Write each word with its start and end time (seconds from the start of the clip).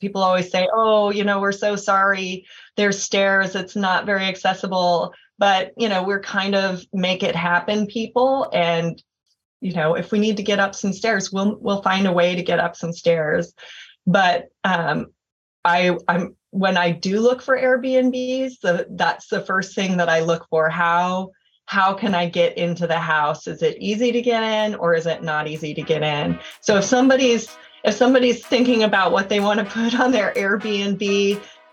people 0.00 0.22
always 0.22 0.50
say, 0.50 0.68
"Oh, 0.72 1.10
you 1.10 1.24
know, 1.24 1.40
we're 1.40 1.52
so 1.52 1.76
sorry. 1.76 2.46
There's 2.76 3.02
stairs. 3.02 3.54
It's 3.54 3.76
not 3.76 4.06
very 4.06 4.24
accessible." 4.24 5.14
But 5.38 5.72
you 5.76 5.88
know, 5.88 6.02
we're 6.02 6.20
kind 6.20 6.54
of 6.54 6.84
make 6.92 7.22
it 7.22 7.36
happen 7.36 7.86
people, 7.86 8.48
and 8.52 9.02
you 9.60 9.72
know, 9.72 9.94
if 9.94 10.12
we 10.12 10.18
need 10.18 10.36
to 10.38 10.42
get 10.42 10.58
up 10.58 10.74
some 10.74 10.92
stairs, 10.92 11.32
we'll 11.32 11.56
we'll 11.60 11.82
find 11.82 12.06
a 12.06 12.12
way 12.12 12.34
to 12.34 12.42
get 12.42 12.60
up 12.60 12.76
some 12.76 12.92
stairs. 12.92 13.52
But 14.06 14.48
um, 14.64 15.06
I 15.64 15.96
I'm 16.08 16.36
when 16.50 16.76
I 16.76 16.90
do 16.90 17.20
look 17.20 17.42
for 17.42 17.58
Airbnbs, 17.58 18.60
the, 18.60 18.86
that's 18.90 19.28
the 19.28 19.42
first 19.42 19.74
thing 19.74 19.98
that 19.98 20.08
I 20.08 20.20
look 20.20 20.46
for. 20.48 20.70
How 20.70 21.32
how 21.66 21.94
can 21.94 22.14
I 22.14 22.28
get 22.28 22.56
into 22.56 22.86
the 22.86 22.98
house? 22.98 23.46
Is 23.46 23.60
it 23.60 23.76
easy 23.80 24.12
to 24.12 24.22
get 24.22 24.42
in 24.42 24.76
or 24.76 24.94
is 24.94 25.06
it 25.06 25.22
not 25.22 25.48
easy 25.48 25.74
to 25.74 25.82
get 25.82 26.02
in? 26.02 26.38
So 26.60 26.78
if 26.78 26.84
somebody's 26.84 27.48
if 27.86 27.94
somebody's 27.94 28.44
thinking 28.44 28.82
about 28.82 29.12
what 29.12 29.28
they 29.28 29.38
want 29.38 29.60
to 29.60 29.64
put 29.64 29.98
on 30.00 30.10
their 30.10 30.34
Airbnb, 30.34 31.00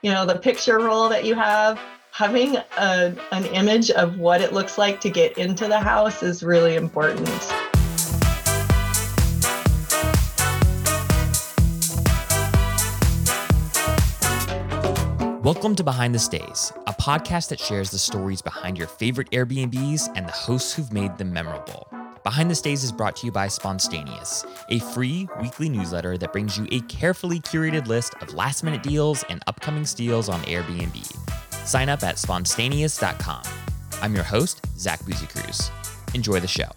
you 0.04 0.12
know, 0.12 0.28
the 0.28 0.36
picture 0.36 0.78
roll 0.78 1.10
that 1.10 1.26
you 1.26 1.34
have, 1.34 1.80
having 2.12 2.56
a, 2.78 3.16
an 3.32 3.46
image 3.48 3.90
of 3.90 4.20
what 4.20 4.40
it 4.40 4.54
looks 4.54 4.78
like 4.78 5.02
to 5.02 5.10
get 5.10 5.36
into 5.40 5.68
the 5.68 5.80
house 5.80 6.22
is 6.22 6.44
really 6.44 6.76
important. 6.76 7.28
Welcome 15.44 15.76
to 15.78 15.84
Behind 15.84 16.14
the 16.14 16.20
Stays, 16.20 16.72
a 16.86 16.94
podcast 16.94 17.50
that 17.50 17.60
shares 17.60 17.90
the 17.90 17.98
stories 17.98 18.44
behind 18.44 18.78
your 18.78 18.88
favorite 18.88 19.32
Airbnbs 19.32 20.16
and 20.16 20.28
the 20.28 20.32
hosts 20.32 20.76
who've 20.76 20.94
made 20.94 21.18
them 21.18 21.34
memorable. 21.34 21.88
Behind 22.24 22.50
the 22.50 22.56
Stays 22.56 22.86
is 22.86 22.92
brought 22.94 23.18
to 23.18 23.26
you 23.26 23.34
by 23.34 23.50
Spontaneous, 23.50 24.46
a 24.70 24.80
free 24.80 25.28
weekly 25.42 25.68
newsletter 25.68 26.18
that 26.20 26.32
brings 26.32 26.58
you 26.58 26.66
a 26.72 26.80
carefully 26.82 27.42
curated 27.42 27.86
list 27.88 28.16
of 28.22 28.34
last 28.34 28.64
minute 28.64 28.82
deals 28.82 29.24
and 29.24 29.42
upcoming 29.46 29.86
steals 29.86 30.30
on 30.30 30.40
Airbnb. 30.44 31.06
Sign 31.68 31.90
up 31.90 32.02
at 32.02 32.18
spontaneous.com. 32.18 33.44
I'm 34.02 34.16
your 34.16 34.24
host, 34.24 34.66
Zach 34.78 35.02
Busekrus. 35.02 35.70
Enjoy 36.16 36.40
the 36.40 36.48
show. 36.48 36.70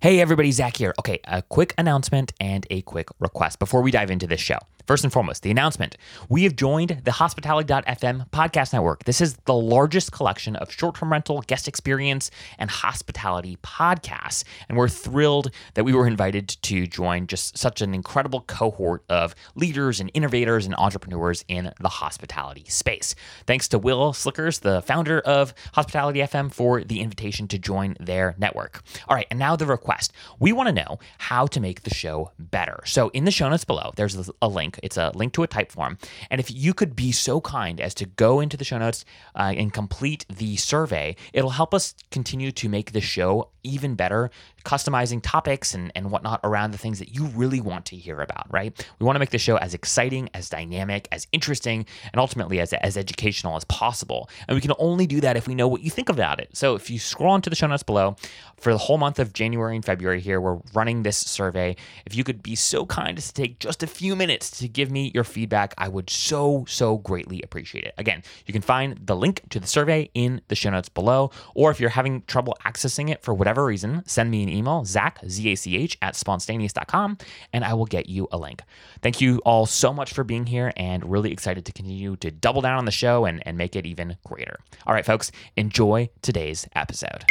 Hey 0.00 0.20
everybody, 0.20 0.50
Zach 0.50 0.76
here. 0.76 0.94
Okay, 0.98 1.20
a 1.26 1.42
quick 1.42 1.74
announcement 1.78 2.32
and 2.40 2.66
a 2.70 2.82
quick 2.82 3.08
request 3.20 3.60
before 3.60 3.82
we 3.82 3.92
dive 3.92 4.10
into 4.10 4.26
this 4.26 4.40
show. 4.40 4.58
First 4.88 5.04
and 5.04 5.12
foremost, 5.12 5.42
the 5.42 5.50
announcement. 5.50 5.98
We 6.30 6.44
have 6.44 6.56
joined 6.56 7.02
the 7.04 7.12
Hospitality.fm 7.12 8.30
podcast 8.30 8.72
network. 8.72 9.04
This 9.04 9.20
is 9.20 9.34
the 9.44 9.52
largest 9.52 10.12
collection 10.12 10.56
of 10.56 10.72
short 10.72 10.94
term 10.94 11.12
rental, 11.12 11.42
guest 11.42 11.68
experience, 11.68 12.30
and 12.58 12.70
hospitality 12.70 13.58
podcasts. 13.62 14.44
And 14.66 14.78
we're 14.78 14.88
thrilled 14.88 15.50
that 15.74 15.84
we 15.84 15.92
were 15.92 16.06
invited 16.06 16.48
to 16.48 16.86
join 16.86 17.26
just 17.26 17.58
such 17.58 17.82
an 17.82 17.92
incredible 17.92 18.40
cohort 18.40 19.04
of 19.10 19.34
leaders 19.54 20.00
and 20.00 20.10
innovators 20.14 20.64
and 20.64 20.74
entrepreneurs 20.76 21.44
in 21.48 21.70
the 21.78 21.90
hospitality 21.90 22.64
space. 22.68 23.14
Thanks 23.46 23.68
to 23.68 23.78
Will 23.78 24.14
Slickers, 24.14 24.60
the 24.60 24.80
founder 24.80 25.20
of 25.20 25.52
Hospitality 25.74 26.20
FM, 26.20 26.50
for 26.50 26.82
the 26.82 27.00
invitation 27.00 27.46
to 27.48 27.58
join 27.58 27.94
their 28.00 28.34
network. 28.38 28.82
All 29.06 29.14
right, 29.14 29.26
and 29.30 29.38
now 29.38 29.54
the 29.54 29.66
request. 29.66 30.14
We 30.38 30.52
want 30.52 30.68
to 30.68 30.72
know 30.72 30.98
how 31.18 31.46
to 31.48 31.60
make 31.60 31.82
the 31.82 31.92
show 31.92 32.32
better. 32.38 32.80
So 32.86 33.10
in 33.10 33.26
the 33.26 33.30
show 33.30 33.50
notes 33.50 33.66
below, 33.66 33.92
there's 33.94 34.30
a 34.40 34.48
link 34.48 34.77
it's 34.82 34.96
a 34.96 35.12
link 35.14 35.32
to 35.34 35.42
a 35.42 35.48
Typeform. 35.48 35.98
And 36.30 36.40
if 36.40 36.50
you 36.50 36.74
could 36.74 36.94
be 36.94 37.12
so 37.12 37.40
kind 37.40 37.80
as 37.80 37.94
to 37.94 38.06
go 38.06 38.40
into 38.40 38.56
the 38.56 38.64
show 38.64 38.78
notes 38.78 39.04
uh, 39.34 39.54
and 39.56 39.72
complete 39.72 40.24
the 40.28 40.56
survey, 40.56 41.16
it'll 41.32 41.50
help 41.50 41.74
us 41.74 41.94
continue 42.10 42.52
to 42.52 42.68
make 42.68 42.92
the 42.92 43.00
show 43.00 43.50
even 43.62 43.94
better, 43.94 44.30
customizing 44.68 45.18
topics 45.22 45.72
and, 45.72 45.90
and 45.94 46.10
whatnot 46.10 46.40
around 46.44 46.72
the 46.72 46.78
things 46.78 46.98
that 46.98 47.14
you 47.14 47.24
really 47.28 47.58
want 47.58 47.86
to 47.86 47.96
hear 47.96 48.20
about, 48.20 48.46
right? 48.52 48.86
We 48.98 49.06
want 49.06 49.16
to 49.16 49.18
make 49.18 49.30
the 49.30 49.38
show 49.38 49.56
as 49.56 49.72
exciting, 49.72 50.28
as 50.34 50.50
dynamic, 50.50 51.08
as 51.10 51.26
interesting, 51.32 51.86
and 52.12 52.20
ultimately 52.20 52.60
as, 52.60 52.74
as 52.74 52.98
educational 52.98 53.56
as 53.56 53.64
possible. 53.64 54.28
And 54.46 54.54
we 54.54 54.60
can 54.60 54.74
only 54.78 55.06
do 55.06 55.22
that 55.22 55.38
if 55.38 55.48
we 55.48 55.54
know 55.54 55.68
what 55.68 55.80
you 55.80 55.90
think 55.90 56.10
about 56.10 56.38
it. 56.38 56.50
So 56.52 56.74
if 56.74 56.90
you 56.90 56.98
scroll 56.98 57.34
into 57.34 57.48
the 57.48 57.56
show 57.56 57.66
notes 57.66 57.82
below, 57.82 58.16
for 58.58 58.72
the 58.72 58.78
whole 58.78 58.98
month 58.98 59.18
of 59.18 59.32
January 59.32 59.74
and 59.74 59.84
February 59.84 60.20
here, 60.20 60.40
we're 60.40 60.58
running 60.74 61.02
this 61.02 61.16
survey. 61.16 61.76
If 62.04 62.14
you 62.14 62.24
could 62.24 62.42
be 62.42 62.54
so 62.54 62.84
kind 62.84 63.16
as 63.16 63.28
to 63.28 63.32
take 63.32 63.60
just 63.60 63.82
a 63.82 63.86
few 63.86 64.14
minutes 64.16 64.50
to 64.58 64.68
give 64.68 64.90
me 64.90 65.12
your 65.14 65.24
feedback, 65.24 65.72
I 65.78 65.88
would 65.88 66.10
so, 66.10 66.66
so 66.68 66.98
greatly 66.98 67.40
appreciate 67.42 67.84
it. 67.84 67.94
Again, 67.96 68.22
you 68.44 68.52
can 68.52 68.62
find 68.62 68.98
the 69.06 69.16
link 69.16 69.42
to 69.50 69.60
the 69.60 69.66
survey 69.66 70.10
in 70.12 70.42
the 70.48 70.54
show 70.54 70.70
notes 70.70 70.90
below, 70.90 71.30
or 71.54 71.70
if 71.70 71.80
you're 71.80 71.90
having 71.90 72.22
trouble 72.26 72.54
accessing 72.66 73.08
it 73.10 73.22
for 73.22 73.32
whatever 73.32 73.64
reason, 73.64 74.02
send 74.06 74.30
me 74.30 74.42
an 74.42 74.48
email, 74.48 74.57
Zach, 74.84 75.18
Z 75.26 75.52
A 75.52 75.54
C 75.54 75.76
H, 75.76 75.98
at 76.02 76.16
spontaneous.com, 76.16 77.18
and 77.52 77.64
I 77.64 77.74
will 77.74 77.86
get 77.86 78.08
you 78.08 78.28
a 78.32 78.38
link. 78.38 78.62
Thank 79.02 79.20
you 79.20 79.38
all 79.44 79.66
so 79.66 79.92
much 79.92 80.12
for 80.12 80.24
being 80.24 80.46
here 80.46 80.72
and 80.76 81.10
really 81.10 81.32
excited 81.32 81.64
to 81.66 81.72
continue 81.72 82.16
to 82.16 82.30
double 82.30 82.60
down 82.60 82.78
on 82.78 82.84
the 82.84 82.90
show 82.90 83.24
and, 83.24 83.46
and 83.46 83.56
make 83.56 83.76
it 83.76 83.86
even 83.86 84.16
greater. 84.24 84.58
All 84.86 84.94
right, 84.94 85.06
folks, 85.06 85.30
enjoy 85.56 86.08
today's 86.22 86.66
episode. 86.74 87.24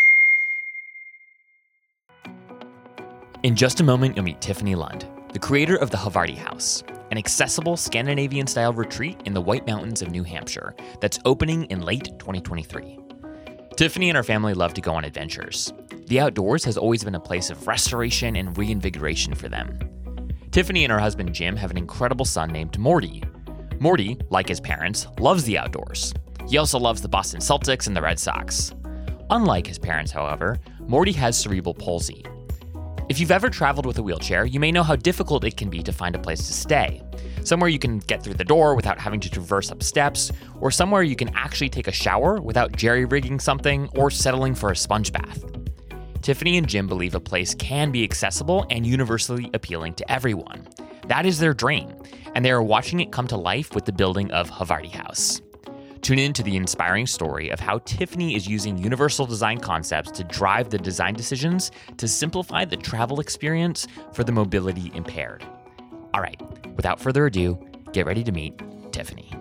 In 3.43 3.55
just 3.55 3.79
a 3.79 3.83
moment, 3.83 4.15
you'll 4.15 4.25
meet 4.25 4.41
Tiffany 4.41 4.75
Lund, 4.75 5.07
the 5.31 5.39
creator 5.39 5.75
of 5.75 5.91
the 5.91 5.97
Havarti 5.97 6.35
House, 6.35 6.83
an 7.11 7.17
accessible 7.17 7.77
Scandinavian 7.77 8.47
style 8.47 8.73
retreat 8.73 9.21
in 9.25 9.33
the 9.33 9.41
White 9.41 9.67
Mountains 9.67 10.01
of 10.01 10.09
New 10.09 10.23
Hampshire 10.23 10.75
that's 10.99 11.19
opening 11.23 11.65
in 11.65 11.81
late 11.81 12.05
2023. 12.19 12.99
Tiffany 13.77 14.09
and 14.09 14.17
her 14.17 14.23
family 14.23 14.55
love 14.55 14.73
to 14.73 14.81
go 14.81 14.91
on 14.91 15.05
adventures. 15.05 15.71
The 16.07 16.21
outdoors 16.21 16.63
has 16.63 16.77
always 16.77 17.03
been 17.03 17.15
a 17.15 17.19
place 17.19 17.49
of 17.49 17.67
restoration 17.67 18.37
and 18.37 18.57
reinvigoration 18.57 19.35
for 19.35 19.49
them. 19.49 19.77
Tiffany 20.51 20.85
and 20.85 20.91
her 20.93 20.99
husband 20.99 21.33
Jim 21.33 21.57
have 21.57 21.69
an 21.69 21.77
incredible 21.77 22.23
son 22.23 22.49
named 22.49 22.79
Morty. 22.79 23.21
Morty, 23.81 24.17
like 24.29 24.47
his 24.47 24.61
parents, 24.61 25.05
loves 25.19 25.43
the 25.43 25.57
outdoors. 25.57 26.13
He 26.47 26.57
also 26.57 26.79
loves 26.79 27.01
the 27.01 27.09
Boston 27.09 27.41
Celtics 27.41 27.87
and 27.87 27.95
the 27.95 28.01
Red 28.01 28.19
Sox. 28.19 28.73
Unlike 29.31 29.67
his 29.67 29.77
parents, 29.77 30.09
however, 30.09 30.57
Morty 30.79 31.11
has 31.11 31.37
cerebral 31.37 31.73
palsy. 31.73 32.23
If 33.09 33.19
you've 33.19 33.31
ever 33.31 33.49
traveled 33.49 33.85
with 33.85 33.97
a 33.97 34.03
wheelchair, 34.03 34.45
you 34.45 34.61
may 34.61 34.71
know 34.71 34.83
how 34.83 34.95
difficult 34.95 35.43
it 35.43 35.57
can 35.57 35.69
be 35.69 35.83
to 35.83 35.91
find 35.91 36.15
a 36.15 36.19
place 36.19 36.47
to 36.47 36.53
stay 36.53 37.03
somewhere 37.43 37.69
you 37.69 37.79
can 37.79 37.99
get 37.99 38.21
through 38.21 38.33
the 38.33 38.43
door 38.43 38.75
without 38.75 38.99
having 38.99 39.21
to 39.21 39.29
traverse 39.29 39.71
up 39.71 39.81
steps, 39.81 40.31
or 40.59 40.69
somewhere 40.69 41.01
you 41.01 41.15
can 41.15 41.33
actually 41.33 41.69
take 41.69 41.87
a 41.87 41.91
shower 41.93 42.41
without 42.41 42.75
jerry 42.75 43.05
rigging 43.05 43.39
something 43.39 43.89
or 43.95 44.11
settling 44.11 44.53
for 44.53 44.71
a 44.71 44.75
sponge 44.75 45.13
bath. 45.13 45.56
Tiffany 46.27 46.57
and 46.57 46.67
Jim 46.67 46.87
believe 46.87 47.15
a 47.15 47.21
place 47.21 47.55
can 47.55 47.89
be 47.89 48.03
accessible 48.03 48.65
and 48.69 48.85
universally 48.85 49.49
appealing 49.53 49.93
to 49.93 50.11
everyone. 50.11 50.67
That 51.07 51.25
is 51.25 51.39
their 51.39 51.53
dream, 51.53 51.93
and 52.35 52.43
they 52.43 52.51
are 52.51 52.61
watching 52.61 52.99
it 52.99 53.13
come 53.13 53.29
to 53.29 53.37
life 53.37 53.73
with 53.73 53.85
the 53.85 53.93
building 53.93 54.29
of 54.31 54.51
Havarti 54.51 54.91
House. 54.91 55.41
Tune 56.01 56.19
in 56.19 56.33
to 56.33 56.43
the 56.43 56.57
inspiring 56.57 57.07
story 57.07 57.47
of 57.47 57.61
how 57.61 57.77
Tiffany 57.85 58.35
is 58.35 58.45
using 58.45 58.77
universal 58.77 59.25
design 59.25 59.61
concepts 59.61 60.11
to 60.11 60.25
drive 60.25 60.69
the 60.69 60.77
design 60.77 61.13
decisions 61.13 61.71
to 61.95 62.09
simplify 62.09 62.65
the 62.65 62.75
travel 62.75 63.21
experience 63.21 63.87
for 64.11 64.25
the 64.25 64.33
mobility 64.33 64.91
impaired. 64.93 65.45
All 66.13 66.19
right, 66.19 66.41
without 66.75 66.99
further 66.99 67.27
ado, 67.27 67.57
get 67.93 68.05
ready 68.05 68.25
to 68.25 68.33
meet 68.33 68.61
Tiffany. 68.91 69.31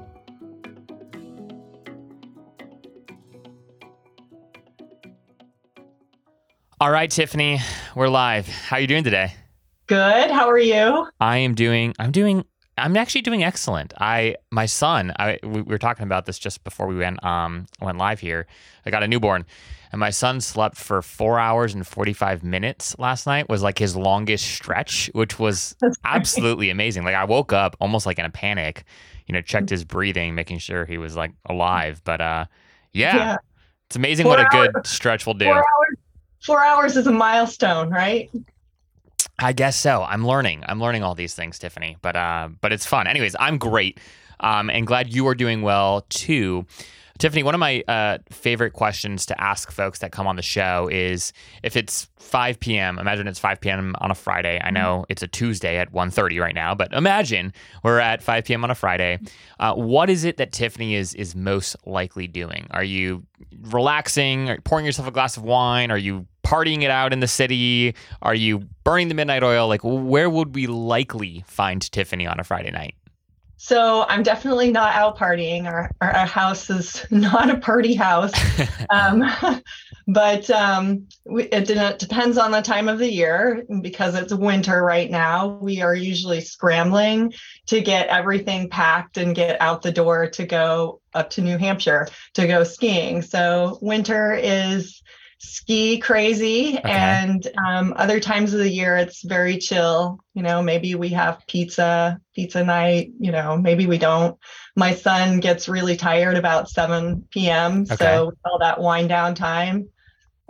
All 6.79 6.91
right, 6.91 7.11
Tiffany, 7.11 7.59
we're 7.95 8.09
live. 8.09 8.47
How 8.49 8.77
are 8.77 8.81
you 8.81 8.87
doing 8.87 9.03
today? 9.03 9.33
Good. 9.87 10.31
How 10.31 10.47
are 10.51 10.59
you? 10.59 11.09
I 11.21 11.39
am 11.39 11.55
doing 11.55 11.95
I'm 11.99 12.13
doing 12.13 12.45
I'm 12.77 12.95
actually 12.99 13.23
doing 13.23 13.43
excellent. 13.43 13.95
I 13.99 14.37
my 14.51 14.67
son, 14.67 15.15
I 15.19 15.39
we 15.43 15.63
were 15.63 15.79
talking 15.79 16.05
about 16.05 16.27
this 16.27 16.39
just 16.39 16.65
before 16.65 16.87
we 16.87 16.97
went 16.97 17.25
um 17.25 17.67
went 17.81 17.97
live 17.97 18.21
here. 18.21 18.47
I 18.85 18.91
got 18.91 19.03
a 19.03 19.09
newborn 19.09 19.47
and 19.93 20.01
my 20.01 20.11
son 20.11 20.43
slept 20.43 20.77
for 20.77 21.01
four 21.01 21.39
hours 21.39 21.75
and 21.75 21.87
45 21.87 22.45
minutes 22.45 22.95
last 22.99 23.27
night 23.27 23.49
was 23.49 23.63
like 23.63 23.79
his 23.79 23.97
longest 23.97 24.45
stretch 24.45 25.11
which 25.15 25.39
was 25.39 25.75
absolutely 26.05 26.71
amazing 26.71 27.05
like 27.05 27.15
i 27.15 27.25
woke 27.25 27.53
up 27.53 27.77
almost 27.81 28.05
like 28.05 28.19
in 28.19 28.25
a 28.25 28.31
panic 28.31 28.85
you 29.27 29.33
know 29.33 29.41
checked 29.41 29.71
his 29.71 29.85
breathing 29.85 30.35
making 30.35 30.59
sure 30.59 30.85
he 30.85 30.99
was 30.99 31.17
like 31.17 31.33
alive 31.49 32.03
but 32.05 32.21
uh 32.21 32.45
yeah, 32.93 33.17
yeah. 33.17 33.37
it's 33.87 33.97
amazing 33.97 34.25
four 34.25 34.37
what 34.37 34.41
hours, 34.41 34.69
a 34.69 34.73
good 34.73 34.87
stretch 34.87 35.27
will 35.27 35.35
do 35.35 35.47
four 35.47 35.65
four 36.43 36.65
hours 36.65 36.97
is 36.97 37.07
a 37.07 37.13
milestone 37.13 37.91
right? 37.91 38.31
I 39.39 39.53
guess 39.53 39.77
so. 39.77 40.03
I'm 40.03 40.27
learning. 40.27 40.65
I'm 40.67 40.81
learning 40.81 41.03
all 41.03 41.15
these 41.15 41.35
things 41.35 41.59
tiffany 41.59 41.97
but 42.03 42.17
uh 42.17 42.49
but 42.61 42.73
it's 42.73 42.87
fun. 42.87 43.07
Anyways 43.07 43.37
i'm 43.39 43.59
great. 43.59 43.99
Um 44.41 44.71
and 44.71 44.87
glad 44.87 45.13
you 45.13 45.27
are 45.29 45.35
doing 45.35 45.63
well 45.63 46.07
too 46.09 46.67
Tiffany, 47.19 47.43
one 47.43 47.55
of 47.55 47.61
my 47.61 47.83
uh, 47.89 48.19
favorite 48.31 48.73
questions 48.73 49.27
to 49.27 49.41
ask 49.41 49.71
folks 49.71 50.01
that 50.01 50.13
come 50.13 50.27
on 50.27 50.37
the 50.37 50.43
show 50.43 50.89
is 50.91 51.33
if 51.63 51.77
it's 51.77 52.09
5 52.19 52.61
p.m. 52.61 52.99
Imagine 52.99 53.27
it's 53.27 53.39
5 53.39 53.61
p.m. 53.61 53.95
on 54.01 54.11
a 54.11 54.15
Friday. 54.15 54.61
I 54.63 54.71
know 54.71 54.99
mm-hmm. 54.99 55.13
it's 55.13 55.23
a 55.23 55.29
Tuesday 55.29 55.79
at 55.79 55.93
1:30 55.93 56.41
right 56.41 56.55
now, 56.55 56.75
but 56.75 56.93
imagine 56.93 57.53
we're 57.83 58.01
at 58.01 58.23
5 58.23 58.45
p.m. 58.45 58.65
on 58.65 58.71
a 58.71 58.75
Friday. 58.75 59.19
Uh, 59.59 59.75
what 59.75 60.11
is 60.11 60.25
it 60.25 60.37
that 60.37 60.53
Tiffany 60.53 60.95
is 60.95 61.15
is 61.15 61.35
most 61.35 61.77
likely 61.87 62.27
doing? 62.27 62.67
Are 62.71 62.85
you 62.85 63.25
relaxing? 63.63 64.49
You 64.49 64.61
pouring 64.63 64.85
yourself 64.85 65.09
a 65.09 65.13
glass 65.13 65.37
of 65.37 65.45
wine? 65.45 65.91
Are 65.91 65.99
you 65.99 66.27
partying 66.45 66.83
it 66.83 66.91
out 66.91 67.13
in 67.13 67.21
the 67.21 67.29
city? 67.29 67.95
Are 68.23 68.35
you 68.35 68.61
burning 68.85 69.09
the 69.09 69.15
midnight 69.15 69.43
oil? 69.43 69.69
Like, 69.69 69.81
where 69.83 70.31
would 70.31 70.55
we 70.55 70.67
likely 70.67 71.45
find 71.47 71.81
Tiffany 71.91 72.27
on 72.27 72.39
a 72.39 72.45
Friday 72.45 72.71
night? 72.71 72.95
So 73.67 74.05
I'm 74.09 74.23
definitely 74.23 74.71
not 74.71 74.95
out 74.95 75.19
partying. 75.19 75.65
Our, 75.65 75.91
our, 76.01 76.11
our 76.13 76.27
house 76.27 76.71
is 76.71 77.05
not 77.11 77.51
a 77.51 77.59
party 77.59 77.97
house. 77.97 78.31
um, 78.91 79.25
but 80.07 80.49
um, 80.51 81.09
we, 81.25 81.47
it, 81.47 81.69
it 81.69 81.99
depends 81.99 82.39
on 82.39 82.53
the 82.53 82.63
time 82.63 82.89
of 82.89 83.01
the 83.01 83.13
year 83.13 83.65
because 83.81 84.15
it's 84.15 84.33
winter 84.33 84.85
right 84.85 85.11
now. 85.11 85.59
We 85.61 85.83
are 85.83 85.97
usually 85.97 86.43
scrambling 86.43 87.35
to 87.67 87.81
get 87.81 88.07
everything 88.07 88.71
packed 88.71 89.17
and 89.17 89.35
get 89.35 89.61
out 89.61 89.83
the 89.83 89.91
door 89.91 90.29
to 90.29 90.47
go 90.47 91.01
up 91.13 91.31
to 91.31 91.43
New 91.43 91.59
Hampshire 91.59 92.07
to 92.35 92.47
go 92.47 92.63
skiing. 92.63 93.21
So 93.21 93.81
winter 93.83 94.33
is 94.33 94.96
ski 95.39 95.99
crazy 95.99 96.79
okay. 96.79 96.91
and 96.91 97.49
um, 97.67 97.93
other 97.97 98.19
times 98.19 98.55
of 98.55 98.59
the 98.59 98.71
year 98.71 98.97
it's 98.97 99.23
very 99.23 99.59
chill 99.59 100.19
you 100.33 100.43
know 100.43 100.63
maybe 100.63 100.95
we 100.95 101.11
have 101.11 101.43
pizza 101.47 102.19
pizza 102.35 102.65
night 102.65 103.11
you 103.21 103.31
know 103.31 103.57
maybe 103.57 103.87
we 103.87 103.99
don't 103.99 104.39
my 104.77 104.95
son 104.95 105.39
gets 105.41 105.69
really 105.69 105.97
tired 105.97 106.39
about 106.39 106.71
7 106.71 107.27
p.m 107.31 107.83
okay. 107.83 107.97
so 107.97 108.33
all 108.47 108.59
that 108.61 108.81
wind 108.81 109.11
down 109.11 109.35
time 109.35 109.89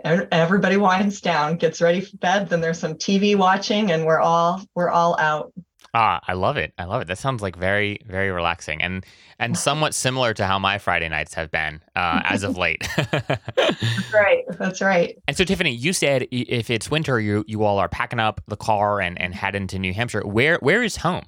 everybody 0.05 0.77
winds 0.77 1.19
down 1.19 1.57
gets 1.57 1.81
ready 1.81 1.99
for 1.99 2.15
bed 2.17 2.47
then 2.47 2.61
there's 2.61 2.79
some 2.79 2.93
tv 2.93 3.35
watching 3.35 3.91
and 3.91 4.05
we're 4.05 4.19
all 4.19 4.61
we're 4.73 4.89
all 4.89 5.19
out 5.19 5.51
Ah, 5.93 6.19
I 6.27 6.33
love 6.33 6.57
it. 6.57 6.73
I 6.77 6.85
love 6.85 7.01
it. 7.01 7.07
That 7.07 7.17
sounds 7.17 7.41
like 7.41 7.55
very, 7.55 7.99
very 8.05 8.31
relaxing 8.31 8.81
and 8.81 9.05
and 9.39 9.57
somewhat 9.67 9.93
similar 9.93 10.33
to 10.33 10.45
how 10.45 10.59
my 10.59 10.77
Friday 10.77 11.09
nights 11.09 11.33
have 11.33 11.51
been 11.51 11.81
uh, 11.95 12.21
as 12.25 12.43
of 12.43 12.57
late. 12.57 12.87
That's 13.11 14.13
right. 14.13 14.43
That's 14.59 14.81
right. 14.81 15.17
And 15.27 15.37
so, 15.37 15.43
Tiffany, 15.43 15.71
you 15.71 15.93
said 15.93 16.27
if 16.31 16.69
it's 16.69 16.89
winter, 16.91 17.19
you 17.19 17.43
you 17.47 17.63
all 17.63 17.79
are 17.79 17.89
packing 17.89 18.19
up 18.19 18.41
the 18.47 18.57
car 18.57 19.01
and 19.01 19.19
and 19.21 19.33
heading 19.33 19.67
to 19.67 19.79
New 19.79 19.93
Hampshire. 19.93 20.21
Where 20.25 20.57
where 20.61 20.83
is 20.83 20.97
home? 20.97 21.25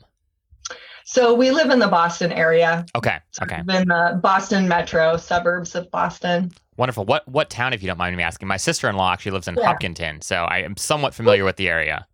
So 1.06 1.34
we 1.34 1.50
live 1.50 1.72
in 1.72 1.80
the 1.80 1.88
Boston 1.88 2.32
area. 2.32 2.86
Okay. 2.96 3.18
Okay. 3.42 3.58
in 3.58 3.66
the 3.88 4.20
Boston 4.22 4.68
metro 4.68 5.18
suburbs 5.18 5.74
of 5.74 5.90
Boston. 5.90 6.52
Wonderful. 6.78 7.06
What 7.06 7.28
what 7.28 7.50
town, 7.50 7.74
if 7.74 7.82
you 7.82 7.88
don't 7.88 7.98
mind 7.98 8.16
me 8.16 8.22
asking? 8.22 8.48
My 8.48 8.58
sister 8.58 8.88
in 8.88 8.96
law 8.96 9.12
actually 9.12 9.32
lives 9.32 9.48
in 9.48 9.56
yeah. 9.56 9.66
Hopkinton, 9.66 10.22
so 10.22 10.44
I 10.44 10.60
am 10.60 10.78
somewhat 10.78 11.16
familiar 11.16 11.44
with 11.44 11.56
the 11.56 11.68
area. 11.68 12.06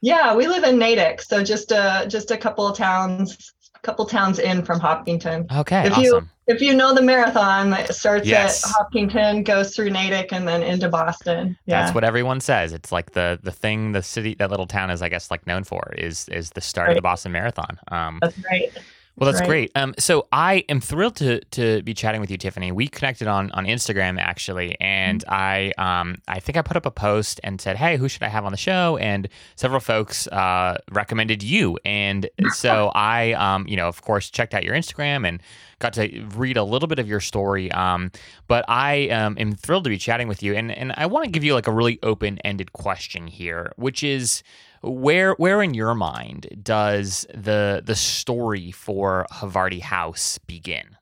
Yeah, 0.00 0.34
we 0.34 0.46
live 0.46 0.64
in 0.64 0.78
Natick, 0.78 1.20
so 1.22 1.42
just 1.42 1.72
a 1.72 2.06
just 2.08 2.30
a 2.30 2.36
couple 2.36 2.66
of 2.66 2.76
towns, 2.76 3.52
a 3.74 3.80
couple 3.80 4.06
towns 4.06 4.38
in 4.38 4.64
from 4.64 4.80
Hopkinton. 4.80 5.46
Okay, 5.54 5.86
if 5.86 5.92
awesome. 5.92 6.04
you 6.04 6.28
if 6.46 6.60
you 6.60 6.74
know 6.74 6.94
the 6.94 7.02
marathon, 7.02 7.72
it 7.74 7.94
starts 7.94 8.26
yes. 8.26 8.64
at 8.64 8.72
Hopkinton, 8.72 9.44
goes 9.44 9.74
through 9.74 9.90
Natick, 9.90 10.32
and 10.32 10.48
then 10.48 10.62
into 10.62 10.88
Boston. 10.88 11.56
Yeah. 11.66 11.82
That's 11.82 11.94
what 11.94 12.02
everyone 12.02 12.40
says. 12.40 12.72
It's 12.72 12.90
like 12.90 13.12
the 13.12 13.38
the 13.42 13.52
thing 13.52 13.92
the 13.92 14.02
city 14.02 14.34
that 14.34 14.50
little 14.50 14.66
town 14.66 14.90
is, 14.90 15.00
I 15.00 15.08
guess, 15.08 15.30
like 15.30 15.46
known 15.46 15.64
for 15.64 15.92
is 15.96 16.28
is 16.28 16.50
the 16.50 16.60
start 16.60 16.88
right. 16.88 16.92
of 16.92 16.96
the 16.96 17.02
Boston 17.02 17.32
Marathon. 17.32 17.78
Um, 17.88 18.18
That's 18.20 18.36
right. 18.50 18.72
Well, 19.16 19.30
that's 19.30 19.40
right. 19.40 19.48
great. 19.48 19.72
Um, 19.74 19.94
so 19.98 20.28
I 20.32 20.64
am 20.68 20.80
thrilled 20.80 21.16
to 21.16 21.40
to 21.40 21.82
be 21.82 21.92
chatting 21.92 22.20
with 22.22 22.30
you, 22.30 22.38
Tiffany. 22.38 22.72
We 22.72 22.88
connected 22.88 23.28
on 23.28 23.50
on 23.52 23.66
Instagram 23.66 24.18
actually, 24.18 24.76
and 24.80 25.22
mm-hmm. 25.22 25.34
I 25.34 25.72
um 26.00 26.16
I 26.26 26.40
think 26.40 26.56
I 26.56 26.62
put 26.62 26.76
up 26.76 26.86
a 26.86 26.90
post 26.90 27.38
and 27.44 27.60
said, 27.60 27.76
"Hey, 27.76 27.96
who 27.96 28.08
should 28.08 28.22
I 28.22 28.28
have 28.28 28.44
on 28.44 28.52
the 28.52 28.58
show?" 28.58 28.96
And 28.96 29.28
several 29.56 29.80
folks 29.80 30.26
uh, 30.28 30.78
recommended 30.90 31.42
you, 31.42 31.78
and 31.84 32.30
so 32.52 32.90
I 32.94 33.32
um 33.32 33.66
you 33.68 33.76
know 33.76 33.88
of 33.88 34.00
course 34.00 34.30
checked 34.30 34.54
out 34.54 34.64
your 34.64 34.74
Instagram 34.74 35.28
and 35.28 35.42
got 35.80 35.94
to 35.94 36.24
read 36.36 36.56
a 36.56 36.64
little 36.64 36.86
bit 36.86 36.98
of 36.98 37.08
your 37.08 37.20
story. 37.20 37.70
Um, 37.72 38.12
but 38.46 38.64
I 38.68 39.08
um, 39.08 39.36
am 39.38 39.54
thrilled 39.54 39.84
to 39.84 39.90
be 39.90 39.98
chatting 39.98 40.28
with 40.28 40.42
you, 40.42 40.54
and 40.54 40.70
and 40.70 40.92
I 40.96 41.06
want 41.06 41.24
to 41.24 41.30
give 41.30 41.42
you 41.42 41.54
like 41.54 41.66
a 41.66 41.72
really 41.72 41.98
open 42.02 42.38
ended 42.38 42.72
question 42.72 43.26
here, 43.26 43.72
which 43.76 44.02
is 44.04 44.42
where 44.82 45.34
where 45.34 45.62
in 45.62 45.74
your 45.74 45.94
mind 45.94 46.48
does 46.62 47.26
the 47.34 47.82
the 47.84 47.94
story 47.94 48.70
for 48.70 49.26
Havarti 49.32 49.80
House 49.80 50.38
begin? 50.38 50.96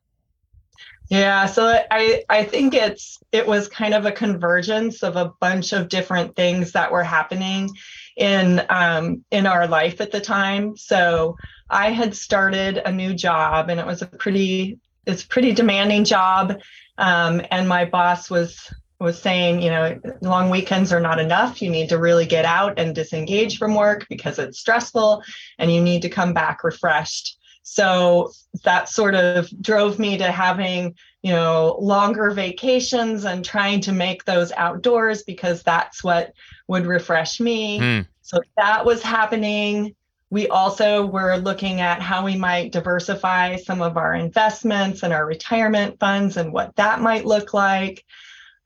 Yeah, 1.09 1.47
so 1.47 1.83
I 1.91 2.25
I 2.29 2.45
think 2.45 2.75
it's 2.75 3.19
it 3.33 3.47
was 3.47 3.69
kind 3.69 3.95
of 3.95 4.05
a 4.05 4.13
convergence 4.13 5.03
of 5.03 5.17
a 5.17 5.33
bunch 5.41 5.73
of 5.73 5.89
different 5.89 6.37
things 6.37 6.73
that 6.73 6.93
were 6.93 7.05
happening 7.05 7.71
in 8.17 8.63
um, 8.69 9.25
in 9.31 9.47
our 9.47 9.67
life 9.67 10.01
at 10.01 10.11
the 10.11 10.21
time. 10.21 10.77
So 10.77 11.37
I 11.71 11.93
had 11.93 12.15
started 12.15 12.79
a 12.85 12.93
new 12.93 13.15
job, 13.15 13.71
and 13.71 13.81
it 13.81 13.87
was 13.87 14.03
a 14.03 14.07
pretty 14.07 14.79
it's 15.07 15.25
pretty 15.25 15.53
demanding 15.53 16.05
job, 16.05 16.59
um, 16.99 17.41
and 17.51 17.67
my 17.67 17.87
boss 17.87 18.29
was 18.29 18.71
was 19.01 19.21
saying, 19.21 19.63
you 19.63 19.71
know, 19.71 20.01
long 20.23 20.51
weekends 20.51 20.93
are 20.93 21.01
not 21.01 21.21
enough. 21.21 21.63
You 21.63 21.71
need 21.71 21.89
to 21.91 21.99
really 21.99 22.27
get 22.27 22.45
out 22.45 22.79
and 22.79 22.95
disengage 22.95 23.59
from 23.59 23.75
work 23.75 24.07
because 24.09 24.39
it's 24.39 24.59
stressful 24.59 25.23
and 25.59 25.73
you 25.73 25.81
need 25.81 26.03
to 26.03 26.09
come 26.09 26.33
back 26.33 26.65
refreshed. 26.65 27.39
So 27.63 28.33
that 28.65 28.89
sort 28.89 29.15
of 29.15 29.51
drove 29.61 29.99
me 29.99 30.17
to 30.19 30.33
having, 30.33 30.95
you 31.23 31.33
know, 31.33 31.77
longer 31.81 32.31
vacations 32.31 33.25
and 33.25 33.45
trying 33.45 33.83
to 33.83 33.93
make 33.93 34.25
those 34.25 34.53
outdoors 34.53 35.23
because 35.23 35.63
that's 35.63 36.03
what 36.03 36.33
would 36.67 36.87
refresh 36.87 37.41
me. 37.41 37.79
Mm. 37.79 38.07
So 38.23 38.41
that 38.57 38.85
was 38.85 39.03
happening. 39.03 39.95
We 40.31 40.49
also 40.49 41.07
were 41.07 41.37
looking 41.37 41.81
at 41.81 42.01
how 42.01 42.25
we 42.25 42.37
might 42.37 42.73
diversify 42.73 43.57
some 43.57 43.83
of 43.83 43.97
our 43.97 44.15
investments 44.15 45.03
and 45.03 45.13
our 45.13 45.27
retirement 45.27 46.01
funds 46.01 46.37
and 46.37 46.53
what 46.53 46.75
that 46.77 47.01
might 47.01 47.27
look 47.27 47.55
like. 47.55 48.05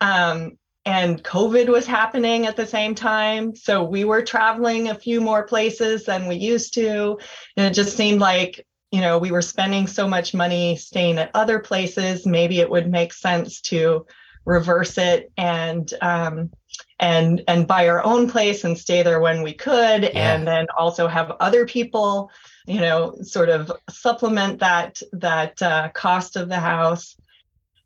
Um, 0.03 0.59
and 0.85 1.23
COVID 1.23 1.69
was 1.69 1.87
happening 1.87 2.47
at 2.47 2.57
the 2.57 2.67
same 2.67 2.95
time. 2.95 3.55
So 3.55 3.85
we 3.85 4.05
were 4.05 4.23
traveling 4.23 4.89
a 4.89 4.97
few 4.97 5.21
more 5.21 5.45
places 5.45 6.05
than 6.05 6.27
we 6.27 6.35
used 6.35 6.75
to. 6.75 7.19
And 7.57 7.67
it 7.67 7.73
just 7.75 7.97
seemed 7.97 8.21
like, 8.21 8.67
you 8.91 9.01
know, 9.01 9.19
we 9.19 9.31
were 9.31 9.43
spending 9.43 9.87
so 9.87 10.09
much 10.09 10.35
money 10.35 10.77
staying 10.77 11.19
at 11.19 11.31
other 11.35 11.61
places. 11.61 12.27
Maybe 12.27 12.59
it 12.59 12.69
would 12.69 12.91
make 12.91 13.13
sense 13.13 13.61
to 13.63 14.05
reverse 14.45 14.99
it 14.99 15.31
and 15.37 15.93
um, 16.03 16.51
and 16.99 17.43
and 17.47 17.67
buy 17.67 17.89
our 17.89 18.05
own 18.05 18.29
place 18.29 18.65
and 18.65 18.77
stay 18.77 19.03
there 19.03 19.21
when 19.21 19.43
we 19.43 19.53
could, 19.53 20.03
yeah. 20.03 20.35
and 20.35 20.47
then 20.47 20.67
also 20.77 21.07
have 21.07 21.33
other 21.39 21.65
people, 21.65 22.31
you 22.67 22.81
know, 22.81 23.15
sort 23.23 23.49
of 23.49 23.71
supplement 23.89 24.59
that 24.59 25.01
that 25.13 25.63
uh, 25.63 25.91
cost 25.91 26.37
of 26.37 26.49
the 26.49 26.61
house. 26.61 27.17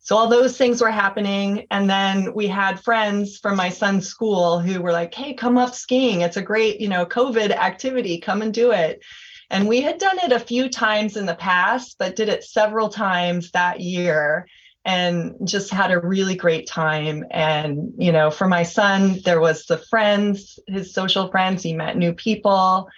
So 0.06 0.16
all 0.16 0.28
those 0.28 0.56
things 0.56 0.80
were 0.80 0.92
happening. 0.92 1.66
And 1.68 1.90
then 1.90 2.32
we 2.32 2.46
had 2.46 2.78
friends 2.78 3.40
from 3.40 3.56
my 3.56 3.70
son's 3.70 4.06
school 4.06 4.60
who 4.60 4.80
were 4.80 4.92
like, 4.92 5.12
hey, 5.12 5.34
come 5.34 5.58
up 5.58 5.74
skiing. 5.74 6.20
It's 6.20 6.36
a 6.36 6.42
great, 6.42 6.80
you 6.80 6.86
know, 6.86 7.04
COVID 7.04 7.50
activity. 7.50 8.20
Come 8.20 8.40
and 8.40 8.54
do 8.54 8.70
it. 8.70 9.02
And 9.50 9.66
we 9.66 9.80
had 9.80 9.98
done 9.98 10.20
it 10.22 10.30
a 10.30 10.38
few 10.38 10.68
times 10.68 11.16
in 11.16 11.26
the 11.26 11.34
past, 11.34 11.96
but 11.98 12.14
did 12.14 12.28
it 12.28 12.44
several 12.44 12.88
times 12.88 13.50
that 13.50 13.80
year 13.80 14.46
and 14.84 15.34
just 15.42 15.70
had 15.70 15.90
a 15.90 15.98
really 15.98 16.36
great 16.36 16.68
time. 16.68 17.24
And, 17.32 17.94
you 17.98 18.12
know, 18.12 18.30
for 18.30 18.46
my 18.46 18.62
son, 18.62 19.18
there 19.24 19.40
was 19.40 19.64
the 19.64 19.78
friends, 19.78 20.60
his 20.68 20.94
social 20.94 21.32
friends, 21.32 21.64
he 21.64 21.72
met 21.72 21.96
new 21.96 22.12
people. 22.12 22.88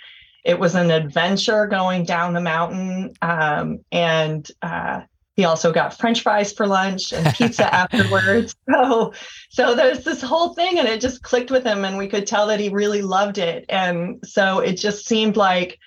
It 0.44 0.60
was 0.60 0.74
an 0.74 0.90
adventure 0.90 1.68
going 1.68 2.04
down 2.04 2.34
the 2.34 2.42
mountain. 2.42 3.14
Um, 3.22 3.78
and, 3.90 4.46
uh, 4.60 5.04
he 5.38 5.44
also 5.44 5.72
got 5.72 5.96
french 5.96 6.22
fries 6.22 6.52
for 6.52 6.66
lunch 6.66 7.12
and 7.12 7.32
pizza 7.34 7.72
afterwards. 7.74 8.54
So 8.68 9.14
so 9.48 9.74
there's 9.74 10.04
this 10.04 10.20
whole 10.20 10.52
thing 10.52 10.78
and 10.78 10.86
it 10.86 11.00
just 11.00 11.22
clicked 11.22 11.50
with 11.50 11.64
him 11.64 11.84
and 11.84 11.96
we 11.96 12.08
could 12.08 12.26
tell 12.26 12.48
that 12.48 12.60
he 12.60 12.68
really 12.68 13.00
loved 13.02 13.38
it. 13.38 13.64
And 13.68 14.18
so 14.24 14.58
it 14.58 14.74
just 14.74 15.06
seemed 15.06 15.36
like 15.36 15.78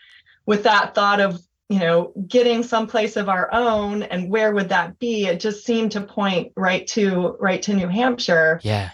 with 0.46 0.64
that 0.64 0.96
thought 0.96 1.20
of 1.20 1.40
you 1.70 1.80
know 1.80 2.14
getting 2.28 2.64
someplace 2.64 3.18
of 3.18 3.30
our 3.30 3.54
own 3.54 4.04
and 4.04 4.32
where 4.32 4.54
would 4.54 4.70
that 4.70 4.98
be? 5.00 5.26
It 5.26 5.42
just 5.42 5.66
seemed 5.66 5.92
to 5.92 6.02
point 6.02 6.54
right 6.56 6.88
to 6.88 7.36
right 7.40 7.62
to 7.64 7.74
new 7.74 7.88
hampshire. 7.88 8.62
Yeah. 8.64 8.90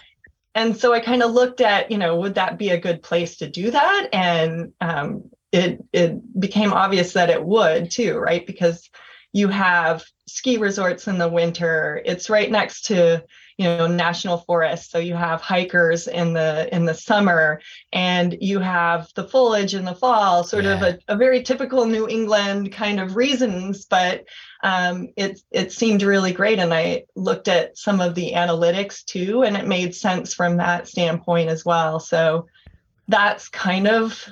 And 0.54 0.76
so 0.76 0.92
i 0.92 0.98
kind 0.98 1.22
of 1.22 1.30
looked 1.30 1.60
at 1.60 1.90
you 1.90 1.98
know 1.98 2.16
would 2.16 2.34
that 2.34 2.58
be 2.58 2.70
a 2.70 2.80
good 2.80 3.00
place 3.02 3.36
to 3.36 3.48
do 3.48 3.70
that? 3.70 4.08
And 4.12 4.72
um, 4.80 5.30
it 5.52 5.84
it 5.92 6.38
became 6.38 6.72
obvious 6.72 7.12
that 7.12 7.30
it 7.30 7.44
would 7.44 7.92
too 7.92 8.18
right? 8.18 8.44
Because 8.44 8.90
you 9.38 9.48
have 9.48 10.04
ski 10.26 10.58
resorts 10.58 11.06
in 11.06 11.16
the 11.16 11.28
winter 11.28 12.02
it's 12.04 12.28
right 12.28 12.50
next 12.50 12.82
to 12.86 13.22
you 13.56 13.64
know 13.64 13.86
national 13.86 14.38
forest 14.38 14.90
so 14.90 14.98
you 14.98 15.14
have 15.14 15.40
hikers 15.40 16.08
in 16.08 16.32
the 16.32 16.68
in 16.74 16.84
the 16.84 16.94
summer 16.94 17.60
and 17.92 18.36
you 18.40 18.58
have 18.58 19.08
the 19.14 19.24
foliage 19.24 19.74
in 19.74 19.84
the 19.84 19.94
fall 19.94 20.42
sort 20.42 20.64
yeah. 20.64 20.74
of 20.74 20.82
a, 20.82 20.98
a, 21.08 21.16
very 21.16 21.42
typical 21.42 21.86
new 21.86 22.08
england 22.08 22.72
kind 22.72 22.98
of 22.98 23.16
reasons 23.16 23.86
but 23.86 24.24
um, 24.64 25.08
it 25.16 25.40
it 25.52 25.70
seemed 25.70 26.02
really 26.02 26.32
great 26.32 26.58
and 26.58 26.74
i 26.74 27.04
looked 27.14 27.46
at 27.46 27.78
some 27.78 28.00
of 28.00 28.14
the 28.16 28.32
analytics 28.32 29.04
too 29.04 29.44
and 29.44 29.56
it 29.56 29.68
made 29.68 29.94
sense 29.94 30.34
from 30.34 30.56
that 30.56 30.88
standpoint 30.88 31.48
as 31.48 31.64
well 31.64 32.00
so 32.00 32.46
that's 33.06 33.48
kind 33.48 33.86
of 33.86 34.26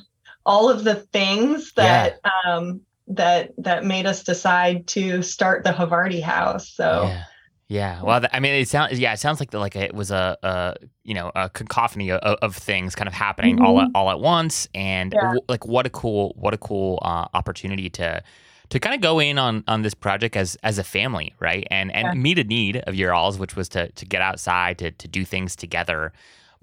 all 0.44 0.68
of 0.68 0.84
the 0.84 0.96
things 0.96 1.72
that 1.72 2.20
yeah. 2.24 2.52
um, 2.52 2.80
that 3.08 3.52
that 3.58 3.84
made 3.84 4.06
us 4.06 4.22
decide 4.24 4.86
to 4.88 5.22
start 5.22 5.64
the 5.64 5.70
Havarti 5.72 6.22
House. 6.22 6.70
So 6.70 7.02
yeah. 7.02 7.24
Yeah, 7.68 8.00
well, 8.04 8.24
I 8.32 8.38
mean, 8.38 8.54
it 8.54 8.68
sounds 8.68 8.96
yeah, 9.00 9.12
it 9.12 9.18
sounds 9.18 9.40
like 9.40 9.50
the, 9.50 9.58
like 9.58 9.74
it 9.74 9.92
was 9.92 10.12
a, 10.12 10.38
a 10.44 10.76
you 11.02 11.14
know 11.14 11.32
a 11.34 11.50
cacophony 11.50 12.12
of, 12.12 12.20
of 12.40 12.54
things 12.54 12.94
kind 12.94 13.08
of 13.08 13.14
happening 13.14 13.58
all 13.60 13.80
at, 13.80 13.90
all 13.92 14.08
at 14.08 14.20
once, 14.20 14.68
and 14.72 15.16
Yeah. 15.20 15.34
like 15.48 15.66
what 15.66 15.84
a 15.84 15.90
cool 15.90 16.32
what 16.36 16.54
a 16.54 16.58
cool 16.58 17.00
uh, 17.02 17.26
opportunity 17.34 17.90
to 17.90 18.22
to 18.70 18.78
kind 18.78 18.94
of 18.94 19.00
go 19.00 19.18
in 19.18 19.36
on 19.36 19.64
on 19.66 19.82
this 19.82 19.94
project 19.94 20.36
as 20.36 20.56
as 20.62 20.78
a 20.78 20.84
family, 20.84 21.34
right? 21.40 21.66
And 21.68 21.90
and 21.92 22.06
Yeah. 22.06 22.14
meet 22.14 22.38
a 22.38 22.44
need 22.44 22.76
of 22.86 22.94
your 22.94 23.12
all's, 23.12 23.36
which 23.36 23.56
was 23.56 23.68
to 23.70 23.90
to 23.90 24.06
get 24.06 24.22
outside 24.22 24.78
to 24.78 24.92
to 24.92 25.08
do 25.08 25.24
things 25.24 25.56
together, 25.56 26.12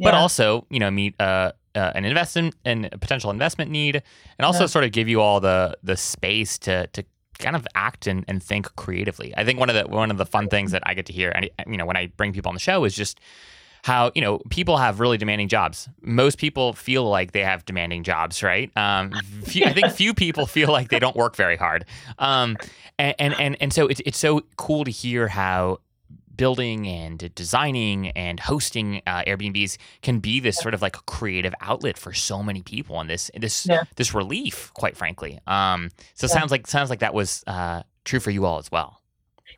but 0.01 0.13
Yeah. 0.13 0.19
also 0.21 0.65
you 0.69 0.79
know 0.79 0.89
meet 0.89 1.19
uh, 1.19 1.51
uh, 1.75 1.91
an 1.95 2.05
investment 2.05 2.55
and 2.65 2.89
a 2.91 2.97
potential 2.97 3.31
investment 3.31 3.71
need, 3.71 4.01
and 4.37 4.45
also 4.45 4.61
Yeah. 4.63 4.67
sort 4.67 4.85
of 4.85 4.91
give 4.91 5.07
you 5.07 5.21
all 5.21 5.39
the 5.39 5.77
the 5.83 5.97
space 5.97 6.57
to 6.59 6.87
to 6.87 7.03
kind 7.39 7.55
of 7.55 7.67
act 7.75 8.07
and, 8.07 8.23
and 8.27 8.41
think 8.43 8.73
creatively. 8.75 9.33
I 9.35 9.43
think 9.43 9.59
one 9.59 9.69
of 9.69 9.75
the 9.75 9.87
one 9.87 10.11
of 10.11 10.17
the 10.17 10.25
fun 10.25 10.47
things 10.49 10.71
that 10.71 10.83
I 10.85 10.93
get 10.93 11.05
to 11.07 11.13
hear, 11.13 11.31
and 11.35 11.49
you 11.67 11.77
know, 11.77 11.85
when 11.85 11.97
I 11.97 12.07
bring 12.07 12.31
people 12.33 12.49
on 12.49 12.55
the 12.55 12.59
show, 12.59 12.83
is 12.85 12.93
just 12.95 13.19
how 13.83 14.11
you 14.15 14.21
know 14.21 14.39
people 14.49 14.77
have 14.77 14.99
really 14.99 15.17
demanding 15.17 15.49
jobs. 15.49 15.89
Most 16.01 16.37
people 16.37 16.73
feel 16.73 17.09
like 17.09 17.31
they 17.33 17.43
have 17.43 17.65
demanding 17.65 18.03
jobs, 18.03 18.41
right? 18.43 18.71
Um, 18.77 19.11
few, 19.43 19.65
I 19.65 19.73
think 19.73 19.91
few 19.91 20.13
people 20.13 20.45
feel 20.45 20.71
like 20.71 20.89
they 20.89 20.99
don't 20.99 21.15
work 21.17 21.35
very 21.35 21.57
hard, 21.57 21.85
um, 22.19 22.57
and, 22.97 23.15
and 23.19 23.33
and 23.39 23.57
and 23.59 23.73
so 23.73 23.87
it's 23.87 24.01
it's 24.05 24.17
so 24.17 24.41
cool 24.57 24.85
to 24.85 24.91
hear 24.91 25.27
how 25.27 25.79
building 26.35 26.87
and 26.87 27.33
designing 27.35 28.09
and 28.09 28.39
hosting 28.39 29.01
uh, 29.05 29.23
Airbnbs 29.25 29.77
can 30.01 30.19
be 30.19 30.39
this 30.39 30.57
sort 30.57 30.73
of 30.73 30.81
like 30.81 30.97
a 30.97 31.01
creative 31.03 31.53
outlet 31.61 31.97
for 31.97 32.13
so 32.13 32.41
many 32.41 32.61
people 32.61 32.99
and 32.99 33.09
this 33.09 33.29
this 33.35 33.65
Yeah. 33.65 33.83
this 33.95 34.13
relief, 34.13 34.71
quite 34.73 34.97
frankly. 34.97 35.39
Um, 35.47 35.89
so 36.15 36.27
Yeah. 36.27 36.33
sounds 36.33 36.51
like 36.51 36.67
sounds 36.67 36.89
like 36.89 36.99
that 36.99 37.13
was 37.13 37.43
uh, 37.47 37.83
true 38.05 38.19
for 38.19 38.31
you 38.31 38.45
all 38.45 38.57
as 38.57 38.71
well. 38.71 38.99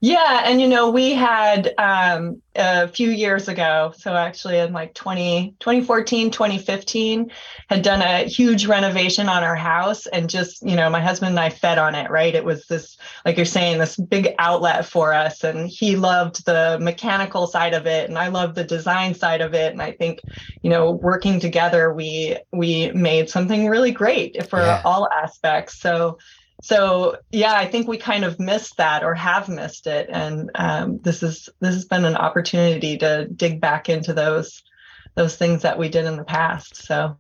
Yeah, 0.08 0.44
and 0.46 0.62
you 0.62 0.68
know, 0.68 0.92
we 0.92 1.14
had 1.14 1.74
um, 1.80 2.40
a 2.56 2.88
few 2.88 3.10
years 3.10 3.48
ago, 3.48 3.92
so 3.98 4.14
actually 4.14 4.60
in 4.60 4.72
like 4.72 4.94
20, 4.94 5.56
2014, 5.60 6.30
2015, 6.30 7.32
had 7.70 7.82
done 7.82 8.04
a 8.04 8.26
huge 8.28 8.68
renovation 8.68 9.28
on 9.30 9.44
our 9.44 9.56
house 9.56 10.06
and 10.06 10.30
just, 10.30 10.62
you 10.62 10.76
know, 10.76 10.92
my 10.92 11.02
husband 11.02 11.32
and 11.32 11.40
I 11.40 11.50
fed 11.50 11.80
on 11.80 11.96
it, 11.96 12.12
right? 12.12 12.36
It 12.36 12.46
was 12.46 12.68
this, 12.68 12.98
like 13.26 13.36
you're 13.38 13.48
saying, 13.48 13.80
this 13.80 13.98
big 13.98 14.36
outlet 14.38 14.86
for 14.86 15.12
us. 15.12 15.44
And 15.44 15.68
he 15.68 15.96
loved 15.96 16.46
the 16.46 16.78
mechanical 16.80 17.48
side 17.48 17.74
of 17.74 17.88
it 17.88 18.08
and 18.08 18.20
I 18.20 18.28
loved 18.28 18.54
the 18.54 18.64
design 18.64 19.16
side 19.16 19.42
of 19.42 19.56
it. 19.56 19.72
And 19.72 19.82
I 19.82 19.94
think, 19.94 20.22
you 20.62 20.70
know, 20.70 20.92
working 20.92 21.40
together, 21.40 21.92
we 21.92 22.38
we 22.54 22.92
made 22.92 23.30
something 23.30 23.68
really 23.68 23.92
great 23.92 24.48
for 24.52 24.60
Yeah. 24.62 24.82
all 24.86 25.10
aspects. 25.10 25.80
So 25.80 26.20
so 26.62 27.18
yeah 27.32 27.54
i 27.54 27.66
think 27.66 27.88
we 27.88 27.98
kind 27.98 28.24
of 28.24 28.40
missed 28.40 28.78
that 28.78 29.04
or 29.04 29.14
have 29.14 29.50
missed 29.50 29.88
it. 29.88 30.10
And 30.12 30.52
um, 30.56 31.00
this 31.02 31.24
is 31.24 31.50
this 31.60 31.76
has 31.76 31.86
been 31.86 32.06
an 32.06 32.16
opportunity 32.16 32.98
to 32.98 33.28
dig 33.28 33.60
back 33.60 33.90
into 33.90 34.14
those 34.14 34.64
those 35.16 35.36
things 35.36 35.62
that 35.62 35.80
we 35.80 35.90
did 35.90 36.06
in 36.06 36.18
the 36.18 36.24
past. 36.24 36.76
So 36.76 37.18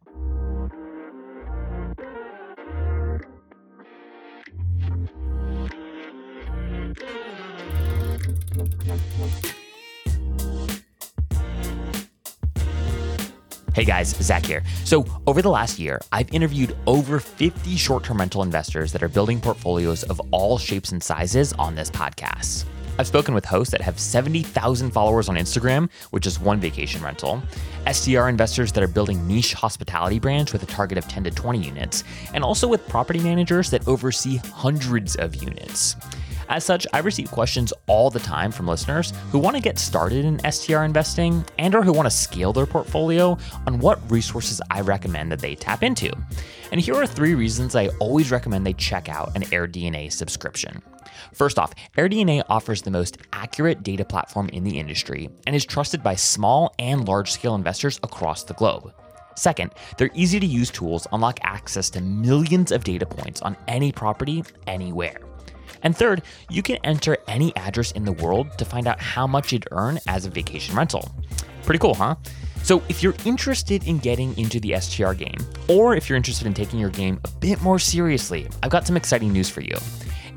Hey 13.75 13.83
guys, 13.83 14.15
Zach 14.21 14.45
here. 14.45 14.63
So, 14.85 15.03
over 15.27 15.41
the 15.41 15.49
last 15.49 15.79
year, 15.79 15.99
I've 16.13 16.33
interviewed 16.33 16.77
over 16.87 17.19
50 17.19 17.75
short 17.75 18.05
term 18.05 18.19
rental 18.19 18.41
investors 18.41 18.93
that 18.93 19.03
are 19.03 19.09
building 19.09 19.41
portfolios 19.41 20.03
of 20.03 20.21
all 20.31 20.57
shapes 20.57 20.93
and 20.93 21.03
sizes 21.03 21.51
on 21.51 21.75
this 21.75 21.91
podcast. 21.91 22.63
I've 22.97 23.07
spoken 23.07 23.33
with 23.33 23.43
hosts 23.43 23.71
that 23.71 23.81
have 23.81 23.99
70,000 23.99 24.91
followers 24.91 25.27
on 25.27 25.35
Instagram, 25.35 25.91
which 26.11 26.25
is 26.25 26.39
one 26.39 26.61
vacation 26.61 27.03
rental, 27.03 27.43
STR 27.91 28.29
investors 28.29 28.71
that 28.71 28.81
are 28.81 28.87
building 28.87 29.27
niche 29.27 29.53
hospitality 29.53 30.19
brands 30.19 30.53
with 30.53 30.63
a 30.63 30.67
target 30.67 30.97
of 30.97 31.09
10 31.09 31.25
to 31.25 31.31
20 31.31 31.59
units, 31.59 32.05
and 32.33 32.45
also 32.45 32.69
with 32.69 32.87
property 32.87 33.19
managers 33.19 33.69
that 33.71 33.85
oversee 33.89 34.37
hundreds 34.37 35.17
of 35.17 35.35
units. 35.35 35.97
As 36.47 36.63
such, 36.63 36.85
I 36.93 36.99
receive 36.99 37.31
questions 37.31 37.73
all 37.87 38.09
the 38.09 38.19
time 38.19 38.51
from 38.51 38.67
listeners 38.67 39.13
who 39.31 39.39
want 39.39 39.55
to 39.55 39.61
get 39.61 39.79
started 39.79 40.25
in 40.25 40.51
STR 40.51 40.83
investing 40.83 41.43
and 41.57 41.73
or 41.73 41.81
who 41.81 41.91
want 41.91 42.05
to 42.05 42.15
scale 42.15 42.53
their 42.53 42.67
portfolio 42.67 43.37
on 43.65 43.79
what 43.79 43.99
resources 44.11 44.61
I 44.69 44.81
recommend 44.81 45.31
that 45.31 45.39
they 45.39 45.55
tap 45.55 45.81
into. 45.81 46.11
And 46.71 46.79
here 46.79 46.95
are 46.95 47.07
three 47.07 47.33
reasons 47.33 47.75
I 47.75 47.87
always 47.99 48.31
recommend 48.31 48.65
they 48.65 48.73
check 48.73 49.09
out 49.09 49.35
an 49.35 49.43
AirDNA 49.43 50.11
subscription. 50.11 50.81
First 51.33 51.57
off, 51.57 51.73
AirDNA 51.97 52.43
offers 52.47 52.81
the 52.81 52.91
most 52.91 53.17
accurate 53.33 53.81
data 53.81 54.05
platform 54.05 54.49
in 54.49 54.63
the 54.63 54.79
industry 54.79 55.29
and 55.47 55.55
is 55.55 55.65
trusted 55.65 56.03
by 56.03 56.15
small 56.15 56.75
and 56.77 57.07
large 57.07 57.31
scale 57.31 57.55
investors 57.55 57.99
across 58.03 58.43
the 58.43 58.53
globe. 58.53 58.93
Second, 59.35 59.71
their 59.97 60.09
easy 60.13 60.39
to 60.39 60.45
use 60.45 60.69
tools 60.69 61.07
unlock 61.11 61.39
access 61.43 61.89
to 61.89 62.01
millions 62.01 62.71
of 62.71 62.83
data 62.83 63.05
points 63.05 63.41
on 63.41 63.57
any 63.67 63.91
property, 63.91 64.43
anywhere. 64.67 65.19
And 65.85 65.95
third, 65.95 66.23
you 66.49 66.63
can 66.63 66.77
enter 66.83 67.15
any 67.27 67.55
address 67.55 67.91
in 67.91 68.03
the 68.03 68.11
world 68.11 68.57
to 68.57 68.65
find 68.65 68.87
out 68.87 68.99
how 68.99 69.27
much 69.27 69.53
you'd 69.53 69.67
earn 69.71 69.99
as 70.07 70.25
a 70.25 70.29
vacation 70.31 70.75
rental. 70.75 71.09
Pretty 71.63 71.79
cool, 71.79 71.93
huh? 71.93 72.15
So, 72.63 72.81
if 72.89 73.03
you're 73.03 73.13
interested 73.23 73.87
in 73.87 73.99
getting 73.99 74.35
into 74.39 74.59
the 74.59 74.75
STR 74.79 75.13
game, 75.13 75.37
or 75.69 75.95
if 75.95 76.09
you're 76.09 76.17
interested 76.17 76.47
in 76.47 76.55
taking 76.55 76.79
your 76.79 76.89
game 76.89 77.19
a 77.23 77.29
bit 77.39 77.61
more 77.61 77.77
seriously, 77.77 78.49
I've 78.63 78.71
got 78.71 78.87
some 78.87 78.97
exciting 78.97 79.31
news 79.31 79.51
for 79.51 79.61
you. 79.61 79.77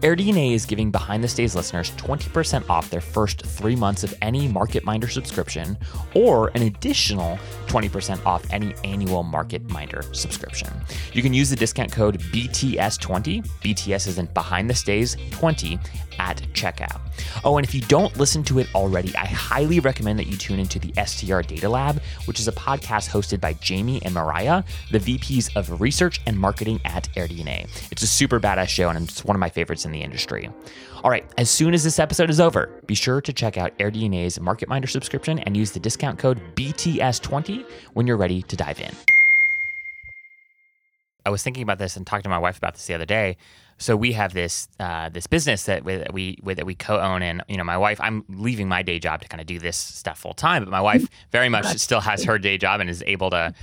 AirDNA 0.00 0.52
is 0.52 0.64
giving 0.64 0.92
Behind 0.92 1.24
the 1.24 1.28
Stays 1.28 1.56
listeners 1.56 1.90
20% 1.96 2.70
off 2.70 2.88
their 2.88 3.00
first 3.00 3.44
three 3.44 3.74
months 3.74 4.04
of 4.04 4.14
any 4.22 4.48
MarketMinder 4.48 5.10
subscription, 5.10 5.76
or 6.14 6.52
an 6.54 6.62
additional 6.62 7.36
20% 7.66 8.24
off 8.24 8.44
any 8.52 8.72
annual 8.84 9.24
MarketMinder 9.24 10.14
subscription. 10.14 10.68
You 11.12 11.22
can 11.22 11.34
use 11.34 11.50
the 11.50 11.56
discount 11.56 11.90
code 11.90 12.20
BTS20, 12.20 13.44
BTS 13.60 14.06
is 14.06 14.18
in 14.18 14.26
Behind 14.26 14.70
the 14.70 14.74
Stays 14.74 15.16
20 15.32 15.80
at 16.18 16.38
checkout. 16.52 17.00
Oh, 17.44 17.56
and 17.56 17.66
if 17.66 17.74
you 17.74 17.80
don't 17.82 18.16
listen 18.16 18.42
to 18.44 18.58
it 18.58 18.68
already, 18.74 19.14
I 19.16 19.26
highly 19.26 19.80
recommend 19.80 20.18
that 20.18 20.26
you 20.26 20.36
tune 20.36 20.58
into 20.60 20.78
the 20.78 20.92
STR 21.04 21.40
Data 21.40 21.68
Lab, 21.68 22.00
which 22.26 22.40
is 22.40 22.48
a 22.48 22.52
podcast 22.52 23.08
hosted 23.08 23.40
by 23.40 23.54
Jamie 23.54 24.00
and 24.04 24.14
Mariah, 24.14 24.62
the 24.90 24.98
VPs 24.98 25.54
of 25.56 25.80
research 25.80 26.20
and 26.26 26.38
marketing 26.38 26.80
at 26.84 27.08
AirDNA. 27.14 27.90
It's 27.90 28.02
a 28.02 28.06
super 28.06 28.40
badass 28.40 28.68
show, 28.68 28.88
and 28.88 29.08
it's 29.08 29.24
one 29.24 29.36
of 29.36 29.40
my 29.40 29.50
favorites 29.50 29.84
in 29.84 29.92
the 29.92 30.02
industry. 30.02 30.48
All 31.04 31.10
right, 31.10 31.24
as 31.38 31.48
soon 31.48 31.74
as 31.74 31.84
this 31.84 31.98
episode 31.98 32.28
is 32.28 32.40
over, 32.40 32.82
be 32.86 32.94
sure 32.94 33.20
to 33.20 33.32
check 33.32 33.56
out 33.56 33.76
AirDNA's 33.78 34.38
MarketMinder 34.38 34.88
subscription 34.88 35.38
and 35.40 35.56
use 35.56 35.70
the 35.70 35.80
discount 35.80 36.18
code 36.18 36.40
BTS20 36.56 37.64
when 37.94 38.06
you're 38.06 38.16
ready 38.16 38.42
to 38.42 38.56
dive 38.56 38.80
in. 38.80 38.92
I 41.24 41.30
was 41.30 41.42
thinking 41.42 41.62
about 41.62 41.78
this 41.78 41.96
and 41.96 42.06
talking 42.06 42.22
to 42.22 42.28
my 42.30 42.38
wife 42.38 42.56
about 42.56 42.74
this 42.74 42.86
the 42.86 42.94
other 42.94 43.04
day. 43.04 43.36
So 43.78 43.96
we 43.96 44.12
have 44.12 44.34
this 44.34 44.68
uh, 44.80 45.08
this 45.08 45.26
business 45.26 45.64
that 45.64 45.84
we 45.84 45.96
that 45.96 46.12
we 46.12 46.38
that 46.44 46.66
we 46.66 46.74
co-own, 46.74 47.22
and 47.22 47.42
you 47.48 47.56
know, 47.56 47.64
my 47.64 47.76
wife. 47.78 48.00
I'm 48.00 48.24
leaving 48.28 48.68
my 48.68 48.82
day 48.82 48.98
job 48.98 49.22
to 49.22 49.28
kind 49.28 49.40
of 49.40 49.46
do 49.46 49.58
this 49.58 49.76
stuff 49.76 50.18
full 50.18 50.34
time, 50.34 50.64
but 50.64 50.70
my 50.70 50.80
wife 50.80 51.08
very 51.32 51.48
much 51.48 51.66
still 51.78 52.00
has 52.00 52.24
her 52.24 52.38
day 52.38 52.58
job 52.58 52.80
and 52.80 52.90
is 52.90 53.02
able 53.06 53.30
to, 53.30 53.54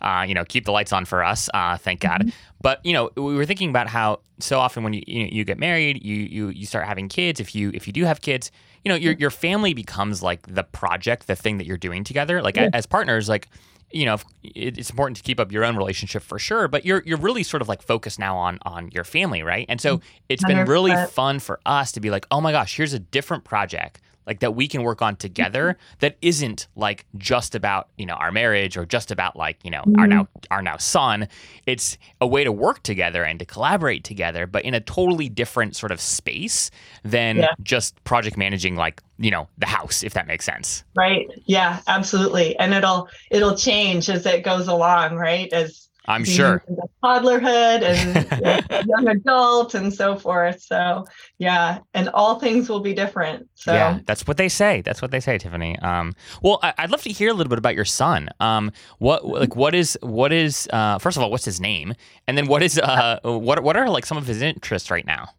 uh, 0.00 0.24
you 0.28 0.34
know, 0.34 0.44
keep 0.44 0.64
the 0.64 0.72
lights 0.72 0.92
on 0.92 1.04
for 1.04 1.24
us. 1.24 1.50
Uh, 1.52 1.76
thank 1.76 2.00
God. 2.00 2.32
But 2.62 2.80
you 2.86 2.92
know, 2.92 3.10
we 3.16 3.34
were 3.34 3.44
thinking 3.46 3.68
about 3.70 3.88
how 3.88 4.20
so 4.38 4.58
often 4.60 4.84
when 4.84 4.92
you 4.92 5.02
you, 5.06 5.28
you 5.32 5.44
get 5.44 5.58
married, 5.58 6.04
you 6.04 6.16
you 6.16 6.48
you 6.50 6.66
start 6.66 6.86
having 6.86 7.08
kids. 7.08 7.40
If 7.40 7.54
you 7.54 7.70
if 7.74 7.86
you 7.88 7.92
do 7.92 8.04
have 8.04 8.20
kids, 8.20 8.52
you 8.84 8.90
know, 8.90 8.94
your 8.96 9.14
your 9.14 9.30
family 9.30 9.74
becomes 9.74 10.22
like 10.22 10.46
the 10.46 10.62
project, 10.64 11.26
the 11.26 11.36
thing 11.36 11.58
that 11.58 11.66
you're 11.66 11.76
doing 11.76 12.04
together. 12.04 12.40
Like 12.42 12.56
Yeah. 12.56 12.70
as 12.72 12.86
partners, 12.86 13.28
like 13.28 13.48
you 13.94 14.04
know, 14.04 14.18
it's 14.42 14.90
important 14.90 15.16
to 15.18 15.22
keep 15.22 15.38
up 15.38 15.52
your 15.52 15.64
own 15.64 15.76
relationship 15.76 16.22
for 16.22 16.38
sure, 16.38 16.66
but 16.68 16.84
you're 16.84 17.02
you're 17.06 17.18
really 17.18 17.44
sort 17.44 17.62
of 17.62 17.68
like 17.68 17.80
focused 17.80 18.18
now 18.18 18.36
on 18.36 18.58
on 18.62 18.90
your 18.90 19.04
family, 19.04 19.42
right? 19.42 19.66
And 19.68 19.80
so 19.80 20.00
it's 20.28 20.44
been 20.44 20.66
really 20.66 20.90
fun 21.06 21.38
for 21.38 21.60
us 21.64 21.92
to 21.92 22.00
be 22.00 22.10
like, 22.10 22.26
oh 22.30 22.40
my 22.40 22.50
gosh, 22.52 22.76
here's 22.76 22.92
a 22.92 22.98
different 22.98 23.44
project 23.44 24.00
like 24.26 24.40
that 24.40 24.54
we 24.54 24.66
can 24.68 24.82
work 24.82 25.02
on 25.02 25.16
together 25.16 25.76
that 26.00 26.16
isn't 26.22 26.66
like 26.76 27.04
just 27.18 27.54
about 27.54 27.88
you 27.98 28.06
know 28.06 28.14
our 28.14 28.32
marriage 28.32 28.76
or 28.76 28.86
just 28.86 29.10
about 29.10 29.36
like 29.36 29.58
you 29.64 29.70
know 29.70 29.82
our 29.98 30.06
Mhm. 30.06 30.08
now 30.08 30.28
our 30.50 30.62
now 30.62 30.76
son. 30.76 31.28
It's 31.66 31.98
a 32.20 32.26
way 32.26 32.44
to 32.44 32.52
work 32.52 32.82
together 32.82 33.24
and 33.24 33.38
to 33.38 33.44
collaborate 33.44 34.04
together 34.04 34.46
but 34.46 34.64
in 34.64 34.74
a 34.74 34.80
totally 34.80 35.28
different 35.28 35.76
sort 35.76 35.92
of 35.92 36.00
space 36.00 36.70
than 37.04 37.38
Yeah. 37.38 37.48
just 37.62 38.02
project 38.04 38.36
managing 38.36 38.76
like 38.76 39.02
you 39.18 39.30
know 39.30 39.48
the 39.58 39.66
house 39.66 40.02
if 40.02 40.14
that 40.14 40.26
makes 40.26 40.44
sense. 40.44 40.84
Right. 40.96 41.28
Yeah 41.46 41.80
absolutely. 41.86 42.56
And 42.58 42.74
it'll 42.74 43.08
it'll 43.30 43.56
change 43.56 44.08
as 44.08 44.24
it 44.26 44.42
goes 44.44 44.68
along 44.68 45.16
right? 45.16 45.52
As 45.52 45.88
i'm 46.06 46.24
sure 46.24 46.62
toddlerhood 47.02 47.82
and 47.82 48.42
uh, 48.70 48.82
young 48.86 49.08
adult 49.08 49.74
and 49.74 49.92
so 49.92 50.16
forth 50.16 50.62
so 50.62 51.04
yeah 51.38 51.78
and 51.94 52.08
all 52.10 52.38
things 52.38 52.68
will 52.68 52.80
be 52.80 52.94
different 52.94 53.48
so 53.64 53.72
Yeah, 53.72 54.00
that's 54.04 54.26
what 54.26 54.36
they 54.36 54.50
say. 54.50 54.82
That's 54.82 55.00
what 55.00 55.10
they 55.10 55.20
say, 55.20 55.38
Tiffany. 55.38 55.78
Um, 55.78 56.12
well, 56.42 56.58
I, 56.62 56.74
I'd 56.76 56.90
love 56.90 57.02
to 57.04 57.10
hear 57.10 57.30
a 57.30 57.32
little 57.32 57.48
bit 57.48 57.56
about 57.56 57.74
your 57.74 57.86
son. 57.86 58.28
Um, 58.38 58.70
what 58.98 59.26
like 59.26 59.56
what 59.56 59.74
is 59.74 59.96
what 60.02 60.34
is 60.34 60.68
uh, 60.70 60.98
first 60.98 61.16
of 61.16 61.22
all, 61.22 61.30
what's 61.30 61.46
his 61.46 61.62
name, 61.62 61.94
and 62.28 62.36
then 62.36 62.46
what 62.46 62.62
is 62.62 62.78
uh, 62.78 63.20
what 63.22 63.62
what 63.62 63.74
are 63.78 63.88
like 63.88 64.04
some 64.04 64.18
of 64.18 64.26
his 64.26 64.42
interests 64.42 64.90
right 64.90 65.06
now? 65.06 65.30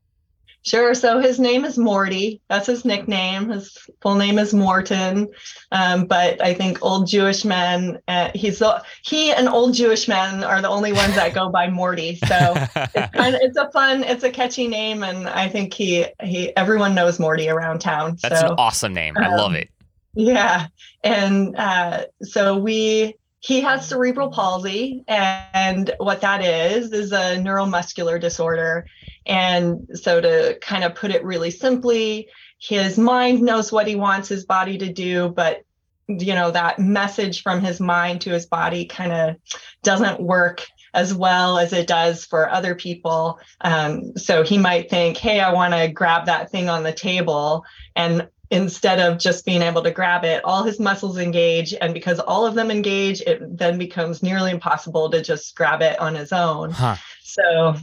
Sure. 0.65 0.95
So 0.95 1.19
his 1.19 1.39
name 1.39 1.63
is 1.63 1.77
Morty. 1.77 2.41
That's 2.49 2.65
his 2.65 2.85
nickname. 2.85 3.49
His 3.49 3.77
full 4.01 4.15
name 4.15 4.39
is 4.39 4.51
Morton. 4.51 5.27
Um, 5.71 6.05
but 6.05 6.41
I 6.41 6.55
think 6.55 6.79
old 6.81 7.07
Jewish 7.07 7.45
men, 7.45 7.99
uh, 8.07 8.31
he's 8.33 8.57
the, 8.57 8.83
he 9.03 9.31
and 9.31 9.47
old 9.47 9.75
Jewish 9.75 10.07
men 10.07 10.43
are 10.43 10.63
the 10.63 10.67
only 10.69 10.91
ones 10.91 11.13
that 11.15 11.35
go 11.35 11.49
by 11.49 11.69
Morty. 11.69 12.15
So 12.15 12.53
it's 12.75 13.15
kind 13.15 13.35
of 13.35 13.41
it's 13.43 13.57
a 13.57 13.69
fun, 13.69 14.03
it's 14.03 14.23
a 14.23 14.31
catchy 14.31 14.67
name, 14.67 15.03
and 15.03 15.29
I 15.29 15.47
think 15.49 15.71
he 15.71 16.07
he 16.23 16.55
everyone 16.57 16.95
knows 16.95 17.19
Morty 17.19 17.47
around 17.47 17.79
town. 17.79 18.17
That's 18.23 18.39
so, 18.39 18.47
an 18.47 18.55
awesome 18.57 18.93
name. 18.93 19.15
I 19.19 19.27
um, 19.27 19.37
love 19.37 19.53
it. 19.53 19.69
Yeah, 20.15 20.67
and 21.03 21.55
uh, 21.57 22.05
so 22.23 22.57
we 22.57 23.13
he 23.39 23.61
has 23.61 23.87
cerebral 23.87 24.31
palsy 24.31 25.03
and 25.07 25.91
what 25.99 26.21
that 26.21 26.43
is 26.43 26.91
is 26.91 27.11
a 27.11 27.37
neuromuscular 27.37 28.19
disorder 28.19 28.87
and 29.25 29.87
so 29.93 30.21
to 30.21 30.57
kind 30.61 30.83
of 30.83 30.95
put 30.95 31.11
it 31.11 31.23
really 31.23 31.51
simply 31.51 32.27
his 32.59 32.97
mind 32.97 33.41
knows 33.41 33.71
what 33.71 33.87
he 33.87 33.95
wants 33.95 34.27
his 34.27 34.45
body 34.45 34.77
to 34.77 34.91
do 34.91 35.29
but 35.29 35.63
you 36.07 36.33
know 36.33 36.51
that 36.51 36.79
message 36.79 37.41
from 37.41 37.61
his 37.61 37.79
mind 37.79 38.21
to 38.21 38.29
his 38.29 38.45
body 38.45 38.85
kind 38.85 39.11
of 39.11 39.35
doesn't 39.83 40.21
work 40.21 40.65
as 40.93 41.13
well 41.13 41.57
as 41.57 41.73
it 41.73 41.87
does 41.87 42.25
for 42.25 42.49
other 42.49 42.75
people 42.75 43.39
um, 43.61 44.15
so 44.15 44.43
he 44.43 44.57
might 44.57 44.89
think 44.89 45.17
hey 45.17 45.39
i 45.39 45.51
want 45.51 45.73
to 45.73 45.87
grab 45.87 46.25
that 46.25 46.51
thing 46.51 46.69
on 46.69 46.83
the 46.83 46.93
table 46.93 47.65
and 47.95 48.27
instead 48.51 48.99
of 48.99 49.17
just 49.17 49.45
being 49.45 49.61
able 49.61 49.81
to 49.83 49.91
grab 49.91 50.23
it, 50.23 50.43
all 50.43 50.63
his 50.63 50.79
muscles 50.79 51.17
engage. 51.17 51.73
And 51.73 51.93
because 51.93 52.19
all 52.19 52.45
of 52.45 52.55
them 52.55 52.71
engage, 52.71 53.21
it 53.21 53.57
then 53.57 53.77
becomes 53.77 54.21
nearly 54.21 54.51
impossible 54.51 55.09
to 55.11 55.21
just 55.21 55.55
grab 55.55 55.81
it 55.81 55.99
on 55.99 56.15
his 56.15 56.31
own. 56.31 56.71
Huh. 56.71 56.95
So 57.25 57.75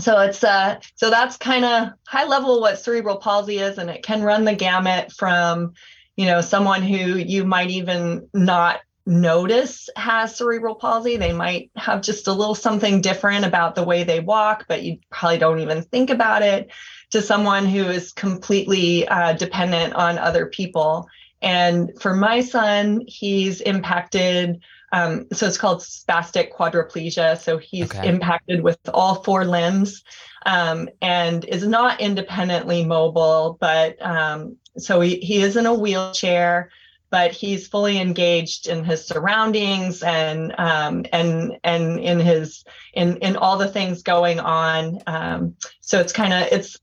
so 0.00 0.20
it's 0.20 0.42
uh 0.42 0.80
so 0.96 1.08
that's 1.08 1.36
kind 1.36 1.64
of 1.64 1.90
high 2.06 2.26
level 2.26 2.60
what 2.60 2.78
cerebral 2.78 3.18
palsy 3.18 3.58
is 3.58 3.78
and 3.78 3.88
it 3.88 4.02
can 4.02 4.22
run 4.22 4.44
the 4.44 4.54
gamut 4.54 5.12
from 5.12 5.74
you 6.16 6.26
know 6.26 6.40
someone 6.40 6.82
who 6.82 7.16
you 7.16 7.44
might 7.44 7.70
even 7.70 8.28
not 8.34 8.80
notice 9.06 9.88
has 9.96 10.34
cerebral 10.36 10.74
palsy 10.74 11.16
they 11.16 11.32
might 11.32 11.70
have 11.76 12.02
just 12.02 12.26
a 12.26 12.32
little 12.32 12.56
something 12.56 13.00
different 13.00 13.44
about 13.44 13.76
the 13.76 13.84
way 13.84 14.02
they 14.02 14.18
walk 14.18 14.64
but 14.68 14.82
you 14.82 14.98
probably 15.10 15.38
don't 15.38 15.60
even 15.60 15.82
think 15.82 16.10
about 16.10 16.42
it 16.42 16.70
to 17.12 17.22
someone 17.22 17.66
who 17.66 17.84
is 17.84 18.12
completely 18.12 19.06
uh, 19.06 19.34
dependent 19.34 19.92
on 19.94 20.18
other 20.18 20.46
people. 20.46 21.06
And 21.42 21.92
for 22.00 22.16
my 22.16 22.40
son, 22.40 23.02
he's 23.06 23.60
impacted. 23.60 24.62
Um, 24.92 25.26
so 25.32 25.46
it's 25.46 25.58
called 25.58 25.80
spastic 25.80 26.52
quadriplegia. 26.52 27.40
So 27.40 27.58
he's 27.58 27.90
okay. 27.90 28.08
impacted 28.08 28.62
with 28.62 28.78
all 28.92 29.22
four 29.22 29.44
limbs 29.44 30.04
um, 30.44 30.88
and 31.00 31.44
is 31.44 31.66
not 31.66 32.00
independently 32.00 32.84
mobile, 32.84 33.56
but 33.58 34.00
um, 34.04 34.56
so 34.76 35.00
he, 35.00 35.16
he 35.16 35.42
is 35.42 35.56
in 35.56 35.66
a 35.66 35.74
wheelchair 35.74 36.70
but 37.12 37.30
he's 37.30 37.68
fully 37.68 38.00
engaged 38.00 38.66
in 38.66 38.84
his 38.84 39.06
surroundings 39.06 40.02
and 40.02 40.54
um, 40.56 41.04
and 41.12 41.58
and 41.62 42.00
in 42.00 42.18
his 42.18 42.64
in 42.94 43.18
in 43.18 43.36
all 43.36 43.58
the 43.58 43.68
things 43.68 44.02
going 44.02 44.40
on. 44.40 44.98
Um, 45.06 45.54
so 45.82 46.00
it's 46.00 46.12
kind 46.14 46.32
of 46.32 46.48
it's 46.50 46.78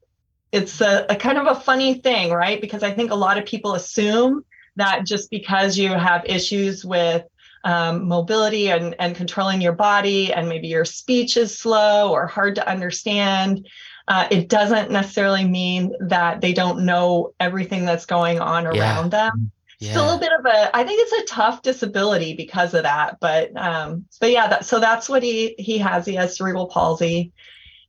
it's 0.52 0.82
a, 0.82 1.08
a 1.10 1.16
kind 1.16 1.40
of 1.40 1.48
a 1.48 1.60
funny 1.60 1.96
thing, 1.96 2.32
right? 2.32 2.62
Because 2.62 2.84
I 2.84 2.92
think 2.92 3.10
a 3.10 3.16
lot 3.16 3.40
of 3.40 3.46
people 3.46 3.74
assume 3.74 4.46
that 4.76 5.04
just 5.04 5.32
because 5.32 5.80
you 5.80 5.90
have 5.90 6.24
issues 6.26 6.86
with 6.86 7.24
um, 7.64 8.08
mobility 8.08 8.70
and, 8.72 8.96
and 9.00 9.16
controlling 9.16 9.62
your 9.62 9.74
body, 9.74 10.34
and 10.34 10.48
maybe 10.48 10.68
your 10.68 10.86
speech 10.86 11.38
is 11.38 11.58
slow 11.58 12.12
or 12.12 12.28
hard 12.28 12.56
to 12.56 12.70
understand, 12.70 13.68
uh, 14.08 14.28
it 14.32 14.50
doesn't 14.50 14.92
necessarily 14.92 15.46
mean 15.46 15.94
that 16.00 16.42
they 16.42 16.54
don't 16.54 16.86
know 16.86 17.34
everything 17.40 17.86
that's 17.86 18.06
going 18.06 18.40
on 18.40 18.66
around 18.66 19.14
yeah. 19.14 19.30
them. 19.30 19.52
Yeah. 19.80 19.90
It's 19.90 19.98
a 19.98 20.04
little 20.04 20.20
bit 20.20 20.32
of 20.38 20.46
a, 20.46 20.76
I 20.76 20.84
think 20.84 21.00
it's 21.02 21.32
a 21.32 21.34
tough 21.36 21.62
disability 21.62 22.34
because 22.34 22.74
of 22.74 22.84
that. 22.84 23.20
But, 23.20 23.56
um, 23.56 24.06
but 24.20 24.32
yeah, 24.32 24.48
that, 24.48 24.66
so 24.66 24.80
that's 24.80 25.08
what 25.08 25.24
he 25.24 25.56
he 25.58 25.78
has. 25.78 26.06
He 26.06 26.16
has 26.16 26.36
cerebral 26.36 26.68
palsy 26.68 27.32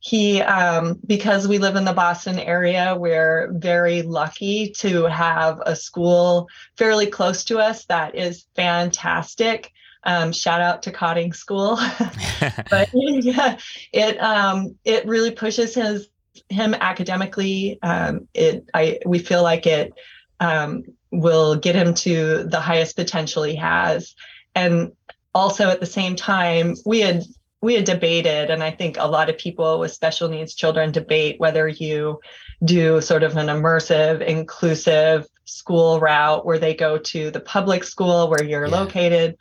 he 0.03 0.41
um, 0.41 0.99
because 1.05 1.47
we 1.47 1.59
live 1.59 1.75
in 1.75 1.85
the 1.85 1.93
boston 1.93 2.39
area 2.39 2.95
we're 2.97 3.51
very 3.53 4.01
lucky 4.01 4.71
to 4.71 5.03
have 5.03 5.61
a 5.65 5.75
school 5.75 6.49
fairly 6.75 7.05
close 7.05 7.43
to 7.45 7.59
us 7.59 7.85
that 7.85 8.15
is 8.15 8.45
fantastic. 8.55 9.71
Um, 10.03 10.31
shout 10.31 10.61
out 10.61 10.83
to 10.83 10.91
Cotting 10.91 11.33
School, 11.33 11.75
but 12.69 12.89
yeah, 12.93 13.57
it 13.93 14.17
um, 14.21 14.75
it 14.83 15.05
really 15.05 15.31
pushes 15.31 15.75
his 15.75 16.07
him 16.49 16.73
academically. 16.73 17.77
Um, 17.83 18.27
it 18.33 18.65
I 18.73 18.99
we 19.05 19.19
feel 19.19 19.43
like 19.43 19.67
it 19.67 19.93
um, 20.39 20.83
will 21.11 21.55
get 21.55 21.75
him 21.75 21.93
to 21.93 22.43
the 22.45 22.59
highest 22.59 22.95
potential 22.95 23.43
he 23.43 23.55
has, 23.57 24.15
and 24.55 24.93
also 25.35 25.69
at 25.69 25.79
the 25.79 25.85
same 25.85 26.15
time 26.15 26.75
we 26.85 27.01
had 27.01 27.23
we 27.61 27.75
had 27.75 27.85
debated, 27.85 28.49
and 28.49 28.63
I 28.63 28.71
think 28.71 28.97
a 28.97 29.07
lot 29.07 29.29
of 29.29 29.37
people 29.37 29.79
with 29.79 29.93
special 29.93 30.27
needs 30.27 30.55
children 30.55 30.91
debate 30.91 31.39
whether 31.39 31.67
you 31.67 32.19
do 32.63 33.01
sort 33.01 33.23
of 33.23 33.37
an 33.37 33.47
immersive, 33.47 34.21
inclusive 34.21 35.27
school 35.45 35.99
route 35.99 36.45
where 36.45 36.57
they 36.57 36.73
go 36.73 36.97
to 36.97 37.29
the 37.29 37.39
public 37.39 37.83
school 37.83 38.29
where 38.29 38.43
you're 38.43 38.65
yeah. 38.65 38.75
located, 38.75 39.37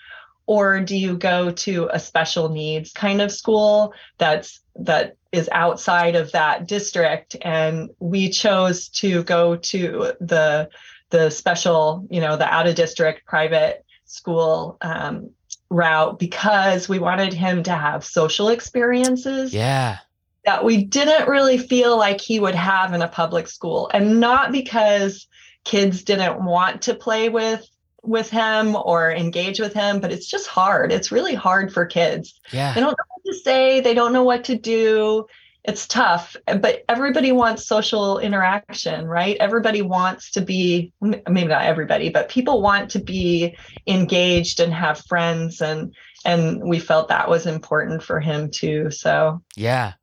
or 0.47 0.81
do 0.81 0.97
you 0.97 1.17
go 1.17 1.51
to 1.51 1.89
a 1.93 1.99
special 1.99 2.51
needs 2.51 2.93
kind 2.93 3.23
of 3.23 3.33
school 3.33 3.95
that's 4.19 4.61
that 4.77 5.17
is 5.33 5.49
outside 5.53 6.15
of 6.15 6.33
that 6.33 6.67
district? 6.67 7.37
And 7.41 7.91
we 8.01 8.29
chose 8.29 8.89
to 9.01 9.23
go 9.23 9.57
to 9.57 10.13
the 10.21 10.69
the 11.09 11.31
special, 11.31 12.07
you 12.11 12.21
know, 12.21 12.37
the 12.37 12.53
out 12.53 12.67
of 12.67 12.75
district 12.75 13.27
private 13.27 13.85
school 14.05 14.77
um, 14.83 15.31
route 15.71 16.19
because 16.19 16.89
we 16.89 16.99
wanted 16.99 17.33
him 17.33 17.63
to 17.63 17.73
have 17.73 18.05
social 18.05 18.49
experiences. 18.49 19.55
Yeah. 19.55 19.99
That 20.45 20.65
we 20.65 20.85
didn't 20.85 21.29
really 21.29 21.59
feel 21.59 21.97
like 21.97 22.21
he 22.21 22.41
would 22.41 22.55
have 22.55 22.93
in 22.93 23.03
a 23.03 23.09
public 23.09 23.49
school. 23.49 23.91
And 23.93 24.21
not 24.21 24.53
because 24.53 25.27
kids 25.65 26.03
didn't 26.03 26.43
want 26.43 26.83
to 26.83 26.95
play 26.95 27.29
with 27.29 27.67
with 28.03 28.31
him 28.31 28.77
or 28.77 29.13
engage 29.13 29.61
with 29.61 29.75
him, 29.75 30.01
but 30.01 30.11
it's 30.11 30.27
just 30.27 30.47
hard. 30.47 30.91
It's 30.91 31.13
really 31.13 31.35
hard 31.35 31.73
for 31.73 31.85
kids. 31.85 32.41
Yeah. 32.51 32.73
They 32.73 32.81
don't 32.81 32.93
know 32.93 33.05
what 33.09 33.33
to 33.33 33.39
say, 33.41 33.81
they 33.81 33.95
don't 33.95 34.13
know 34.13 34.25
what 34.25 34.45
to 34.45 34.57
do 34.57 35.27
it's 35.65 35.87
tough 35.87 36.37
but 36.61 36.85
everybody 36.89 37.33
wants 37.33 37.67
social 37.67 38.19
interaction 38.19 39.07
right? 39.07 39.37
Everybody 39.41 39.83
wants 39.83 40.31
to 40.33 40.41
be 40.41 40.93
maybe 41.01 41.49
not 41.49 41.63
everybody 41.63 42.09
but 42.09 42.29
people 42.29 42.63
want 42.63 42.91
to 42.91 42.99
be 42.99 43.57
engaged 43.87 44.61
and 44.61 44.73
have 44.73 45.05
friends 45.07 45.61
and 45.61 45.95
and 46.25 46.63
we 46.63 46.79
felt 46.79 47.09
that 47.09 47.29
was 47.29 47.47
important 47.47 48.03
for 48.03 48.21
him 48.21 48.51
too 48.51 48.91
so. 48.91 49.43
Yeah. 49.57 49.95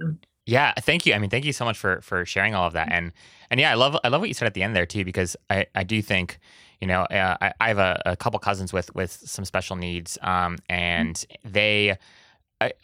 Mm. 0.00 0.18
yeah 0.44 0.74
thank 0.80 1.06
you 1.06 1.14
i 1.14 1.18
mean 1.18 1.30
thank 1.30 1.46
you 1.46 1.54
so 1.54 1.64
much 1.64 1.78
for 1.78 2.02
for 2.02 2.26
sharing 2.26 2.54
all 2.54 2.66
of 2.66 2.74
that 2.74 2.92
and 2.92 3.12
and 3.50 3.58
yeah 3.58 3.70
i 3.70 3.74
love 3.74 3.96
i 4.04 4.08
love 4.08 4.20
what 4.20 4.28
you 4.28 4.34
said 4.34 4.44
at 4.44 4.52
the 4.52 4.62
end 4.62 4.76
there 4.76 4.84
too 4.84 5.06
because 5.06 5.36
i 5.48 5.64
i 5.74 5.82
do 5.82 6.02
think 6.02 6.38
you 6.82 6.86
know 6.86 7.04
uh, 7.04 7.36
I, 7.40 7.52
I 7.58 7.68
have 7.68 7.78
a, 7.78 8.02
a 8.04 8.14
couple 8.14 8.38
cousins 8.40 8.74
with 8.74 8.94
with 8.94 9.10
some 9.10 9.46
special 9.46 9.74
needs 9.74 10.18
um 10.20 10.58
and 10.68 11.24
they 11.44 11.96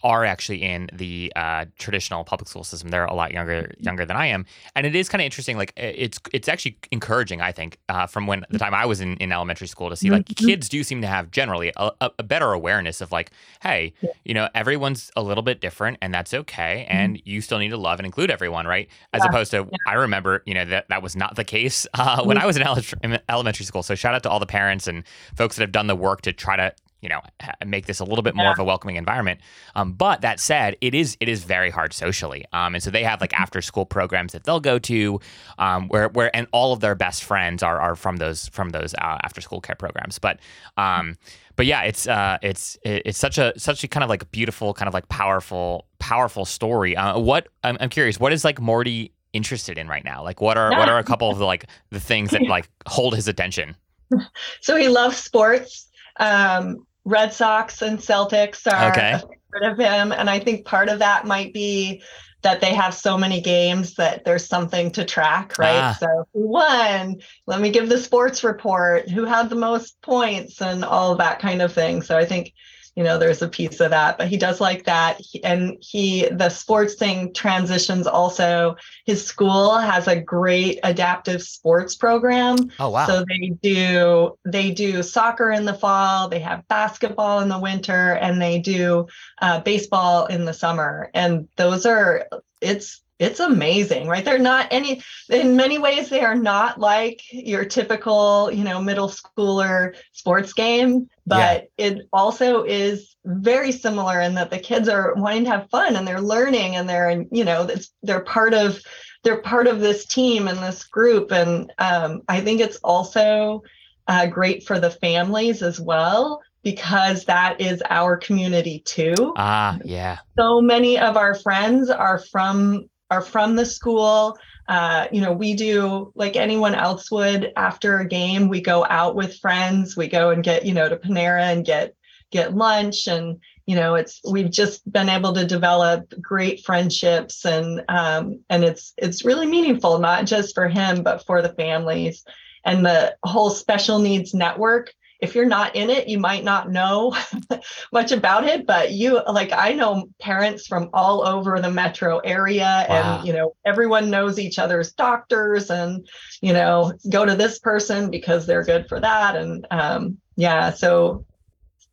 are 0.02 0.24
actually 0.24 0.62
in 0.62 0.90
the 0.92 1.32
uh, 1.34 1.64
traditional 1.78 2.24
public 2.24 2.48
school 2.48 2.64
system. 2.64 2.90
They're 2.90 3.06
a 3.06 3.14
lot 3.14 3.32
younger 3.32 3.62
mm-hmm. 3.62 3.82
younger 3.82 4.04
than 4.04 4.16
I 4.16 4.26
am, 4.26 4.44
and 4.76 4.86
it 4.86 4.94
is 4.94 5.08
kind 5.08 5.22
of 5.22 5.24
interesting. 5.24 5.56
Like 5.56 5.72
it's 5.76 6.18
it's 6.32 6.48
actually 6.48 6.76
encouraging, 6.90 7.40
I 7.40 7.52
think, 7.52 7.78
uh, 7.88 8.06
from 8.06 8.26
when 8.26 8.44
the 8.50 8.58
time 8.58 8.74
I 8.74 8.84
was 8.84 9.00
in, 9.00 9.16
in 9.16 9.32
elementary 9.32 9.66
school 9.66 9.88
to 9.88 9.96
see 9.96 10.10
like 10.10 10.26
mm-hmm. 10.26 10.46
kids 10.46 10.68
do 10.68 10.82
seem 10.84 11.00
to 11.00 11.06
have 11.06 11.30
generally 11.30 11.72
a, 11.76 11.90
a, 12.00 12.22
better 12.22 12.52
awareness 12.52 13.00
of 13.00 13.12
like, 13.12 13.30
hey, 13.62 13.94
you 14.24 14.34
know, 14.34 14.48
everyone's 14.54 15.10
a 15.16 15.22
little 15.22 15.42
bit 15.42 15.60
different, 15.60 15.96
and 16.02 16.12
that's 16.12 16.34
okay, 16.34 16.86
mm-hmm. 16.86 16.98
and 16.98 17.22
you 17.24 17.40
still 17.40 17.58
need 17.58 17.70
to 17.70 17.78
love 17.78 17.98
and 17.98 18.04
include 18.04 18.30
everyone, 18.30 18.66
right? 18.66 18.88
As 19.14 19.22
yeah. 19.22 19.30
opposed 19.30 19.50
to. 19.52 19.68
I 19.86 19.94
remember, 19.94 20.42
you 20.44 20.54
know, 20.54 20.66
that 20.66 20.88
that 20.90 21.02
was 21.02 21.16
not 21.16 21.36
the 21.36 21.44
case 21.44 21.86
uh, 21.94 22.22
when 22.24 22.36
I 22.36 22.44
was 22.44 22.58
in 22.58 22.62
ele- 22.62 23.18
elementary 23.28 23.64
school. 23.64 23.82
So 23.82 23.94
shout 23.94 24.14
out 24.14 24.22
to 24.24 24.30
all 24.30 24.40
the 24.40 24.46
parents 24.46 24.86
and 24.86 25.04
folks 25.34 25.56
that 25.56 25.62
have 25.62 25.72
done 25.72 25.86
the 25.86 25.96
work 25.96 26.20
to 26.22 26.32
try 26.32 26.56
to 26.56 26.74
you 27.02 27.08
know 27.08 27.20
make 27.66 27.86
this 27.86 28.00
a 28.00 28.04
little 28.04 28.22
bit 28.22 28.34
more 28.34 28.46
yeah. 28.46 28.52
of 28.52 28.58
a 28.58 28.64
welcoming 28.64 28.96
environment. 28.96 29.40
Um, 29.74 29.92
but 29.92 30.22
that 30.22 30.40
said 30.40 30.76
it 30.80 30.94
is 30.94 31.16
it 31.20 31.28
is 31.28 31.44
very 31.44 31.68
hard 31.68 31.92
socially. 31.92 32.46
Um, 32.52 32.74
and 32.74 32.82
so 32.82 32.90
they 32.90 33.02
have 33.02 33.20
like 33.20 33.32
mm-hmm. 33.32 33.42
after 33.42 33.60
school 33.60 33.84
programs 33.84 34.32
that 34.32 34.44
they'll 34.44 34.60
go 34.60 34.78
to 34.78 35.20
um, 35.58 35.88
where 35.88 36.08
where 36.08 36.34
and 36.34 36.46
all 36.52 36.72
of 36.72 36.80
their 36.80 36.94
best 36.94 37.24
friends 37.24 37.62
are 37.62 37.80
are 37.80 37.96
from 37.96 38.16
those 38.16 38.48
from 38.48 38.70
those 38.70 38.94
uh, 38.94 39.18
after 39.22 39.40
school 39.40 39.60
care 39.60 39.76
programs. 39.76 40.18
But 40.18 40.38
um, 40.76 41.18
but 41.56 41.66
yeah 41.66 41.82
it's 41.82 42.06
uh, 42.06 42.38
it's 42.40 42.78
it's 42.84 43.18
such 43.18 43.36
a 43.36 43.52
such 43.58 43.84
a 43.84 43.88
kind 43.88 44.04
of 44.04 44.08
like 44.10 44.30
beautiful 44.30 44.72
kind 44.72 44.88
of 44.88 44.94
like 44.94 45.08
powerful 45.08 45.86
powerful 45.98 46.44
story. 46.44 46.96
Uh, 46.96 47.18
what 47.18 47.48
I'm, 47.64 47.76
I'm 47.80 47.90
curious 47.90 48.18
what 48.20 48.32
is 48.32 48.44
like 48.44 48.60
morty 48.60 49.12
interested 49.32 49.78
in 49.78 49.88
right 49.88 50.04
now? 50.04 50.22
Like 50.22 50.40
what 50.40 50.56
are 50.56 50.70
what 50.70 50.88
are 50.88 50.98
a 50.98 51.04
couple 51.04 51.30
of 51.30 51.38
the 51.38 51.46
like 51.46 51.66
the 51.90 52.00
things 52.00 52.30
that 52.30 52.42
like 52.48 52.68
hold 52.86 53.14
his 53.14 53.28
attention? 53.28 53.76
So 54.60 54.76
he 54.76 54.88
loves 54.88 55.16
sports. 55.16 55.88
Um, 56.20 56.86
Red 57.04 57.32
Sox 57.32 57.82
and 57.82 57.98
Celtics 57.98 58.70
are 58.70 58.90
okay. 58.90 59.20
rid 59.50 59.72
of 59.72 59.78
him. 59.78 60.12
And 60.12 60.30
I 60.30 60.38
think 60.38 60.64
part 60.64 60.88
of 60.88 61.00
that 61.00 61.26
might 61.26 61.52
be 61.52 62.02
that 62.42 62.60
they 62.60 62.74
have 62.74 62.92
so 62.94 63.16
many 63.16 63.40
games 63.40 63.94
that 63.94 64.24
there's 64.24 64.46
something 64.46 64.90
to 64.92 65.04
track, 65.04 65.58
right? 65.58 65.80
Ah. 65.80 65.96
So 65.98 66.26
who 66.32 66.48
won? 66.48 67.20
Let 67.46 67.60
me 67.60 67.70
give 67.70 67.88
the 67.88 67.98
sports 67.98 68.42
report. 68.42 69.08
Who 69.08 69.24
had 69.24 69.48
the 69.48 69.56
most 69.56 70.00
points 70.02 70.60
and 70.60 70.84
all 70.84 71.14
that 71.16 71.38
kind 71.38 71.62
of 71.62 71.72
thing. 71.72 72.02
So 72.02 72.16
I 72.18 72.24
think 72.24 72.52
you 72.96 73.02
know 73.04 73.18
there's 73.18 73.42
a 73.42 73.48
piece 73.48 73.80
of 73.80 73.90
that 73.90 74.18
but 74.18 74.28
he 74.28 74.36
does 74.36 74.60
like 74.60 74.84
that. 74.84 75.20
And 75.44 75.76
he 75.80 76.28
the 76.28 76.48
sports 76.48 76.94
thing 76.94 77.32
transitions 77.34 78.06
also. 78.06 78.76
His 79.04 79.24
school 79.24 79.76
has 79.76 80.08
a 80.08 80.20
great 80.20 80.78
adaptive 80.84 81.42
sports 81.42 81.94
program. 81.96 82.56
Oh 82.78 82.90
wow. 82.90 83.06
So 83.06 83.24
they 83.28 83.48
do 83.62 84.38
they 84.44 84.70
do 84.70 85.02
soccer 85.02 85.50
in 85.50 85.64
the 85.64 85.74
fall 85.74 86.28
they 86.28 86.40
have 86.40 86.66
basketball 86.68 87.40
in 87.40 87.48
the 87.48 87.58
winter 87.58 88.12
and 88.14 88.40
they 88.40 88.58
do 88.58 89.06
uh, 89.40 89.60
baseball 89.60 90.26
in 90.26 90.44
the 90.44 90.54
summer. 90.54 91.10
And 91.14 91.48
those 91.56 91.84
are 91.84 92.26
it's 92.60 93.02
it's 93.22 93.40
amazing 93.40 94.08
right 94.08 94.24
they're 94.24 94.38
not 94.38 94.66
any 94.70 95.00
in 95.28 95.56
many 95.56 95.78
ways 95.78 96.08
they 96.08 96.22
are 96.22 96.34
not 96.34 96.78
like 96.78 97.22
your 97.30 97.64
typical 97.64 98.50
you 98.52 98.64
know 98.64 98.80
middle 98.82 99.08
schooler 99.08 99.94
sports 100.12 100.52
game 100.52 101.08
but 101.26 101.70
yeah. 101.78 101.86
it 101.86 102.08
also 102.12 102.64
is 102.64 103.14
very 103.24 103.70
similar 103.70 104.20
in 104.20 104.34
that 104.34 104.50
the 104.50 104.58
kids 104.58 104.88
are 104.88 105.14
wanting 105.14 105.44
to 105.44 105.50
have 105.50 105.70
fun 105.70 105.96
and 105.96 106.06
they're 106.06 106.20
learning 106.20 106.76
and 106.76 106.88
they're 106.88 107.24
you 107.30 107.44
know 107.44 107.68
they're 108.02 108.24
part 108.24 108.54
of 108.54 108.80
they're 109.22 109.40
part 109.40 109.68
of 109.68 109.78
this 109.80 110.04
team 110.04 110.48
and 110.48 110.58
this 110.58 110.84
group 110.84 111.30
and 111.30 111.72
um, 111.78 112.22
i 112.28 112.40
think 112.40 112.60
it's 112.60 112.78
also 112.78 113.62
uh, 114.08 114.26
great 114.26 114.66
for 114.66 114.80
the 114.80 114.90
families 114.90 115.62
as 115.62 115.80
well 115.80 116.42
because 116.62 117.24
that 117.24 117.60
is 117.60 117.82
our 117.90 118.16
community 118.16 118.80
too. 118.80 119.14
Ah, 119.36 119.78
yeah. 119.84 120.18
So 120.38 120.60
many 120.60 120.98
of 120.98 121.16
our 121.16 121.34
friends 121.34 121.90
are 121.90 122.18
from 122.18 122.88
are 123.12 123.20
from 123.20 123.56
the 123.56 123.66
school. 123.66 124.38
Uh, 124.68 125.06
you 125.12 125.20
know, 125.20 125.32
we 125.32 125.54
do 125.54 126.12
like 126.14 126.34
anyone 126.34 126.74
else 126.74 127.10
would 127.10 127.52
after 127.56 127.98
a 127.98 128.08
game, 128.08 128.48
we 128.48 128.60
go 128.60 128.86
out 128.88 129.14
with 129.14 129.38
friends, 129.38 129.96
we 129.96 130.08
go 130.08 130.30
and 130.30 130.42
get, 130.42 130.64
you 130.64 130.72
know, 130.72 130.88
to 130.88 130.96
Panera 130.96 131.52
and 131.52 131.64
get 131.64 131.94
get 132.30 132.56
lunch 132.56 133.06
and 133.08 133.38
you 133.66 133.76
know 133.76 133.94
it's 133.94 134.22
we've 134.28 134.50
just 134.50 134.90
been 134.90 135.10
able 135.10 135.34
to 135.34 135.44
develop 135.44 136.12
great 136.20 136.64
friendships 136.64 137.44
and 137.44 137.84
um, 137.88 138.40
and 138.48 138.64
it's 138.64 138.94
it's 138.96 139.22
really 139.22 139.46
meaningful 139.46 139.98
not 139.98 140.24
just 140.24 140.54
for 140.54 140.66
him 140.66 141.02
but 141.02 141.26
for 141.26 141.42
the 141.42 141.52
families 141.52 142.24
and 142.64 142.86
the 142.86 143.14
whole 143.22 143.50
special 143.50 143.98
needs 143.98 144.32
network 144.32 144.94
if 145.22 145.34
you're 145.34 145.46
not 145.46 145.74
in 145.76 145.88
it, 145.88 146.08
you 146.08 146.18
might 146.18 146.44
not 146.44 146.70
know 146.70 147.16
much 147.92 148.12
about 148.12 148.44
it, 148.44 148.66
but 148.66 148.90
you 148.90 149.22
like 149.24 149.52
I 149.52 149.72
know 149.72 150.08
parents 150.20 150.66
from 150.66 150.90
all 150.92 151.26
over 151.26 151.60
the 151.60 151.70
metro 151.70 152.18
area 152.18 152.86
wow. 152.88 153.18
and 153.18 153.26
you 153.26 153.32
know 153.32 153.54
everyone 153.64 154.10
knows 154.10 154.38
each 154.38 154.58
other's 154.58 154.92
doctors 154.92 155.70
and 155.70 156.06
you 156.40 156.52
know 156.52 156.92
go 157.08 157.24
to 157.24 157.36
this 157.36 157.58
person 157.60 158.10
because 158.10 158.44
they're 158.46 158.64
good 158.64 158.88
for 158.88 159.00
that 159.00 159.36
and 159.36 159.66
um 159.70 160.18
yeah, 160.36 160.70
so 160.70 161.24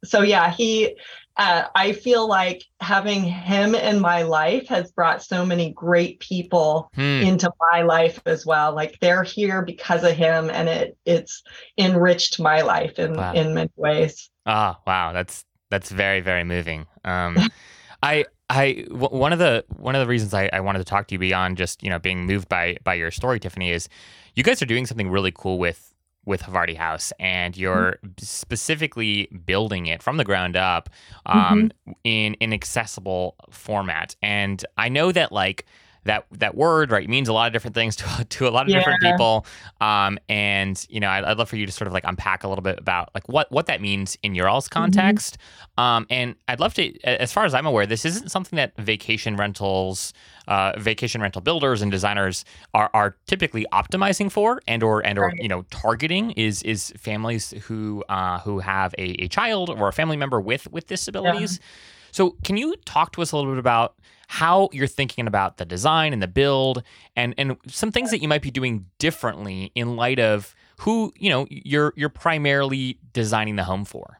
so 0.04 0.22
yeah, 0.22 0.52
he 0.52 0.96
uh, 1.39 1.69
I 1.73 1.93
feel 1.93 2.28
like 2.28 2.65
having 2.82 3.23
him 3.23 3.73
in 3.73 4.02
my 4.02 4.23
life 4.23 4.67
has 4.67 4.91
brought 4.91 5.23
so 5.23 5.45
many 5.45 5.71
great 5.71 6.19
people 6.19 6.91
hmm. 6.93 7.02
into 7.02 7.49
my 7.71 7.82
life 7.82 8.19
as 8.25 8.45
well. 8.45 8.75
Like 8.75 8.99
they're 8.99 9.23
here 9.23 9.62
because 9.62 10.04
of 10.04 10.12
him, 10.12 10.49
and 10.49 10.67
it 10.67 10.97
it's 11.06 11.41
enriched 11.78 12.41
my 12.41 12.60
life 12.60 12.99
in 12.99 13.13
wow. 13.13 13.32
in 13.32 13.54
many 13.54 13.71
ways. 13.78 14.30
Ah, 14.45 14.75
oh, 14.78 14.84
wow, 14.86 15.13
that's 15.13 15.45
that's 15.69 15.89
very 15.89 16.19
very 16.19 16.43
moving. 16.43 16.88
Um, 17.06 17.38
I 18.04 18.25
I 18.49 18.86
w- 18.89 19.17
one 19.17 19.32
of 19.32 19.39
the 19.39 19.63
one 19.69 19.95
of 19.95 20.02
the 20.02 20.08
reasons 20.08 20.34
I, 20.34 20.49
I 20.52 20.60
wanted 20.60 20.80
to 20.80 20.86
talk 20.86 21.08
to 21.08 21.15
you 21.15 21.19
beyond 21.19 21.56
just 21.56 21.82
you 21.82 21.89
know 21.89 21.99
being 21.99 22.25
moved 22.25 22.49
by 22.49 22.75
by 22.84 22.95
your 22.95 23.12
story, 23.12 23.39
Tiffany, 23.39 23.71
is 23.71 23.88
you 24.36 24.43
guys 24.43 24.62
are 24.62 24.65
doing 24.65 24.86
something 24.86 25.10
really 25.10 25.32
cool 25.34 25.58
with 25.58 25.88
with 26.25 26.43
Havarti 26.43 26.75
House, 26.75 27.12
and 27.19 27.58
you're 27.58 27.97
mm-hmm. 28.03 28.10
specifically 28.19 29.27
building 29.45 29.88
it 29.88 30.03
from 30.03 30.17
the 30.17 30.23
ground 30.23 30.55
up 30.55 30.89
um, 31.25 31.71
mm-hmm. 31.88 31.91
in 32.03 32.36
an 32.41 32.53
accessible 32.53 33.36
format. 33.49 34.15
And 34.21 34.63
I 34.77 34.89
know 34.89 35.12
that 35.12 35.32
like 35.32 35.65
that 36.06 36.26
that 36.32 36.56
word 36.56 36.92
right 36.92 37.10
means 37.10 37.28
a 37.28 37.34
lot 37.34 37.48
of 37.48 37.54
different 37.54 37.76
things 37.76 37.96
to, 37.98 38.26
to 38.30 38.48
a 38.48 38.50
lot 38.50 38.64
of 38.64 38.70
yeah. 38.70 38.80
different 38.80 39.02
people 39.02 39.46
um, 39.82 40.20
and 40.28 40.86
you 40.90 41.00
know 41.00 41.10
I'd, 41.10 41.24
I'd, 41.24 41.38
love 41.38 41.50
for 41.50 41.56
you 41.56 41.66
to 41.66 41.72
sort 41.72 41.88
of 41.88 41.94
like 41.94 42.04
unpack 42.06 42.44
a 42.44 42.50
little 42.50 42.62
bit 42.62 42.80
about 42.80 43.10
like 43.14 43.28
what 43.28 43.52
what 43.52 43.68
that 43.68 43.82
means 43.82 44.18
in 44.24 44.36
your 44.36 44.48
all's 44.48 44.68
mm-hmm. 44.68 44.80
context 44.80 45.38
mm-hmm. 45.38 45.82
um, 45.82 46.08
and 46.10 46.36
i'd 46.48 46.60
love 46.60 46.74
to 46.76 47.00
as 47.04 47.32
far 47.32 47.46
as 47.46 47.54
i'm 47.54 47.66
aware 47.66 47.86
this 47.86 48.06
isn't 48.06 48.30
something 48.30 48.58
that 48.58 48.76
vacation 48.78 49.36
rentals 49.36 50.14
uh, 50.50 50.74
vacation 50.80 51.22
rental 51.22 51.42
builders 51.42 51.82
and 51.82 51.92
designers 51.92 52.44
are, 52.74 52.90
are 52.94 53.16
typically 53.28 53.68
optimizing 53.72 54.32
for 54.32 54.60
and 54.68 54.82
or 54.82 55.06
and 55.06 55.20
or 55.20 55.28
right. 55.28 55.38
you 55.38 55.48
know 55.48 55.62
targeting 55.70 56.32
is 56.32 56.64
is 56.64 56.92
families 56.98 57.52
who 57.68 58.04
uh, 58.10 58.40
who 58.40 58.60
have 58.60 58.94
a, 58.98 59.24
a 59.24 59.28
child 59.28 59.70
or 59.70 59.88
a 59.88 59.94
family 59.94 60.18
member 60.18 60.42
with 60.42 60.70
with 60.72 60.88
disabilities 60.88 61.60
yeah. 61.62 61.68
So 62.12 62.36
can 62.43 62.58
you 62.58 62.76
talk 62.86 63.12
to 63.13 63.22
us 63.22 63.32
a 63.32 63.38
little 63.38 63.52
bit 63.52 63.60
about 63.60 63.95
how 64.28 64.69
you're 64.72 64.86
thinking 64.86 65.26
about 65.26 65.58
the 65.58 65.65
design 65.65 66.13
and 66.13 66.22
the 66.22 66.28
build 66.28 66.84
and 67.15 67.34
and 67.38 67.58
some 67.67 67.91
things 67.91 68.12
that 68.12 68.22
you 68.22 68.28
might 68.28 68.43
be 68.43 68.52
doing 68.52 68.86
differently 69.00 69.72
in 69.74 69.95
light 69.95 70.19
of 70.19 70.56
who 70.78 71.12
you 71.17 71.30
know 71.30 71.48
you're 71.50 71.93
you're 71.95 72.10
primarily 72.10 73.00
designing 73.12 73.56
the 73.56 73.63
home 73.63 73.86
for? 73.86 74.19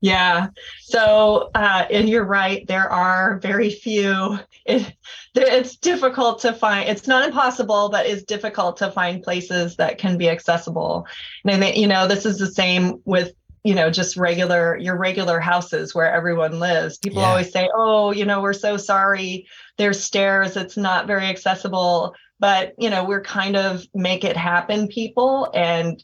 Yeah. 0.00 0.48
So 0.80 1.50
uh, 1.54 1.84
and 1.90 2.08
you're 2.08 2.24
right. 2.24 2.66
There 2.66 2.90
are 2.90 3.38
very 3.40 3.70
few. 3.70 4.38
It, 4.64 4.94
it's 5.34 5.76
difficult 5.76 6.40
to 6.40 6.52
find 6.52 6.88
it's 6.88 7.06
not 7.06 7.26
impossible 7.26 7.88
but 7.88 8.06
it's 8.06 8.22
difficult 8.22 8.76
to 8.78 8.90
find 8.90 9.22
places 9.22 9.76
that 9.76 9.98
can 9.98 10.16
be 10.16 10.28
accessible. 10.28 11.06
And 11.44 11.64
you 11.76 11.86
know 11.86 12.08
this 12.08 12.24
is 12.24 12.38
the 12.38 12.50
same 12.50 13.00
with 13.04 13.32
you 13.64 13.74
know 13.74 13.90
just 13.90 14.16
regular 14.16 14.76
your 14.78 14.96
regular 14.96 15.38
houses 15.40 15.94
where 15.94 16.10
everyone 16.10 16.58
lives. 16.58 16.98
People 16.98 17.22
yeah. 17.22 17.28
always 17.28 17.52
say 17.52 17.68
oh 17.74 18.12
you 18.12 18.24
know 18.24 18.40
we're 18.40 18.52
so 18.52 18.76
sorry. 18.76 19.46
There's 19.76 20.02
stairs. 20.02 20.56
It's 20.56 20.76
not 20.76 21.06
very 21.06 21.26
accessible. 21.26 22.14
But 22.38 22.74
you 22.78 22.88
know 22.88 23.04
we're 23.04 23.22
kind 23.22 23.56
of 23.56 23.84
make 23.94 24.24
it 24.24 24.36
happen 24.36 24.88
people. 24.88 25.50
And 25.54 26.02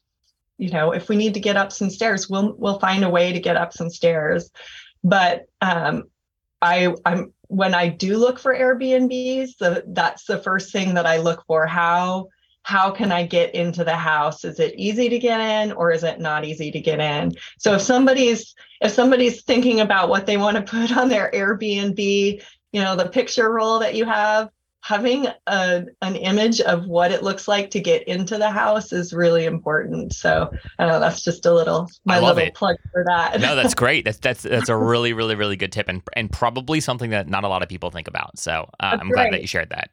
you 0.58 0.70
know 0.70 0.92
if 0.92 1.08
we 1.08 1.16
need 1.16 1.34
to 1.34 1.40
get 1.40 1.56
up 1.56 1.72
some 1.72 1.90
stairs 1.90 2.28
we'll 2.28 2.54
we'll 2.56 2.78
find 2.78 3.04
a 3.04 3.10
way 3.10 3.32
to 3.32 3.40
get 3.40 3.56
up 3.56 3.72
some 3.72 3.90
stairs. 3.90 4.50
But 5.02 5.46
um 5.60 6.04
i 6.62 6.92
i'm 7.04 7.34
when 7.48 7.74
i 7.74 7.86
do 7.86 8.16
look 8.16 8.38
for 8.38 8.54
airbnbs 8.54 9.58
the, 9.58 9.84
that's 9.88 10.24
the 10.24 10.38
first 10.38 10.72
thing 10.72 10.94
that 10.94 11.04
i 11.04 11.18
look 11.18 11.44
for. 11.46 11.66
How 11.66 12.28
how 12.66 12.90
can 12.90 13.12
I 13.12 13.24
get 13.24 13.54
into 13.54 13.84
the 13.84 13.94
house? 13.94 14.44
Is 14.44 14.58
it 14.58 14.74
easy 14.76 15.08
to 15.08 15.20
get 15.20 15.38
in 15.38 15.70
or 15.70 15.92
is 15.92 16.02
it 16.02 16.18
not 16.18 16.44
easy 16.44 16.72
to 16.72 16.80
get 16.80 16.98
in? 16.98 17.32
So 17.58 17.74
if 17.74 17.80
somebody's 17.80 18.56
if 18.80 18.90
somebody's 18.90 19.44
thinking 19.44 19.80
about 19.80 20.08
what 20.08 20.26
they 20.26 20.36
want 20.36 20.56
to 20.56 20.62
put 20.64 20.96
on 20.96 21.08
their 21.08 21.30
Airbnb, 21.30 22.42
you 22.72 22.82
know, 22.82 22.96
the 22.96 23.08
picture 23.08 23.52
roll 23.52 23.78
that 23.78 23.94
you 23.94 24.04
have, 24.04 24.50
having 24.82 25.28
a, 25.46 25.84
an 26.02 26.16
image 26.16 26.60
of 26.60 26.86
what 26.86 27.12
it 27.12 27.22
looks 27.22 27.46
like 27.46 27.70
to 27.70 27.80
get 27.80 28.02
into 28.08 28.36
the 28.36 28.50
house 28.50 28.92
is 28.92 29.12
really 29.12 29.44
important. 29.44 30.12
So 30.12 30.50
I 30.80 30.86
know 30.86 30.98
that's 30.98 31.22
just 31.22 31.46
a 31.46 31.54
little 31.54 31.88
my 32.04 32.18
little 32.18 32.36
it. 32.38 32.54
plug 32.54 32.78
for 32.90 33.04
that. 33.04 33.40
no, 33.40 33.54
that's 33.54 33.74
great. 33.76 34.04
That's 34.04 34.18
that's 34.18 34.42
that's 34.42 34.68
a 34.68 34.76
really 34.76 35.12
really 35.12 35.36
really 35.36 35.56
good 35.56 35.70
tip 35.70 35.88
and 35.88 36.02
and 36.14 36.32
probably 36.32 36.80
something 36.80 37.10
that 37.10 37.28
not 37.28 37.44
a 37.44 37.48
lot 37.48 37.62
of 37.62 37.68
people 37.68 37.92
think 37.92 38.08
about. 38.08 38.40
So 38.40 38.68
uh, 38.80 38.98
I'm 39.00 39.10
glad 39.10 39.32
that 39.32 39.40
you 39.40 39.46
shared 39.46 39.70
that. 39.70 39.90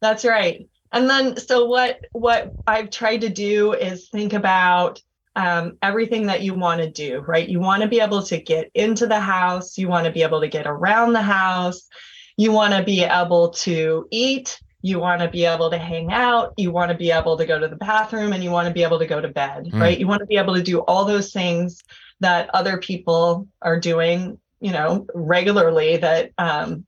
That's 0.00 0.24
right 0.24 0.66
and 0.94 1.10
then 1.10 1.36
so 1.36 1.66
what 1.66 2.00
what 2.12 2.52
i've 2.66 2.88
tried 2.88 3.20
to 3.20 3.28
do 3.28 3.72
is 3.72 4.08
think 4.08 4.32
about 4.32 5.00
um, 5.36 5.78
everything 5.82 6.26
that 6.26 6.42
you 6.42 6.54
want 6.54 6.80
to 6.80 6.90
do 6.90 7.20
right? 7.26 7.48
You 7.48 7.60
want 7.60 7.82
to 7.82 7.88
be 7.88 8.00
able 8.00 8.22
to 8.22 8.38
get 8.38 8.70
into 8.74 9.06
the 9.06 9.18
house. 9.18 9.76
You 9.76 9.88
want 9.88 10.06
to 10.06 10.12
be 10.12 10.22
able 10.22 10.40
to 10.40 10.48
get 10.48 10.66
around 10.66 11.12
the 11.12 11.22
house. 11.22 11.88
You 12.36 12.52
want 12.52 12.74
to 12.74 12.82
be 12.82 13.02
able 13.02 13.50
to 13.50 14.06
eat. 14.10 14.60
You 14.82 14.98
want 14.98 15.22
to 15.22 15.28
be 15.28 15.44
able 15.44 15.70
to 15.70 15.78
hang 15.78 16.12
out. 16.12 16.52
You 16.56 16.70
want 16.70 16.92
to 16.92 16.96
be 16.96 17.10
able 17.10 17.36
to 17.38 17.46
go 17.46 17.58
to 17.58 17.68
the 17.68 17.76
bathroom 17.76 18.32
and 18.32 18.44
you 18.44 18.50
want 18.50 18.68
to 18.68 18.74
be 18.74 18.82
able 18.82 18.98
to 18.98 19.06
go 19.06 19.20
to 19.20 19.28
bed 19.28 19.64
mm. 19.64 19.80
right? 19.80 19.98
You 19.98 20.06
want 20.06 20.20
to 20.20 20.26
be 20.26 20.36
able 20.36 20.54
to 20.54 20.62
do 20.62 20.80
all 20.80 21.04
those 21.04 21.32
things 21.32 21.82
that 22.20 22.48
other 22.54 22.78
people 22.78 23.48
are 23.60 23.80
doing 23.80 24.38
you 24.60 24.72
know 24.72 25.06
regularly 25.14 25.96
that 25.98 26.30
um, 26.38 26.86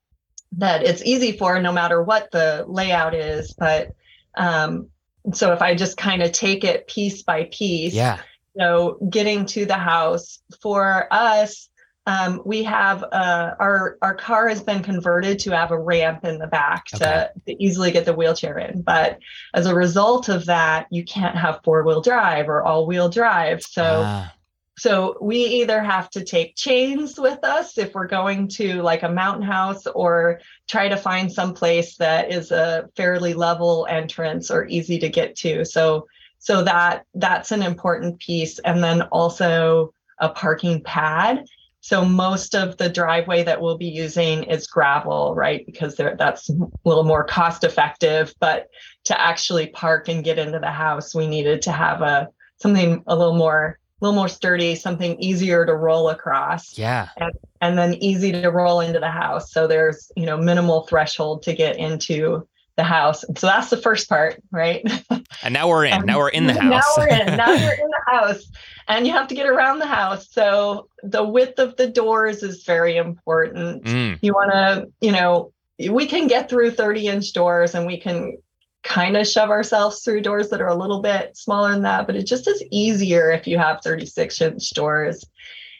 that 0.52 0.82
it's 0.82 1.02
easy 1.04 1.36
for 1.36 1.60
no 1.60 1.72
matter 1.72 2.02
what 2.02 2.30
the 2.30 2.64
layout 2.66 3.14
is. 3.14 3.54
But 3.54 3.92
um, 4.36 4.88
so 5.32 5.52
if 5.52 5.62
I 5.62 5.74
just 5.74 5.96
kind 5.96 6.22
of 6.22 6.32
take 6.32 6.64
it 6.64 6.86
piece 6.86 7.22
by 7.22 7.48
piece, 7.52 7.94
yeah. 7.94 8.20
So 8.58 8.98
getting 9.10 9.44
to 9.46 9.66
the 9.66 9.74
house 9.74 10.38
for 10.62 11.08
us, 11.10 11.68
um, 12.06 12.40
we 12.46 12.62
have 12.62 13.02
uh, 13.02 13.54
our 13.58 13.98
our 14.00 14.14
car 14.14 14.48
has 14.48 14.62
been 14.62 14.82
converted 14.82 15.38
to 15.40 15.50
have 15.50 15.72
a 15.72 15.78
ramp 15.78 16.24
in 16.24 16.38
the 16.38 16.46
back 16.46 16.86
okay. 16.94 17.04
to, 17.04 17.32
to, 17.46 17.62
easily 17.62 17.90
get 17.90 18.06
the 18.06 18.14
wheelchair 18.14 18.56
in. 18.58 18.80
But 18.80 19.18
as 19.52 19.66
a 19.66 19.74
result 19.74 20.28
of 20.28 20.46
that, 20.46 20.86
you 20.90 21.04
can't 21.04 21.36
have 21.36 21.60
four 21.64 21.82
wheel 21.82 22.00
drive 22.00 22.48
or 22.48 22.62
all 22.62 22.86
wheel 22.86 23.08
drive. 23.08 23.62
So. 23.62 24.02
Ah 24.04 24.32
so 24.78 25.16
we 25.22 25.38
either 25.38 25.82
have 25.82 26.10
to 26.10 26.24
take 26.24 26.54
chains 26.54 27.18
with 27.18 27.42
us 27.44 27.78
if 27.78 27.94
we're 27.94 28.06
going 28.06 28.48
to 28.48 28.82
like 28.82 29.02
a 29.02 29.08
mountain 29.08 29.42
house 29.42 29.86
or 29.86 30.40
try 30.68 30.88
to 30.88 30.98
find 30.98 31.32
some 31.32 31.54
place 31.54 31.96
that 31.96 32.30
is 32.30 32.50
a 32.50 32.88
fairly 32.94 33.32
level 33.32 33.86
entrance 33.88 34.50
or 34.50 34.66
easy 34.66 34.98
to 34.98 35.08
get 35.08 35.34
to. 35.36 35.64
So 35.64 36.06
so 36.38 36.62
that 36.62 37.06
that's 37.14 37.52
an 37.52 37.62
important 37.62 38.20
piece. 38.20 38.58
And 38.58 38.84
then 38.84 39.02
also 39.02 39.94
a 40.20 40.28
parking 40.28 40.82
pad. 40.82 41.46
So 41.80 42.04
most 42.04 42.54
of 42.54 42.76
the 42.76 42.90
driveway 42.90 43.44
that 43.44 43.60
we'll 43.62 43.78
be 43.78 43.88
using 43.88 44.42
is 44.42 44.66
gravel 44.66 45.34
right? 45.34 45.64
Because 45.64 45.96
that's 45.96 46.50
a 46.50 46.54
little 46.84 47.04
more 47.04 47.24
cost 47.24 47.64
effective. 47.64 48.34
But 48.40 48.66
to 49.04 49.18
actually 49.18 49.68
park 49.68 50.08
and 50.08 50.22
get 50.22 50.38
into 50.38 50.58
the 50.58 50.70
house 50.70 51.14
we 51.14 51.26
needed 51.26 51.62
to 51.62 51.72
have 51.72 52.02
a 52.02 52.28
something 52.58 53.02
a 53.06 53.16
little 53.16 53.36
more 53.36 53.78
a 54.00 54.04
little 54.04 54.14
more 54.14 54.28
sturdy, 54.28 54.74
something 54.74 55.20
easier 55.20 55.64
to 55.64 55.74
roll 55.74 56.10
across. 56.10 56.76
Yeah. 56.76 57.08
And, 57.16 57.32
and 57.62 57.78
then 57.78 57.94
easy 57.94 58.30
to 58.30 58.48
roll 58.48 58.80
into 58.80 59.00
the 59.00 59.10
house. 59.10 59.52
So 59.52 59.66
there's, 59.66 60.12
you 60.16 60.26
know, 60.26 60.36
minimal 60.36 60.86
threshold 60.86 61.42
to 61.44 61.54
get 61.54 61.78
into 61.78 62.46
the 62.76 62.84
house. 62.84 63.24
So 63.38 63.46
that's 63.46 63.70
the 63.70 63.78
first 63.78 64.08
part, 64.08 64.42
right? 64.50 64.84
And 65.42 65.52
now 65.52 65.68
we're 65.68 65.84
in. 65.84 66.06
now 66.06 66.18
we're 66.18 66.30
in 66.30 66.46
the 66.46 66.54
house. 66.60 66.96
now 66.96 67.04
we're 67.04 67.08
in. 67.08 67.36
Now 67.36 67.52
you're 67.52 67.72
in 67.72 67.88
the 67.88 68.02
house. 68.06 68.50
And 68.88 69.06
you 69.06 69.12
have 69.12 69.28
to 69.28 69.34
get 69.34 69.46
around 69.46 69.78
the 69.78 69.86
house. 69.86 70.28
So 70.30 70.88
the 71.02 71.24
width 71.24 71.58
of 71.58 71.76
the 71.76 71.86
doors 71.86 72.42
is 72.42 72.64
very 72.64 72.96
important. 72.96 73.84
Mm. 73.84 74.18
You 74.22 74.32
want 74.32 74.52
to, 74.52 74.90
you 75.00 75.12
know, 75.12 75.52
we 75.90 76.06
can 76.06 76.26
get 76.26 76.48
through 76.48 76.70
30 76.72 77.06
inch 77.06 77.32
doors 77.32 77.74
and 77.74 77.86
we 77.86 78.00
can 78.00 78.38
kind 78.82 79.16
of 79.16 79.26
shove 79.26 79.50
ourselves 79.50 80.02
through 80.02 80.22
doors 80.22 80.48
that 80.50 80.60
are 80.60 80.68
a 80.68 80.74
little 80.74 81.02
bit 81.02 81.36
smaller 81.36 81.72
than 81.72 81.82
that, 81.82 82.06
but 82.06 82.16
it 82.16 82.24
just 82.24 82.46
is 82.46 82.62
easier 82.70 83.30
if 83.30 83.46
you 83.46 83.58
have 83.58 83.80
36 83.82 84.40
inch 84.40 84.70
doors 84.70 85.24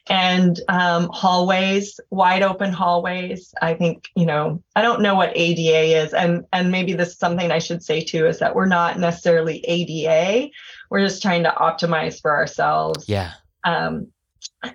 and 0.08 0.60
um, 0.68 1.08
hallways, 1.12 1.98
wide 2.10 2.42
open 2.42 2.72
hallways. 2.72 3.52
I 3.60 3.74
think 3.74 4.08
you 4.14 4.26
know 4.26 4.62
I 4.76 4.82
don't 4.82 5.02
know 5.02 5.14
what 5.16 5.36
ADA 5.36 6.02
is, 6.02 6.14
and 6.14 6.44
and 6.52 6.70
maybe 6.70 6.92
this 6.92 7.10
is 7.10 7.18
something 7.18 7.50
I 7.50 7.58
should 7.58 7.82
say 7.82 8.02
too 8.02 8.26
is 8.26 8.38
that 8.38 8.54
we're 8.54 8.66
not 8.66 8.98
necessarily 8.98 9.64
ADA. 9.66 10.50
We're 10.90 11.00
just 11.00 11.22
trying 11.22 11.42
to 11.42 11.50
optimize 11.50 12.20
for 12.20 12.32
ourselves. 12.34 13.08
Yeah. 13.08 13.32
Um, 13.64 14.08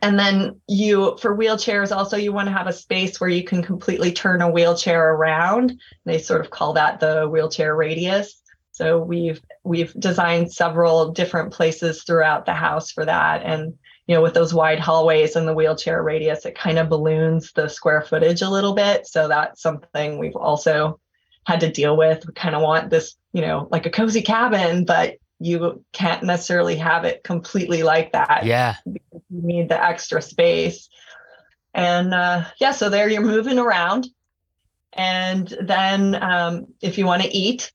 and 0.02 0.18
then 0.18 0.62
you 0.68 1.18
for 1.18 1.36
wheelchairs 1.36 1.96
also 1.96 2.18
you 2.18 2.32
want 2.32 2.48
to 2.48 2.54
have 2.54 2.68
a 2.68 2.74
space 2.74 3.20
where 3.20 3.30
you 3.30 3.44
can 3.44 3.62
completely 3.62 4.12
turn 4.12 4.42
a 4.42 4.50
wheelchair 4.50 5.14
around. 5.14 5.80
They 6.06 6.20
sort 6.20 6.42
of 6.42 6.52
call 6.52 6.74
that 6.74 7.00
the 7.00 7.28
wheelchair 7.28 7.76
radius. 7.76 8.42
So 8.72 9.00
we've 9.00 9.42
we've 9.64 9.94
designed 10.00 10.52
several 10.52 11.12
different 11.12 11.54
places 11.54 12.04
throughout 12.04 12.46
the 12.46 12.54
house 12.54 12.92
for 12.92 13.06
that. 13.06 13.44
And 13.44 13.74
you 14.08 14.16
know 14.16 14.22
with 14.22 14.34
those 14.34 14.54
wide 14.54 14.80
hallways 14.80 15.36
and 15.36 15.48
the 15.48 15.54
wheelchair 15.54 16.02
radius 16.04 16.46
it 16.46 16.56
kind 16.56 16.78
of 16.78 16.90
balloons 16.90 17.52
the 17.54 17.68
square 17.68 18.02
footage 18.02 18.42
a 18.42 18.50
little 18.50 18.74
bit. 18.74 19.08
So 19.08 19.28
that's 19.28 19.62
something 19.62 20.18
we've 20.18 20.36
also 20.36 21.00
had 21.46 21.60
to 21.62 21.72
deal 21.72 21.98
with. 21.98 22.26
We 22.26 22.34
kind 22.34 22.56
of 22.56 22.62
want 22.62 22.90
this 22.90 23.16
you 23.34 23.42
know 23.42 23.68
like 23.72 23.86
a 23.86 23.92
cozy 23.92 24.22
cabin 24.22 24.86
but 24.86 25.18
you 25.40 25.84
can't 25.92 26.22
necessarily 26.24 26.76
have 26.76 27.04
it 27.04 27.24
completely 27.24 27.82
like 27.82 28.12
that. 28.12 28.46
Yeah. 28.46 28.76
Need 29.32 29.70
the 29.70 29.84
extra 29.84 30.22
space. 30.22 30.90
And 31.74 32.14
uh, 32.14 32.44
yeah, 32.60 32.72
so 32.72 32.90
there 32.90 33.10
you're 33.10 33.22
moving 33.22 33.58
around. 33.58 34.08
And 34.94 35.48
then 35.62 36.22
um, 36.22 36.68
if 36.82 36.98
you 36.98 37.06
want 37.06 37.24
to 37.24 37.34
eat, 37.34 37.72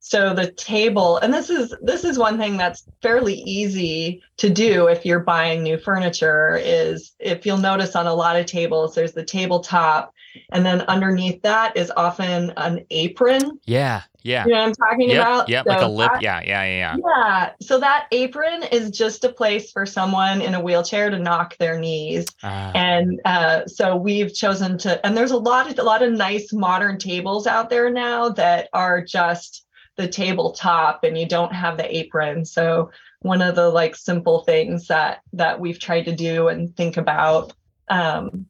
so 0.00 0.34
the 0.34 0.52
table, 0.52 1.18
and 1.18 1.34
this 1.34 1.50
is 1.50 1.74
this 1.82 2.04
is 2.04 2.16
one 2.16 2.38
thing 2.38 2.56
that's 2.56 2.84
fairly 3.02 3.34
easy 3.34 4.22
to 4.36 4.48
do 4.48 4.86
if 4.86 5.04
you're 5.04 5.18
buying 5.18 5.64
new 5.64 5.78
furniture, 5.78 6.60
is 6.62 7.12
if 7.18 7.44
you'll 7.44 7.58
notice 7.58 7.96
on 7.96 8.06
a 8.06 8.14
lot 8.14 8.36
of 8.36 8.46
tables, 8.46 8.94
there's 8.94 9.14
the 9.14 9.24
tabletop, 9.24 10.14
and 10.50 10.64
then 10.64 10.82
underneath 10.82 11.42
that 11.42 11.76
is 11.76 11.92
often 11.96 12.52
an 12.56 12.84
apron. 12.90 13.60
Yeah. 13.64 14.02
Yeah. 14.22 14.44
You 14.44 14.52
know 14.52 14.58
what 14.58 14.66
I'm 14.66 14.74
talking 14.74 15.10
yep, 15.10 15.22
about? 15.22 15.48
Yeah, 15.48 15.62
so 15.62 15.68
like 15.70 15.82
a 15.82 15.86
lip. 15.86 16.10
That, 16.14 16.22
yeah, 16.22 16.42
yeah, 16.44 16.64
yeah, 16.64 16.96
yeah. 16.98 17.50
So 17.60 17.78
that 17.78 18.08
apron 18.10 18.64
is 18.64 18.90
just 18.90 19.22
a 19.24 19.28
place 19.28 19.70
for 19.70 19.86
someone 19.86 20.40
in 20.42 20.54
a 20.54 20.60
wheelchair 20.60 21.10
to 21.10 21.18
knock 21.18 21.56
their 21.58 21.78
knees. 21.78 22.26
Uh, 22.42 22.72
and 22.74 23.20
uh, 23.24 23.66
so 23.66 23.94
we've 23.94 24.34
chosen 24.34 24.78
to, 24.78 25.04
and 25.06 25.16
there's 25.16 25.30
a 25.30 25.36
lot 25.36 25.70
of 25.70 25.78
a 25.78 25.82
lot 25.82 26.02
of 26.02 26.12
nice 26.12 26.52
modern 26.52 26.98
tables 26.98 27.46
out 27.46 27.70
there 27.70 27.88
now 27.88 28.28
that 28.30 28.68
are 28.72 29.00
just 29.00 29.64
the 29.96 30.08
tabletop 30.08 31.04
and 31.04 31.16
you 31.16 31.26
don't 31.26 31.54
have 31.54 31.76
the 31.76 31.96
apron. 31.96 32.44
So 32.44 32.90
one 33.20 33.42
of 33.42 33.54
the 33.54 33.68
like 33.68 33.94
simple 33.94 34.40
things 34.40 34.88
that 34.88 35.20
that 35.34 35.60
we've 35.60 35.78
tried 35.78 36.06
to 36.06 36.14
do 36.14 36.48
and 36.48 36.74
think 36.76 36.96
about. 36.96 37.52
Um, 37.88 38.46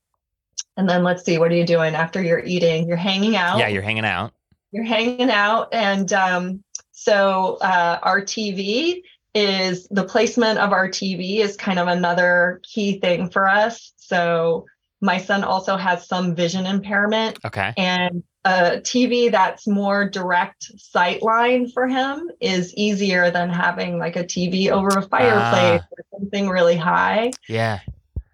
and 0.77 0.89
then 0.89 1.03
let's 1.03 1.25
see, 1.25 1.39
what 1.39 1.51
are 1.51 1.57
you 1.57 1.67
doing 1.67 1.95
after 1.95 2.23
you're 2.23 2.45
eating? 2.45 2.89
You're 2.89 2.97
hanging 2.97 3.37
out. 3.37 3.59
Yeah, 3.59 3.69
you're 3.69 3.83
hanging 3.83 4.05
out 4.05 4.33
you're 4.77 4.85
hanging 4.85 5.31
out 5.31 5.69
and 5.73 6.13
um, 6.13 6.63
so 6.93 7.59
uh, 7.61 7.99
our 8.03 8.21
tv 8.21 9.03
is 9.35 9.87
the 9.91 10.05
placement 10.05 10.59
of 10.59 10.73
our 10.73 10.89
tv 10.89 11.39
is 11.39 11.57
kind 11.57 11.79
of 11.79 11.89
another 11.89 12.61
key 12.63 13.01
thing 13.01 13.31
for 13.31 13.49
us 13.49 13.93
so 13.97 14.67
my 15.01 15.19
son 15.19 15.45
also 15.45 15.77
has 15.77 16.07
some 16.07 16.35
vision 16.35 16.67
impairment 16.67 17.39
okay 17.45 17.73
and 17.77 18.23
a 18.45 18.81
tv 18.83 19.31
that's 19.31 19.67
more 19.67 20.09
direct 20.09 20.65
sight 20.79 21.23
line 21.23 21.69
for 21.69 21.87
him 21.87 22.31
is 22.41 22.75
easier 22.75 23.31
than 23.31 23.51
having 23.51 23.99
like 23.99 24.17
a 24.17 24.25
tv 24.25 24.71
over 24.71 24.89
a 24.89 25.03
fireplace 25.03 25.83
ah. 25.83 25.89
or 25.91 26.19
something 26.19 26.49
really 26.49 26.77
high 26.77 27.31
yeah 27.49 27.81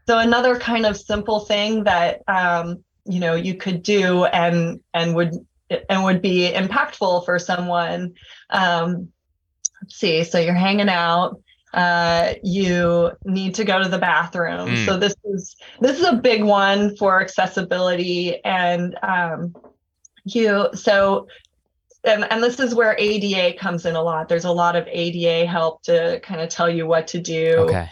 so 0.06 0.18
another 0.18 0.58
kind 0.58 0.86
of 0.86 0.96
simple 0.96 1.40
thing 1.40 1.84
that 1.84 2.22
um, 2.26 2.82
you 3.04 3.20
know 3.20 3.34
you 3.34 3.54
could 3.54 3.82
do 3.82 4.24
and 4.24 4.80
and 4.92 5.14
would 5.14 5.34
and 5.88 6.04
would 6.04 6.20
be 6.20 6.50
impactful 6.52 7.24
for 7.24 7.38
someone. 7.38 8.14
Um, 8.50 9.12
let's 9.80 9.96
see. 9.96 10.24
So 10.24 10.38
you're 10.38 10.54
hanging 10.54 10.88
out. 10.88 11.40
Uh, 11.72 12.34
you 12.42 13.12
need 13.24 13.54
to 13.54 13.64
go 13.64 13.82
to 13.82 13.88
the 13.88 13.98
bathroom. 13.98 14.68
Mm. 14.68 14.84
So 14.84 14.98
this 14.98 15.14
is 15.24 15.56
this 15.80 15.98
is 15.98 16.06
a 16.06 16.16
big 16.16 16.42
one 16.42 16.96
for 16.96 17.20
accessibility, 17.20 18.42
and 18.44 18.96
um, 19.02 19.54
you 20.24 20.68
so. 20.74 21.28
And, 22.04 22.24
and 22.32 22.42
this 22.42 22.58
is 22.58 22.74
where 22.74 22.96
ADA 22.98 23.56
comes 23.56 23.86
in 23.86 23.94
a 23.94 24.02
lot. 24.02 24.28
There's 24.28 24.44
a 24.44 24.50
lot 24.50 24.74
of 24.74 24.88
ADA 24.90 25.46
help 25.46 25.84
to 25.84 26.18
kind 26.24 26.40
of 26.40 26.48
tell 26.48 26.68
you 26.68 26.84
what 26.84 27.06
to 27.08 27.20
do. 27.20 27.54
Okay 27.58 27.88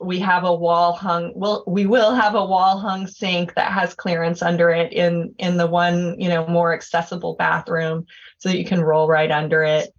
we 0.00 0.18
have 0.18 0.44
a 0.44 0.54
wall 0.54 0.92
hung 0.92 1.32
well 1.34 1.64
we 1.66 1.86
will 1.86 2.14
have 2.14 2.34
a 2.34 2.44
wall 2.44 2.78
hung 2.78 3.06
sink 3.06 3.54
that 3.54 3.72
has 3.72 3.94
clearance 3.94 4.42
under 4.42 4.70
it 4.70 4.92
in 4.92 5.34
in 5.38 5.56
the 5.56 5.66
one 5.66 6.18
you 6.18 6.28
know 6.28 6.46
more 6.46 6.72
accessible 6.72 7.34
bathroom 7.34 8.06
so 8.38 8.48
that 8.48 8.58
you 8.58 8.64
can 8.64 8.80
roll 8.80 9.08
right 9.08 9.30
under 9.30 9.62
it. 9.62 9.94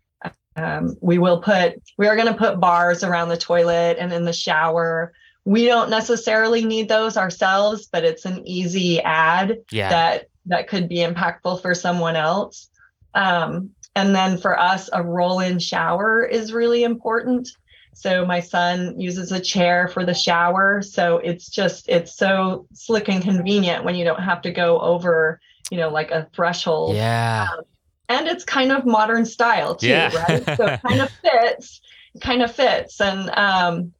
Um, 0.55 0.95
we 1.01 1.19
will 1.19 1.41
put 1.41 1.75
we 1.97 2.08
are 2.08 2.15
going 2.15 2.27
to 2.27 2.38
put 2.38 2.60
bars 2.60 3.03
around 3.03 3.29
the 3.29 3.38
toilet 3.38 3.97
and 3.99 4.12
in 4.12 4.25
the 4.25 4.34
shower. 4.34 5.13
We 5.45 5.65
don't 5.65 5.89
necessarily 5.89 6.65
need 6.65 6.89
those 6.89 7.17
ourselves 7.17 7.88
but 7.91 8.03
it's 8.03 8.25
an 8.25 8.45
easy 8.47 9.01
add 9.01 9.60
yeah. 9.71 9.89
that 9.89 10.29
that 10.47 10.67
could 10.67 10.89
be 10.89 10.97
impactful 10.97 11.62
for 11.62 11.75
someone 11.75 12.15
else. 12.15 12.69
Um, 13.13 13.71
and 13.95 14.15
then 14.15 14.38
for 14.38 14.60
us 14.60 14.89
a 14.93 15.03
roll 15.03 15.39
in 15.39 15.60
shower 15.60 16.23
is 16.23 16.53
really 16.53 16.84
important 16.84 17.49
so 17.99 18.25
my 18.25 18.39
son 18.39 18.97
uses 18.97 19.33
a 19.33 19.41
chair 19.41 19.89
for 19.89 20.05
the 20.05 20.13
shower. 20.13 20.81
So 20.81 21.17
it's 21.17 21.49
just, 21.49 21.89
it's 21.89 22.15
so 22.15 22.65
slick 22.73 23.09
and 23.09 23.21
convenient 23.21 23.83
when 23.83 23.95
you 23.95 24.05
don't 24.05 24.21
have 24.21 24.41
to 24.43 24.51
go 24.51 24.79
over, 24.79 25.41
you 25.69 25.77
know, 25.77 25.89
like 25.89 26.09
a 26.09 26.29
threshold. 26.33 26.95
Yeah. 26.95 27.47
Um, 27.51 27.65
and 28.07 28.27
it's 28.27 28.45
kind 28.45 28.71
of 28.71 28.85
modern 28.85 29.25
style 29.25 29.75
too, 29.75 29.89
yeah. 29.89 30.15
right? 30.15 30.45
So 30.57 30.65
it 30.65 30.81
kind 30.81 31.01
of 31.01 31.09
fits, 31.21 31.81
kind 32.21 32.41
of 32.41 32.55
fits. 32.55 33.01
And 33.01 33.29
um, 33.31 33.91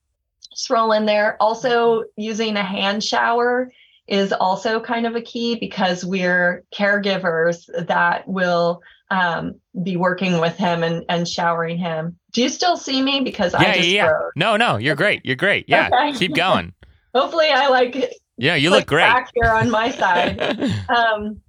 just 0.49 0.69
roll 0.69 0.93
in 0.93 1.05
there. 1.05 1.35
Also 1.41 2.05
using 2.15 2.55
a 2.55 2.63
hand 2.63 3.03
shower 3.03 3.69
is 4.07 4.31
also 4.31 4.79
kind 4.79 5.07
of 5.07 5.17
a 5.17 5.21
key 5.21 5.55
because 5.55 6.05
we're 6.05 6.63
caregivers 6.73 7.69
that 7.88 8.25
will 8.29 8.81
um, 9.12 9.56
be 9.84 9.98
working 9.98 10.39
with 10.39 10.56
him 10.56 10.84
and, 10.84 11.04
and 11.10 11.28
showering 11.28 11.78
him. 11.78 12.17
Do 12.32 12.41
you 12.41 12.50
still 12.50 12.78
see 12.78 13.02
me? 13.02 13.22
Because 13.22 13.54
yeah, 13.54 13.60
I 13.60 13.74
just 13.74 13.89
yeah, 13.89 14.06
yeah. 14.06 14.19
No, 14.36 14.58
no, 14.58 14.78
you're 14.78 14.95
great. 14.95 15.26
You're 15.26 15.36
great. 15.36 15.65
Yeah, 15.67 15.89
okay. 15.91 16.17
keep 16.17 16.36
going. 16.36 16.74
Hopefully, 17.15 17.48
I 17.50 17.67
like. 17.69 18.13
Yeah, 18.38 18.56
you 18.56 18.69
look 18.69 18.86
great 18.86 19.02
back 19.02 19.32
here 19.34 19.52
on 19.52 19.69
my 19.69 19.91
side. 19.91 20.39
um, 20.89 21.41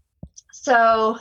so 0.53 1.19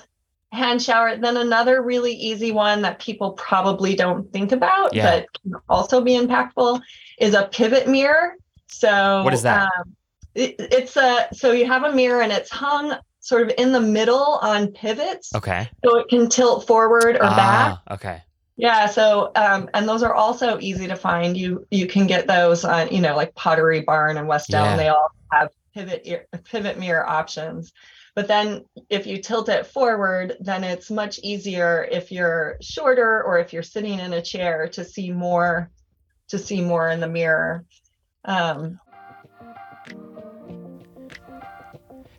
hand 0.52 0.82
shower. 0.82 1.17
Then 1.17 1.38
another 1.38 1.82
really 1.82 2.13
easy 2.13 2.52
one 2.52 2.82
that 2.82 2.99
people 2.99 3.34
probably 3.34 3.95
don't 3.95 4.32
think 4.32 4.52
about, 4.52 4.93
yeah. 4.93 5.19
but 5.19 5.28
can 5.41 5.54
also 5.67 6.02
be 6.02 6.13
impactful, 6.13 6.82
is 7.19 7.34
a 7.34 7.47
pivot 7.52 7.88
mirror. 7.88 8.36
So 8.67 9.23
what 9.23 9.34
is 9.34 9.41
that? 9.43 9.69
Um, 9.78 9.95
it, 10.36 10.56
it's 10.58 10.95
a 10.95 11.28
so 11.34 11.52
you 11.52 11.65
have 11.67 11.84
a 11.84 11.91
mirror 11.91 12.21
and 12.21 12.32
it's 12.32 12.49
hung 12.49 12.95
sort 13.19 13.43
of 13.43 13.53
in 13.58 13.71
the 13.71 13.82
middle 13.82 14.39
on 14.41 14.67
pivots. 14.67 15.34
Okay. 15.36 15.69
So 15.84 15.97
it 15.97 16.08
can 16.10 16.29
tilt 16.29 16.67
forward 16.67 17.15
or 17.15 17.23
ah, 17.23 17.36
back. 17.36 17.95
Okay. 17.95 18.21
Yeah, 18.58 18.88
so 18.88 19.32
um, 19.36 19.69
and 19.73 19.88
those 19.88 20.03
are 20.03 20.13
also 20.13 20.60
easy 20.60 20.88
to 20.88 20.97
find. 20.97 21.38
You 21.38 21.65
you 21.71 21.88
can 21.88 22.08
get 22.08 22.27
those 22.27 22.65
on 22.65 22.89
you 22.89 22.99
know 22.99 23.15
like 23.15 23.34
Pottery 23.34 23.82
Barn 23.82 24.17
and 24.17 24.27
West 24.27 24.53
Elm. 24.53 24.65
Yeah. 24.65 24.75
They 24.75 24.88
all 24.89 25.08
have 25.32 25.49
pivot 25.73 26.27
pivot 26.43 26.77
mirror 26.77 27.08
options. 27.08 27.71
But 28.15 28.27
then 28.27 28.65
if 28.89 29.08
you 29.08 29.21
tilt 29.21 29.47
it 29.47 29.65
forward, 29.65 30.36
then 30.41 30.65
it's 30.65 30.91
much 30.91 31.19
easier 31.19 31.88
if 31.89 32.12
you're 32.12 32.58
shorter 32.60 33.23
or 33.23 33.39
if 33.39 33.53
you're 33.53 33.63
sitting 33.63 33.97
in 33.97 34.12
a 34.12 34.21
chair 34.21 34.67
to 34.73 34.84
see 34.84 35.12
more 35.12 35.69
to 36.27 36.38
see 36.38 36.60
more 36.60 36.89
in 36.89 36.99
the 36.99 37.08
mirror. 37.08 37.63
Um, 38.25 38.79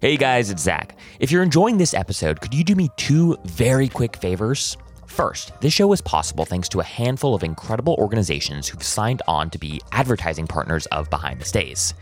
Hey 0.03 0.17
guys, 0.17 0.49
it's 0.49 0.63
Zach. 0.63 0.97
If 1.19 1.31
you're 1.31 1.43
enjoying 1.43 1.77
this 1.77 1.93
episode, 1.93 2.41
could 2.41 2.55
you 2.55 2.65
do 2.65 2.75
me 2.75 2.89
two 2.97 3.37
very 3.45 3.87
quick 3.87 4.17
favors? 4.17 4.79
First, 5.05 5.53
this 5.61 5.75
show 5.75 5.93
is 5.93 6.01
possible 6.01 6.47
thanks 6.47 6.71
to 6.71 6.81
a 6.81 6.85
handful 6.85 7.35
of 7.35 7.45
incredible 7.45 7.97
organizations 7.99 8.67
who've 8.67 8.83
signed 8.83 9.21
on 9.29 9.51
to 9.51 9.59
be 9.59 9.79
advertising 9.93 10.47
partners 10.47 10.87
of 10.87 11.11
Behind 11.11 11.39
the 11.39 11.45
Stays. 11.45 11.93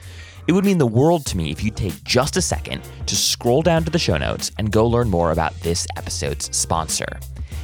It 0.46 0.52
would 0.52 0.64
mean 0.64 0.78
the 0.78 0.86
world 0.86 1.26
to 1.26 1.36
me 1.36 1.50
if 1.50 1.64
you'd 1.64 1.74
take 1.74 2.04
just 2.04 2.36
a 2.36 2.40
second 2.40 2.88
to 3.06 3.16
scroll 3.16 3.62
down 3.62 3.82
to 3.82 3.90
the 3.90 3.98
show 3.98 4.16
notes 4.16 4.52
and 4.58 4.70
go 4.70 4.86
learn 4.86 5.10
more 5.10 5.32
about 5.32 5.60
this 5.62 5.84
episode's 5.96 6.56
sponsor. 6.56 7.18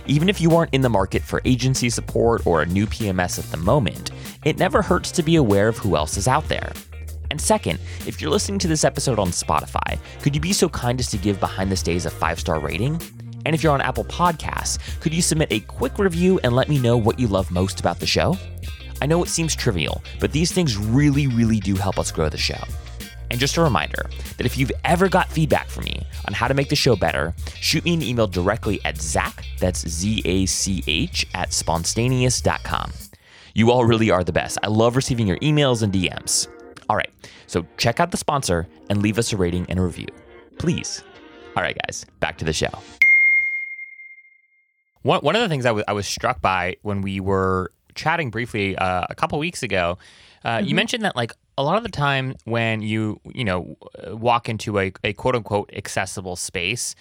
Even 0.07 0.29
if 0.29 0.41
you 0.41 0.51
aren't 0.51 0.75
in 0.75 0.81
the 0.81 0.89
market 0.89 1.23
for 1.23 1.43
agency 1.45 1.89
support 1.89 2.45
or 2.45 2.63
a 2.63 2.67
new 2.67 2.89
PMS 2.89 3.39
at 3.39 3.49
the 3.53 3.57
moment, 3.59 4.11
it 4.45 4.59
never 4.59 4.83
hurts 4.83 5.13
to 5.13 5.23
be 5.23 5.37
aware 5.37 5.69
of 5.69 5.79
who 5.79 5.95
else 5.95 6.17
is 6.17 6.27
out 6.27 6.49
there. 6.49 6.73
And 7.31 7.41
second, 7.41 7.79
if 8.07 8.21
you're 8.21 8.31
listening 8.31 8.59
to 8.61 8.69
this 8.69 8.85
episode 8.85 9.19
on 9.19 9.29
Spotify, 9.29 9.99
could 10.23 10.35
you 10.35 10.41
be 10.41 10.53
so 10.53 10.69
kind 10.69 11.01
as 11.01 11.11
to 11.11 11.17
give 11.17 11.41
Behind 11.41 11.71
the 11.71 11.77
Stays 11.77 12.07
a 12.07 12.11
five 12.11 12.39
star 12.39 12.61
rating? 12.61 13.01
And 13.47 13.55
if 13.55 13.63
you're 13.63 13.73
on 13.73 13.81
Apple 13.81 14.05
Podcasts, 14.05 14.79
could 15.01 15.13
you 15.13 15.23
submit 15.23 15.53
a 15.53 15.61
quick 15.61 15.99
review 15.99 16.41
and 16.45 16.55
let 16.55 16.69
me 16.69 16.79
know 16.79 16.97
what 16.97 17.19
you 17.19 17.27
love 17.27 17.51
most 17.51 17.81
about 17.81 18.01
the 18.01 18.07
show? 18.07 18.37
I 19.03 19.07
know 19.07 19.23
it 19.23 19.29
seems 19.29 19.55
trivial, 19.55 20.03
but 20.21 20.33
these 20.33 20.53
things 20.53 20.77
really, 20.77 21.27
really 21.27 21.61
do 21.61 21.75
help 21.75 21.99
us 21.99 22.11
grow 22.11 22.29
the 22.29 22.39
show. 22.39 22.63
And 23.31 23.41
just 23.41 23.57
a 23.57 23.63
reminder 23.63 24.09
that 24.37 24.47
if 24.47 24.57
you've 24.57 24.73
ever 24.85 25.09
got 25.09 25.31
feedback 25.31 25.69
from 25.69 25.85
me 25.85 26.07
on 26.27 26.35
how 26.35 26.47
to 26.47 26.55
make 26.55 26.69
the 26.69 26.77
show 26.77 26.95
better, 26.95 27.35
shoot 27.61 27.85
me 27.85 27.95
an 27.95 28.03
email 28.03 28.27
directly 28.27 28.81
at 28.85 28.97
Zach, 28.97 29.45
that's 29.59 29.89
Z 29.89 30.23
A 30.25 30.47
C 30.47 30.85
H, 30.87 31.27
at 31.35 31.53
spontaneous.com. 31.53 32.93
You 33.55 33.71
all 33.71 33.85
really 33.85 34.11
are 34.11 34.25
the 34.25 34.33
best. 34.33 34.59
I 34.63 34.69
love 34.69 34.97
receiving 34.97 35.27
your 35.27 35.39
emails 35.39 35.83
and 35.83 35.93
DMs. 35.93 36.49
All 36.89 36.97
right, 36.97 37.11
so 37.47 37.67
check 37.79 38.01
out 38.01 38.11
the 38.11 38.17
sponsor 38.17 38.67
and 38.91 39.03
leave 39.03 39.19
us 39.19 39.33
a 39.33 39.37
rating 39.37 39.67
and 39.69 39.79
a 39.79 39.83
review. 39.83 40.07
Please. 40.59 41.03
All 41.57 41.63
right, 41.63 41.77
guys, 41.87 42.05
back 42.21 42.37
to 42.39 42.45
the 42.45 42.53
show. 42.53 42.69
One, 45.03 45.21
one 45.21 45.37
of 45.37 45.43
the 45.43 45.49
things 45.49 45.67
I 45.67 45.73
was- 45.93 46.07
struck 46.07 46.41
by 46.41 46.77
when 46.83 47.03
we 47.03 47.21
were 47.21 47.71
chatting 47.95 48.31
briefly 48.31 48.77
uh, 48.77 49.05
a 49.09 49.15
couple 49.15 49.39
weeks 49.39 49.63
ago, 49.63 49.99
uh, 50.45 50.61
you 50.65 50.75
mentioned 50.75 51.05
that 51.05 51.15
like 51.15 51.33
a 51.57 51.63
lot 51.63 51.77
of 51.77 51.83
the 51.85 51.89
time 51.91 52.35
when 52.45 52.83
you 52.83 53.21
you 53.33 53.45
know 53.45 53.77
walk 54.09 54.49
into 54.49 54.79
a, 54.79 54.93
a 55.05 55.13
quote 55.13 55.37
unquote 55.37 55.71
accessible 55.75 56.37
space, 56.37 56.95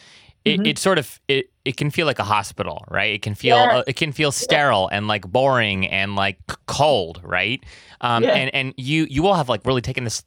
it, 0.45 0.67
it 0.67 0.77
sort 0.77 0.97
of 0.99 1.19
it, 1.27 1.49
it 1.63 1.77
can 1.77 1.89
feel 1.89 2.05
like 2.05 2.19
a 2.19 2.23
hospital, 2.25 2.83
right? 2.89 3.13
It 3.13 3.21
can 3.21 3.33
feel 3.35 3.55
Yes. 3.55 3.73
uh, 3.75 3.83
it 3.87 3.95
can 3.95 4.11
feel 4.11 4.31
sterile 4.31 4.89
and 4.91 5.07
like 5.07 5.25
boring 5.25 5.87
and 5.87 6.15
like 6.15 6.37
cold, 6.65 7.21
right? 7.23 7.63
Um, 8.01 8.23
Yeah. 8.23 8.31
And 8.35 8.53
and 8.53 8.73
you 8.77 9.05
you 9.09 9.25
all 9.27 9.35
have 9.35 9.47
like 9.47 9.65
really 9.65 9.81
taken 9.81 10.03
this 10.03 10.23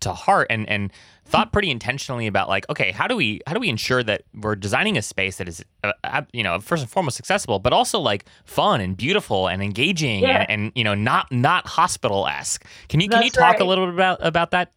to 0.00 0.12
heart 0.12 0.46
and 0.50 0.68
and 0.68 0.90
thought 1.26 1.52
pretty 1.52 1.70
intentionally 1.70 2.28
about 2.28 2.48
like 2.48 2.64
okay 2.70 2.92
how 2.92 3.06
do 3.08 3.16
we 3.16 3.40
how 3.48 3.52
do 3.52 3.58
we 3.60 3.68
ensure 3.68 4.02
that 4.02 4.22
we're 4.32 4.54
designing 4.54 4.96
a 4.96 5.02
space 5.02 5.38
that 5.38 5.48
is 5.48 5.62
uh, 5.82 6.22
you 6.32 6.42
know 6.44 6.60
first 6.60 6.82
and 6.84 6.90
foremost 6.90 7.18
accessible 7.18 7.58
but 7.58 7.72
also 7.72 7.98
like 7.98 8.24
fun 8.44 8.80
and 8.80 8.96
beautiful 8.96 9.48
and 9.48 9.60
engaging 9.60 10.20
Yeah. 10.22 10.46
and, 10.48 10.50
and 10.66 10.72
you 10.76 10.84
know 10.84 10.94
not 10.94 11.30
not 11.32 11.66
hospital 11.66 12.26
esque. 12.28 12.64
Can 12.88 13.00
you 13.00 13.08
can 13.08 13.22
you 13.22 13.30
That's 13.30 13.36
talk 13.38 13.60
a 13.60 13.64
little 13.64 13.86
bit 13.86 13.94
about 13.94 14.18
about 14.24 14.52
that? 14.52 14.70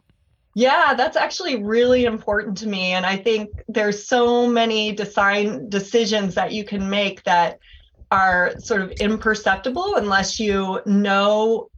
Yeah, 0.55 0.93
that's 0.95 1.15
actually 1.15 1.63
really 1.63 2.05
important 2.05 2.57
to 2.59 2.67
me. 2.67 2.91
And 2.93 3.05
I 3.05 3.17
think 3.17 3.49
there's 3.67 4.07
so 4.07 4.47
many 4.47 4.91
design 4.91 5.69
decisions 5.69 6.35
that 6.35 6.51
you 6.51 6.65
can 6.65 6.89
make 6.89 7.23
that 7.23 7.59
are 8.11 8.55
sort 8.59 8.81
of 8.81 8.91
imperceptible 8.93 9.95
unless 9.95 10.39
you 10.39 10.81
know, 10.85 11.69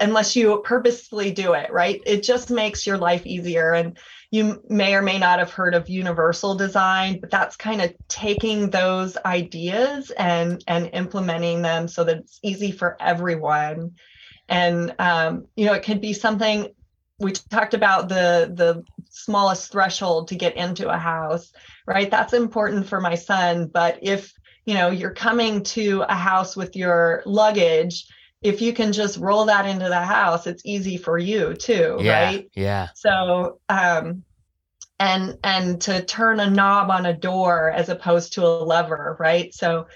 unless 0.00 0.34
you 0.34 0.62
purposefully 0.64 1.30
do 1.32 1.52
it, 1.52 1.70
right? 1.70 2.00
It 2.06 2.22
just 2.22 2.50
makes 2.50 2.86
your 2.86 2.96
life 2.96 3.26
easier. 3.26 3.74
And 3.74 3.98
you 4.30 4.62
may 4.68 4.94
or 4.94 5.02
may 5.02 5.18
not 5.18 5.38
have 5.38 5.52
heard 5.52 5.74
of 5.74 5.88
universal 5.88 6.54
design, 6.54 7.20
but 7.20 7.30
that's 7.30 7.56
kind 7.56 7.82
of 7.82 7.92
taking 8.08 8.70
those 8.70 9.16
ideas 9.24 10.10
and 10.12 10.62
and 10.66 10.90
implementing 10.94 11.62
them 11.62 11.88
so 11.88 12.04
that 12.04 12.18
it's 12.18 12.38
easy 12.42 12.72
for 12.72 12.96
everyone. 13.00 13.92
And 14.48 14.94
um, 14.98 15.46
you 15.56 15.66
know, 15.66 15.74
it 15.74 15.84
could 15.84 16.00
be 16.00 16.14
something 16.14 16.68
we 17.18 17.32
talked 17.32 17.74
about 17.74 18.08
the 18.08 18.50
the 18.54 18.84
smallest 19.10 19.72
threshold 19.72 20.28
to 20.28 20.36
get 20.36 20.56
into 20.56 20.88
a 20.88 20.96
house 20.96 21.52
right? 21.86 22.10
That's 22.10 22.34
important 22.34 22.86
for 22.86 23.00
my 23.00 23.14
son 23.14 23.66
but 23.66 23.98
if 24.02 24.32
you 24.66 24.74
know 24.74 24.90
you're 24.90 25.14
coming 25.14 25.62
to 25.64 26.02
a 26.02 26.14
house 26.14 26.56
with 26.56 26.76
your 26.76 27.22
luggage 27.26 28.06
if 28.42 28.60
you 28.62 28.72
can 28.72 28.92
just 28.92 29.18
roll 29.18 29.46
that 29.46 29.66
into 29.66 29.88
the 29.88 30.00
house 30.00 30.46
it's 30.46 30.62
easy 30.64 30.96
for 30.96 31.18
you 31.18 31.54
too 31.54 31.96
Yeah, 32.00 32.24
right? 32.24 32.50
yeah, 32.54 32.88
so 32.94 33.60
um 33.68 34.24
and 35.00 35.38
and 35.44 35.80
to 35.82 36.04
turn 36.04 36.40
a 36.40 36.50
knob 36.50 36.90
on 36.90 37.06
a 37.06 37.14
door 37.16 37.70
as 37.70 37.88
opposed 37.88 38.34
to 38.34 38.44
a 38.44 38.62
lever 38.64 39.16
right? 39.18 39.54
So 39.54 39.86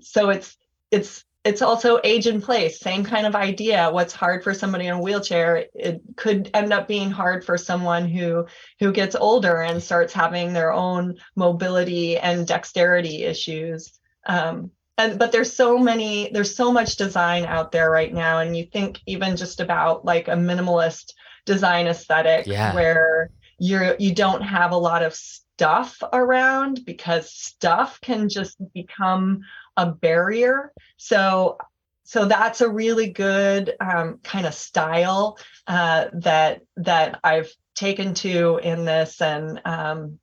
so 0.00 0.30
it's 0.30 0.56
it's 0.90 1.24
it's 1.44 1.62
also 1.62 1.98
age 2.04 2.26
and 2.26 2.42
place 2.42 2.78
same 2.80 3.04
kind 3.04 3.26
of 3.26 3.34
idea 3.34 3.90
what's 3.90 4.12
hard 4.12 4.44
for 4.44 4.54
somebody 4.54 4.86
in 4.86 4.94
a 4.94 5.00
wheelchair 5.00 5.66
it 5.74 6.00
could 6.16 6.50
end 6.54 6.72
up 6.72 6.86
being 6.86 7.10
hard 7.10 7.44
for 7.44 7.58
someone 7.58 8.08
who 8.08 8.46
who 8.78 8.92
gets 8.92 9.16
older 9.16 9.62
and 9.62 9.82
starts 9.82 10.12
having 10.12 10.52
their 10.52 10.72
own 10.72 11.16
mobility 11.36 12.16
and 12.18 12.46
dexterity 12.46 13.24
issues 13.24 13.98
um, 14.26 14.70
and 14.98 15.18
but 15.18 15.32
there's 15.32 15.52
so 15.52 15.78
many 15.78 16.30
there's 16.32 16.54
so 16.54 16.70
much 16.70 16.96
design 16.96 17.44
out 17.44 17.72
there 17.72 17.90
right 17.90 18.12
now 18.12 18.38
and 18.38 18.56
you 18.56 18.64
think 18.66 19.00
even 19.06 19.36
just 19.36 19.60
about 19.60 20.04
like 20.04 20.28
a 20.28 20.32
minimalist 20.32 21.12
design 21.44 21.86
aesthetic 21.86 22.46
Yeah. 22.46 22.74
where 22.74 23.30
you're 23.58 23.96
you 23.98 24.14
don't 24.14 24.42
have 24.42 24.72
a 24.72 24.76
lot 24.76 25.02
of 25.02 25.14
stuff 25.14 26.02
around 26.12 26.84
because 26.84 27.32
stuff 27.32 28.00
can 28.00 28.28
just 28.28 28.56
become 28.72 29.40
a 29.76 29.86
barrier 29.86 30.72
so 30.96 31.56
so 32.04 32.26
that's 32.26 32.60
a 32.60 32.68
really 32.68 33.10
good 33.10 33.74
um, 33.80 34.18
kind 34.22 34.44
of 34.44 34.54
style 34.54 35.38
uh, 35.66 36.06
that 36.12 36.62
that 36.76 37.20
I've 37.24 37.50
taken 37.74 38.14
to 38.14 38.60
in 38.62 38.84
this 38.84 39.22
and 39.22 39.60
um, 39.64 40.18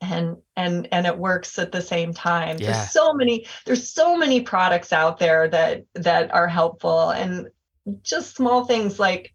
and 0.00 0.38
and 0.56 0.88
and 0.92 1.06
it 1.06 1.18
works 1.18 1.58
at 1.58 1.72
the 1.72 1.82
same 1.82 2.14
time. 2.14 2.56
Yeah. 2.58 2.72
There's 2.72 2.90
so 2.90 3.12
many 3.12 3.46
there's 3.66 3.90
so 3.90 4.16
many 4.16 4.40
products 4.40 4.92
out 4.92 5.18
there 5.18 5.48
that 5.48 5.84
that 5.94 6.32
are 6.32 6.48
helpful 6.48 7.10
and 7.10 7.48
just 8.02 8.36
small 8.36 8.64
things 8.64 8.98
like 8.98 9.34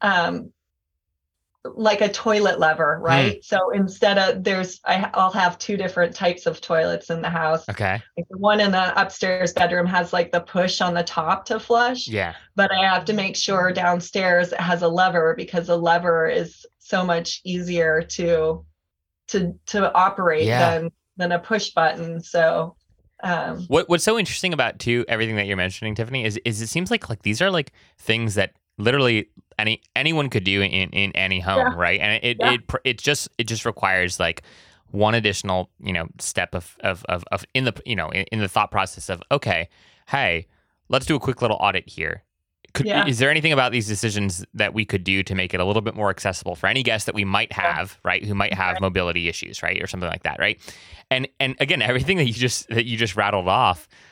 um 0.00 0.52
like 1.64 2.00
a 2.00 2.08
toilet 2.08 2.58
lever, 2.58 2.98
right? 3.02 3.44
So 3.44 3.70
instead 3.70 4.16
of 4.16 4.42
there's 4.44 4.80
I, 4.84 5.10
I'll 5.12 5.32
have 5.32 5.58
two 5.58 5.76
different 5.76 6.14
types 6.14 6.46
of 6.46 6.60
toilets 6.60 7.10
in 7.10 7.20
the 7.20 7.28
house. 7.28 7.68
okay, 7.68 8.00
Like 8.16 8.26
the 8.30 8.38
one 8.38 8.60
in 8.60 8.70
the 8.70 8.98
upstairs 9.00 9.52
bedroom 9.52 9.86
has 9.86 10.12
like 10.12 10.32
the 10.32 10.40
push 10.40 10.80
on 10.80 10.94
the 10.94 11.02
top 11.02 11.44
to 11.46 11.60
flush, 11.60 12.08
yeah, 12.08 12.34
but 12.56 12.72
I 12.72 12.86
have 12.88 13.04
to 13.06 13.12
make 13.12 13.36
sure 13.36 13.72
downstairs 13.72 14.52
it 14.52 14.60
has 14.60 14.80
a 14.82 14.88
lever 14.88 15.34
because 15.36 15.68
a 15.68 15.76
lever 15.76 16.28
is 16.28 16.64
so 16.78 17.04
much 17.04 17.40
easier 17.44 18.02
to 18.02 18.64
to 19.28 19.54
to 19.66 19.92
operate 19.92 20.46
Yeah. 20.46 20.78
than 20.78 20.90
than 21.18 21.32
a 21.32 21.38
push 21.38 21.70
button. 21.70 22.22
So 22.22 22.74
um 23.22 23.64
What 23.68 23.86
What's 23.90 24.04
so 24.04 24.18
interesting 24.18 24.54
about 24.54 24.78
too 24.78 25.04
everything 25.08 25.36
that 25.36 25.46
you're 25.46 25.58
mentioning, 25.58 25.94
Tiffany, 25.94 26.24
is 26.24 26.38
is 26.46 26.62
it 26.62 26.68
seems 26.68 26.90
like 26.90 27.10
like 27.10 27.20
these 27.22 27.42
are 27.42 27.50
like 27.50 27.72
things 27.98 28.34
that 28.36 28.52
literally 28.78 29.28
any 29.58 29.82
anyone 29.94 30.28
could 30.30 30.44
do 30.44 30.62
in 30.62 30.90
in 30.90 31.12
any 31.12 31.40
home, 31.40 31.58
Yeah. 31.58 31.74
right? 31.76 32.00
And 32.00 32.24
it 32.24 32.36
Yeah. 32.40 32.52
it 32.52 32.60
it 32.84 32.98
just 32.98 33.28
it 33.38 33.44
just 33.44 33.64
requires 33.64 34.18
like 34.20 34.42
one 34.90 35.14
additional 35.14 35.70
you 35.80 35.92
know 35.92 36.06
step 36.18 36.54
of 36.54 36.76
of 36.80 37.04
of, 37.08 37.24
of 37.30 37.44
in 37.54 37.64
the 37.64 37.74
you 37.84 37.96
know 37.96 38.08
in, 38.10 38.24
in 38.32 38.38
the 38.40 38.48
thought 38.48 38.70
process 38.70 39.08
of 39.08 39.22
okay, 39.30 39.68
hey, 40.08 40.46
let's 40.88 41.06
do 41.06 41.14
a 41.14 41.20
quick 41.20 41.42
little 41.42 41.56
audit 41.60 41.88
here. 41.88 42.22
Could, 42.72 42.86
Yeah. 42.86 43.04
Is 43.06 43.18
there 43.18 43.30
anything 43.30 43.52
about 43.52 43.72
these 43.72 43.88
decisions 43.88 44.44
that 44.54 44.72
we 44.74 44.84
could 44.84 45.02
do 45.02 45.24
to 45.24 45.34
make 45.34 45.52
it 45.54 45.58
a 45.60 45.64
little 45.64 45.82
bit 45.82 45.96
more 45.96 46.08
accessible 46.08 46.54
for 46.54 46.68
any 46.68 46.84
guest 46.84 47.06
that 47.06 47.16
we 47.16 47.24
might 47.24 47.52
have, 47.52 47.98
right? 48.04 48.24
Who 48.24 48.32
might 48.32 48.54
have 48.54 48.74
Right. 48.74 48.80
mobility 48.80 49.28
issues, 49.28 49.60
right, 49.60 49.82
or 49.82 49.88
something 49.88 50.08
like 50.08 50.22
that, 50.22 50.38
right? 50.38 50.60
And 51.10 51.26
and 51.40 51.56
again, 51.58 51.82
everything 51.82 52.16
that 52.18 52.26
you 52.26 52.32
just 52.32 52.68
that 52.68 52.84
you 52.86 52.96
just 52.96 53.16
rattled 53.16 53.48
off, 53.48 53.88
s- 53.88 53.88
i- 53.88 53.98
i- 53.98 54.09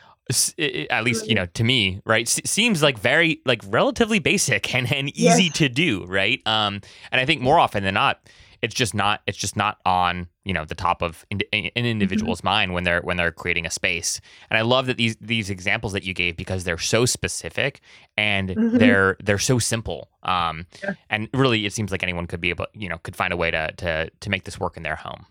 at 0.91 1.05
least 1.05 1.29
you 1.29 1.35
know 1.35 1.47
to 1.47 1.65
me, 1.65 2.01
right, 2.05 2.29
seems 2.29 2.83
like 2.83 2.99
very 2.99 3.41
like 3.47 3.63
relatively 3.69 4.19
basic 4.19 4.75
and 4.75 4.91
and 4.93 5.09
easy 5.17 5.45
Yes. 5.45 5.53
to 5.55 5.69
do, 5.69 6.05
right? 6.07 6.41
Um, 6.47 6.81
and 7.11 7.21
I 7.21 7.25
think 7.25 7.41
more 7.41 7.59
often 7.59 7.83
than 7.85 7.95
not, 7.95 8.21
it's 8.61 8.75
just 8.75 8.95
not 8.95 9.23
it's 9.27 9.39
just 9.39 9.57
not 9.57 9.79
on 9.87 10.29
you 10.45 10.53
know 10.53 10.65
the 10.65 10.75
top 10.75 11.01
of 11.03 11.25
in, 11.31 11.41
an 11.53 11.63
Mm-hmm. 11.65 11.87
individual's 11.87 12.43
mind 12.45 12.75
when 12.75 12.85
they're 12.85 13.01
when 13.03 13.17
they're 13.17 13.33
creating 13.33 13.67
a 13.67 13.71
space 13.71 14.21
and 14.51 14.57
i 14.59 14.63
love 14.63 14.87
that 14.87 14.97
these 14.97 15.15
these 15.21 15.49
examples 15.51 15.93
that 15.93 16.03
you 16.05 16.13
gave 16.15 16.37
because 16.37 16.65
they're 16.65 16.79
so 16.79 17.05
specific 17.07 17.81
and 18.17 18.49
Mhm. 18.51 18.79
they're 18.79 19.17
they're 19.23 19.39
so 19.39 19.59
simple 19.59 20.09
um 20.23 20.67
Yeah. 20.83 20.95
and 21.11 21.29
really 21.35 21.67
it 21.67 21.73
seems 21.75 21.93
like 21.93 22.03
anyone 22.03 22.27
could 22.27 22.41
be 22.41 22.49
able 22.51 22.67
you 22.73 22.89
know 22.89 22.97
could 22.99 23.15
find 23.15 23.33
a 23.33 23.37
way 23.37 23.51
to 23.51 23.71
to 23.77 24.11
to 24.21 24.31
make 24.31 24.45
this 24.45 24.59
work 24.59 24.77
in 24.77 24.83
their 24.83 24.97
home 24.97 25.27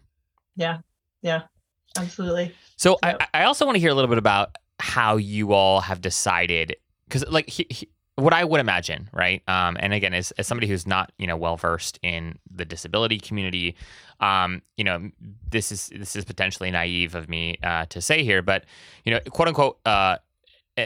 Yeah. 0.55 0.77
Yeah. 1.21 1.41
Absolutely. 1.97 2.53
so. 2.75 2.97
I, 3.01 3.15
I 3.33 3.43
also 3.43 3.65
want 3.65 3.75
to 3.75 3.79
hear 3.79 3.89
a 3.89 3.95
little 3.95 4.09
bit 4.09 4.19
about 4.19 4.55
how 4.79 5.17
you 5.17 5.53
all 5.53 5.81
have 5.81 6.01
decided 6.01 6.75
because 7.07 7.25
like 7.29 7.49
he, 7.49 7.65
he- 7.69 7.89
what 8.15 8.33
I 8.33 8.43
would 8.43 8.59
imagine, 8.59 9.09
right? 9.13 9.43
Um, 9.47 9.77
and 9.79 9.93
again, 9.93 10.15
as, 10.15 10.31
as 10.31 10.47
somebody 10.47 10.67
who's 10.67 10.87
not 10.87 11.11
you 11.19 11.27
know 11.27 11.37
well 11.37 11.55
versed 11.55 11.99
in 12.01 12.39
the 12.49 12.65
disability 12.65 13.19
community, 13.19 13.75
um, 14.19 14.61
you 14.75 14.83
know 14.83 15.11
this 15.49 15.71
is 15.71 15.91
this 15.95 16.15
is 16.15 16.25
potentially 16.25 16.71
naive 16.71 17.13
of 17.15 17.29
me 17.29 17.57
uh, 17.63 17.85
to 17.87 18.01
say 18.01 18.23
here, 18.23 18.41
but 18.41 18.65
you 19.03 19.13
know, 19.13 19.19
quote 19.31 19.47
unquote. 19.47 19.79
Uh, 19.85 20.17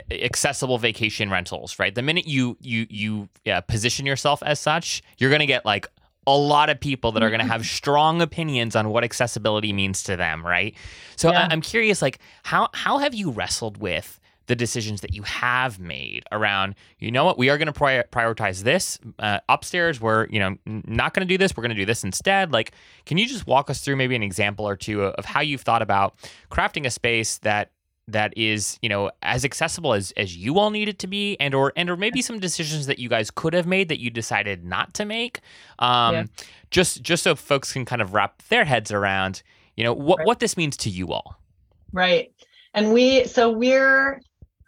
accessible 0.09 0.77
vacation 0.77 1.29
rentals 1.29 1.77
right 1.77 1.95
the 1.95 2.01
minute 2.01 2.25
you 2.25 2.55
you 2.61 2.87
you 2.89 3.27
uh, 3.51 3.59
position 3.59 4.05
yourself 4.05 4.41
as 4.43 4.57
such 4.57 5.03
you're 5.17 5.29
going 5.29 5.41
to 5.41 5.45
get 5.45 5.65
like 5.65 5.85
a 6.27 6.37
lot 6.37 6.69
of 6.69 6.79
people 6.79 7.11
that 7.13 7.23
are 7.23 7.29
going 7.29 7.41
to 7.41 7.47
have 7.47 7.65
strong 7.65 8.21
opinions 8.21 8.75
on 8.75 8.89
what 8.89 9.03
accessibility 9.03 9.73
means 9.73 10.03
to 10.03 10.15
them 10.15 10.45
right? 10.45 10.75
So 11.15 11.29
I- 11.29 11.33
Yeah. 11.33 11.47
i'm 11.51 11.61
curious 11.61 12.01
like 12.01 12.19
how 12.43 12.69
how 12.73 12.97
have 12.99 13.13
you 13.15 13.31
wrestled 13.31 13.77
with 13.77 14.19
the 14.47 14.55
decisions 14.55 15.01
that 15.01 15.13
you 15.13 15.23
have 15.23 15.79
made 15.79 16.23
around 16.31 16.75
you 16.99 17.09
know 17.11 17.23
what 17.23 17.37
we 17.37 17.49
are 17.49 17.57
going 17.57 17.67
to 17.67 17.73
pri- 17.73 18.03
prioritize 18.11 18.63
this 18.63 18.99
uh, 19.19 19.39
upstairs 19.47 20.01
we're 20.01 20.27
you 20.29 20.39
know 20.39 20.55
not 20.65 21.13
going 21.13 21.25
to 21.25 21.31
do 21.33 21.37
this 21.37 21.55
we're 21.55 21.61
going 21.61 21.69
to 21.75 21.81
do 21.81 21.85
this 21.85 22.03
instead. 22.03 22.51
Like 22.51 22.71
can 23.05 23.17
you 23.17 23.25
just 23.27 23.47
walk 23.47 23.69
us 23.69 23.79
through 23.81 23.95
maybe 23.95 24.15
an 24.15 24.23
example 24.23 24.67
or 24.67 24.75
two 24.75 25.03
of 25.05 25.25
how 25.25 25.41
you've 25.41 25.61
thought 25.61 25.81
about 25.81 26.15
crafting 26.51 26.85
a 26.85 26.89
space 26.89 27.37
that 27.39 27.71
that 28.11 28.33
is 28.37 28.77
you 28.81 28.89
know 28.89 29.11
as 29.23 29.43
accessible 29.45 29.93
as 29.93 30.11
as 30.17 30.35
you 30.35 30.57
all 30.59 30.69
need 30.69 30.87
it 30.87 30.99
to 30.99 31.07
be 31.07 31.35
and 31.39 31.53
or 31.53 31.73
and 31.75 31.89
or 31.89 31.97
maybe 31.97 32.21
some 32.21 32.39
decisions 32.39 32.85
that 32.87 32.99
you 32.99 33.09
guys 33.09 33.31
could 33.31 33.53
have 33.53 33.65
made 33.67 33.89
that 33.89 33.99
you 33.99 34.09
decided 34.09 34.63
not 34.63 34.93
to 34.93 35.05
make 35.05 35.39
um 35.79 36.15
Yeah. 36.15 36.23
just 36.69 37.01
just 37.01 37.23
so 37.23 37.35
folks 37.35 37.73
can 37.73 37.85
kind 37.85 38.01
of 38.01 38.13
wrap 38.13 38.41
their 38.49 38.65
heads 38.65 38.91
around 38.91 39.43
you 39.75 39.83
know 39.83 39.93
what 39.93 40.19
Right. 40.19 40.27
what 40.27 40.39
this 40.39 40.55
means 40.57 40.77
to 40.77 40.89
you 40.89 41.11
all 41.11 41.37
Right. 41.93 42.31
And 42.73 42.93
we, 42.93 43.25
so 43.25 43.51
we're, 43.51 44.21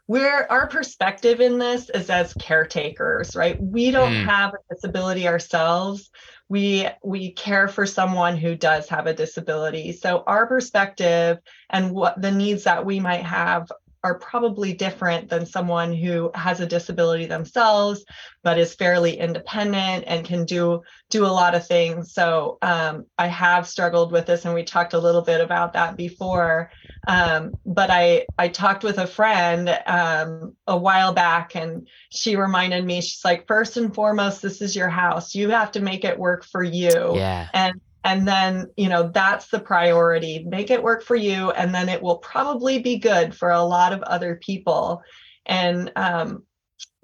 we're, 0.07 0.45
our 0.49 0.67
perspective 0.67 1.39
in 1.39 1.59
this 1.59 1.89
is 1.89 2.09
as 2.09 2.33
caretakers, 2.33 3.35
right? 3.35 3.57
We 3.61 3.91
don't 3.91 4.11
Mm. 4.13 4.25
have 4.25 4.53
a 4.53 4.73
disability 4.73 5.27
ourselves. 5.27 6.09
We, 6.49 6.87
we 7.03 7.31
care 7.31 7.67
for 7.67 7.85
someone 7.85 8.35
who 8.37 8.55
does 8.55 8.89
have 8.89 9.07
a 9.07 9.13
disability. 9.13 9.93
So 9.93 10.23
our 10.27 10.45
perspective 10.45 11.39
and 11.69 11.91
what 11.91 12.21
the 12.21 12.31
needs 12.31 12.65
that 12.65 12.85
we 12.85 12.99
might 12.99 13.23
have 13.23 13.71
are 14.03 14.19
probably 14.19 14.73
different 14.73 15.29
than 15.29 15.45
someone 15.45 15.93
who 15.93 16.29
has 16.35 16.59
a 16.59 16.65
disability 16.65 17.25
themselves 17.25 18.03
but 18.43 18.59
is 18.59 18.75
fairly 18.75 19.17
independent 19.17 20.03
and 20.05 20.25
can 20.25 20.45
do 20.45 20.81
do 21.09 21.25
a 21.25 21.27
lot 21.27 21.55
of 21.55 21.65
things. 21.65 22.13
So 22.13 22.57
um, 22.61 23.05
i 23.17 23.27
have 23.27 23.67
struggled 23.67 24.11
with 24.11 24.25
this 24.25 24.45
and 24.45 24.53
we 24.53 24.63
talked 24.63 24.93
a 24.93 24.99
little 24.99 25.21
bit 25.21 25.41
about 25.41 25.73
that 25.73 25.95
before. 25.95 26.69
Um, 27.07 27.53
but 27.65 27.89
i 27.89 28.25
i 28.37 28.49
talked 28.49 28.83
with 28.83 28.97
a 28.97 29.07
friend 29.07 29.69
um, 29.87 30.55
a 30.67 30.77
while 30.77 31.13
back 31.13 31.55
and 31.55 31.87
she 32.09 32.35
reminded 32.35 32.85
me 32.85 33.01
she's 33.01 33.25
like 33.25 33.47
first 33.47 33.77
and 33.77 33.93
foremost 33.93 34.41
this 34.41 34.61
is 34.61 34.75
your 34.75 34.89
house. 34.89 35.33
You 35.33 35.49
have 35.49 35.71
to 35.71 35.79
make 35.79 36.03
it 36.03 36.19
work 36.19 36.45
for 36.45 36.63
you. 36.63 37.15
Yeah. 37.15 37.47
And 37.53 37.79
and 38.03 38.27
then 38.27 38.69
you 38.77 38.89
know 38.89 39.09
that's 39.09 39.47
the 39.47 39.59
priority. 39.59 40.43
Make 40.47 40.71
it 40.71 40.83
work 40.83 41.03
for 41.03 41.15
you 41.15 41.51
and 41.51 41.73
then 41.73 41.89
it 41.89 42.01
will 42.01 42.17
probably 42.17 42.79
be 42.79 42.97
good 42.97 43.35
for 43.35 43.49
a 43.51 43.63
lot 43.63 43.93
of 43.93 44.01
other 44.03 44.35
people. 44.35 45.01
And 45.45 45.91
um 45.95 46.43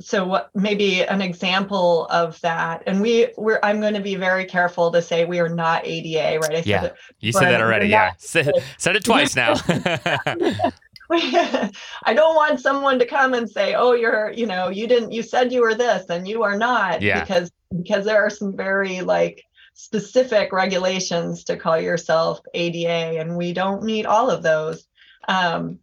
so 0.02 0.26
what 0.26 0.50
maybe 0.56 1.04
an 1.04 1.22
example 1.22 2.06
of 2.08 2.40
that 2.42 2.84
and 2.88 3.02
we 3.02 3.28
we're 3.38 3.60
i'm 3.64 3.82
going 3.82 3.94
to 3.94 4.00
be 4.02 4.16
very 4.16 4.46
careful 4.46 4.92
to 4.92 5.02
say 5.02 5.26
we 5.26 5.40
are 5.40 5.50
not 5.50 5.86
ada 5.86 6.40
right? 6.40 6.56
I 6.56 6.64
Yeah. 6.66 6.82
said 6.82 6.94
you 7.20 7.32
said 7.34 7.50
that 7.52 7.62
already 7.62 7.88
yeah. 7.88 8.14
Said, 8.18 8.52
said 8.78 8.96
it 8.96 9.04
twice 9.04 9.36
now. 9.36 9.56
I 11.12 12.14
don't 12.14 12.36
want 12.36 12.60
someone 12.60 13.00
to 13.00 13.06
come 13.06 13.34
and 13.34 13.50
say, 13.50 13.74
"Oh, 13.74 13.94
you're, 13.94 14.32
you 14.32 14.46
know, 14.46 14.70
you 14.70 14.88
didn't, 14.88 15.12
you 15.12 15.24
said 15.24 15.52
you 15.52 15.62
were 15.62 15.74
this, 15.74 16.06
and 16.10 16.28
you 16.28 16.44
are 16.44 16.56
not," 16.56 17.02
Yeah. 17.02 17.22
because 17.22 17.52
because 17.76 18.06
there 18.06 18.24
are 18.24 18.30
some 18.30 18.56
very 18.56 19.02
like 19.02 19.44
specific 19.80 20.52
regulations 20.52 21.46
to 21.46 21.56
call 21.56 21.80
yourself 21.80 22.42
ADA, 22.54 23.20
and 23.20 23.38
we 23.38 23.54
don't 23.54 23.82
meet 23.82 24.06
all 24.06 24.30
of 24.30 24.44
those. 24.44 24.86
Um, 25.26 25.80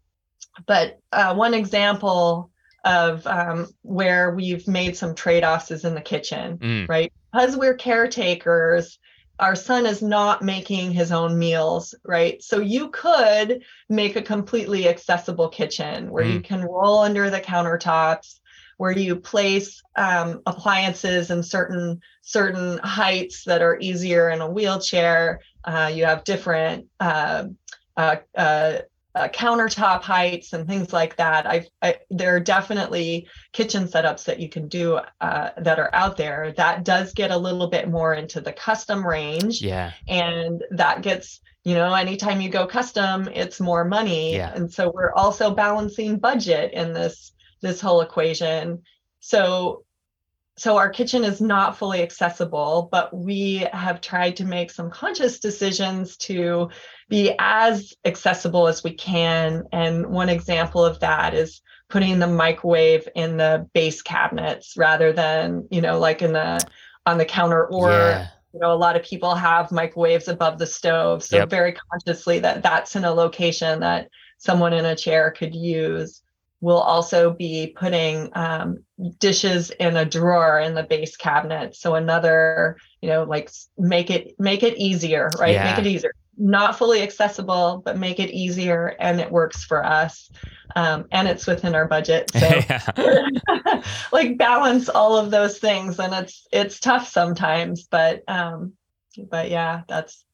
but 0.67 1.01
uh, 1.13 1.35
one 1.35 1.55
example 1.55 2.51
of 2.85 3.27
um, 3.27 3.69
where 3.81 4.35
we've 4.35 4.69
made 4.69 4.99
some 4.99 5.15
trade-offs 5.15 5.71
is 5.71 5.85
in 5.87 5.95
the 5.95 6.01
kitchen 6.03 6.59
Mm, 6.59 6.89
right? 6.89 7.11
Because 7.33 7.57
we're 7.57 7.75
caretakers, 7.75 8.99
our 9.39 9.57
son 9.57 9.87
is 9.87 10.03
not 10.03 10.43
making 10.43 10.93
his 10.93 11.11
own 11.11 11.39
meals, 11.39 11.95
right? 12.05 12.43
So 12.43 12.61
you 12.61 12.91
could 12.91 13.63
make 13.89 14.17
a 14.17 14.23
completely 14.23 14.89
accessible 14.89 15.49
kitchen 15.49 16.11
where 16.11 16.25
you 16.25 16.41
can 16.41 16.63
roll 16.63 16.99
under 16.99 17.31
the 17.31 17.41
countertops, 17.41 18.41
where 18.77 18.97
you 18.97 19.17
place 19.17 19.83
um, 19.97 20.43
appliances 20.47 21.31
in 21.31 21.43
certain 21.43 22.01
certain 22.23 22.79
heights 22.79 23.45
that 23.45 23.63
are 23.63 23.79
easier 23.81 24.31
in 24.31 24.41
a 24.41 24.51
wheelchair. 24.51 25.41
Uh, 25.65 25.91
you 25.93 26.05
have 26.05 26.25
different 26.25 26.87
uh, 27.01 27.45
uh, 27.97 28.17
uh, 28.37 28.79
uh, 29.15 29.29
countertop 29.29 30.03
heights 30.03 30.53
and 30.53 30.69
things 30.69 30.93
like 30.93 31.17
that. 31.17 31.47
I've, 31.47 31.67
I, 31.81 31.97
there 32.11 32.37
are 32.37 32.41
definitely 32.41 33.27
kitchen 33.53 33.85
setups 33.85 34.25
that 34.27 34.39
you 34.41 34.51
can 34.51 34.69
do 34.69 35.01
uh, 35.23 35.51
that 35.57 35.79
are 35.79 35.89
out 35.95 36.19
there. 36.19 36.53
That 36.59 36.85
does 36.85 37.15
get 37.15 37.31
a 37.31 37.39
little 37.39 37.69
bit 37.69 37.89
more 37.89 38.13
into 38.13 38.43
the 38.43 38.53
custom 38.53 39.07
range, 39.07 39.63
yeah 39.63 39.93
and 40.07 40.63
that 40.71 41.01
gets 41.01 41.41
you 41.65 41.75
know 41.75 41.95
anytime 41.95 42.43
you 42.43 42.51
go 42.51 42.67
custom, 42.67 43.29
it's 43.35 43.59
more 43.59 43.87
money. 43.87 44.37
Yeah. 44.37 44.53
And 44.55 44.71
so 44.71 44.93
we're 44.95 45.15
also 45.15 45.55
balancing 45.55 46.19
budget 46.19 46.75
in 46.75 46.93
this 46.93 47.33
this 47.67 47.81
whole 47.81 48.01
equation. 48.01 48.83
So 49.21 49.85
so 50.59 50.79
our 50.79 50.89
kitchen 50.89 51.23
is 51.23 51.41
not 51.41 51.77
fully 51.77 52.03
accessible, 52.03 52.89
but 52.91 53.15
we 53.15 53.67
have 53.75 54.01
tried 54.01 54.37
to 54.37 54.45
make 54.47 54.71
some 54.71 54.91
conscious 54.91 55.39
decisions 55.39 56.17
to 56.17 56.71
be 57.11 57.35
as 57.39 57.93
accessible 58.07 58.67
as 58.67 58.83
we 58.83 58.95
can. 58.95 59.65
And 59.73 60.07
one 60.07 60.31
example 60.31 60.83
of 60.83 60.99
that 61.01 61.35
is 61.35 61.61
putting 61.91 62.19
the 62.19 62.27
microwave 62.27 63.07
in 63.15 63.37
the 63.37 63.69
base 63.75 64.01
cabinets 64.01 64.75
rather 64.79 65.13
than, 65.13 65.69
you 65.71 65.83
know, 65.83 65.99
like 65.99 66.23
in 66.23 66.33
the 66.33 66.67
on 67.05 67.19
the 67.19 67.25
counter 67.27 67.67
or 67.67 67.91
yeah 67.91 68.27
you 68.53 68.61
know 68.61 68.73
a 68.73 68.75
lot 68.75 68.97
of 68.97 69.03
people 69.03 69.35
have 69.35 69.71
microwaves 69.71 70.29
above 70.29 70.59
the 70.59 70.67
stove 70.67 71.23
so 71.23 71.37
Yep. 71.39 71.51
very 71.51 71.75
consciously 71.93 72.39
that 72.39 72.63
that's 72.63 72.97
in 72.97 73.05
a 73.05 73.13
location 73.13 73.81
that 73.81 74.09
someone 74.39 74.73
in 74.73 74.87
a 74.87 74.97
chair 74.97 75.31
could 75.31 75.55
use 75.55 76.23
we'll 76.61 76.79
also 76.79 77.33
be 77.33 77.75
putting 77.77 78.31
um, 78.35 78.79
dishes 79.19 79.71
in 79.71 79.97
a 79.97 80.05
drawer 80.05 80.59
in 80.59 80.75
the 80.75 80.83
base 80.83 81.17
cabinet. 81.17 81.77
So 81.77 81.95
another 81.95 82.79
you 83.01 83.09
know 83.09 83.25
like 83.25 83.51
make 83.79 84.11
it 84.11 84.35
make 84.39 84.63
it 84.63 84.77
easier 84.79 85.31
right? 85.39 85.55
Yeah. 85.55 85.65
make 85.65 85.79
it 85.79 85.89
easier. 85.89 86.13
Not 86.39 86.77
fully 86.77 87.03
accessible 87.03 87.83
but 87.85 87.99
make 87.99 88.21
it 88.21 88.31
easier 88.31 88.95
and 88.99 89.21
it 89.21 89.31
works 89.31 89.65
for 89.65 89.85
us. 89.85 90.31
Um, 90.75 91.07
and 91.13 91.29
it's 91.29 91.47
within 91.47 91.75
our 91.75 91.87
budget 91.87 92.31
so 92.37 92.61
like 94.13 94.37
balance 94.37 94.89
all 94.89 95.17
of 95.17 95.31
those 95.31 95.59
things 95.59 95.99
and 95.99 96.13
it's 96.13 96.47
it's 96.53 96.81
tough 96.81 97.09
sometimes 97.09 97.87
but 97.91 98.23
um 98.29 98.73
but 99.31 99.49
yeah 99.49 99.83
that's 99.89 100.25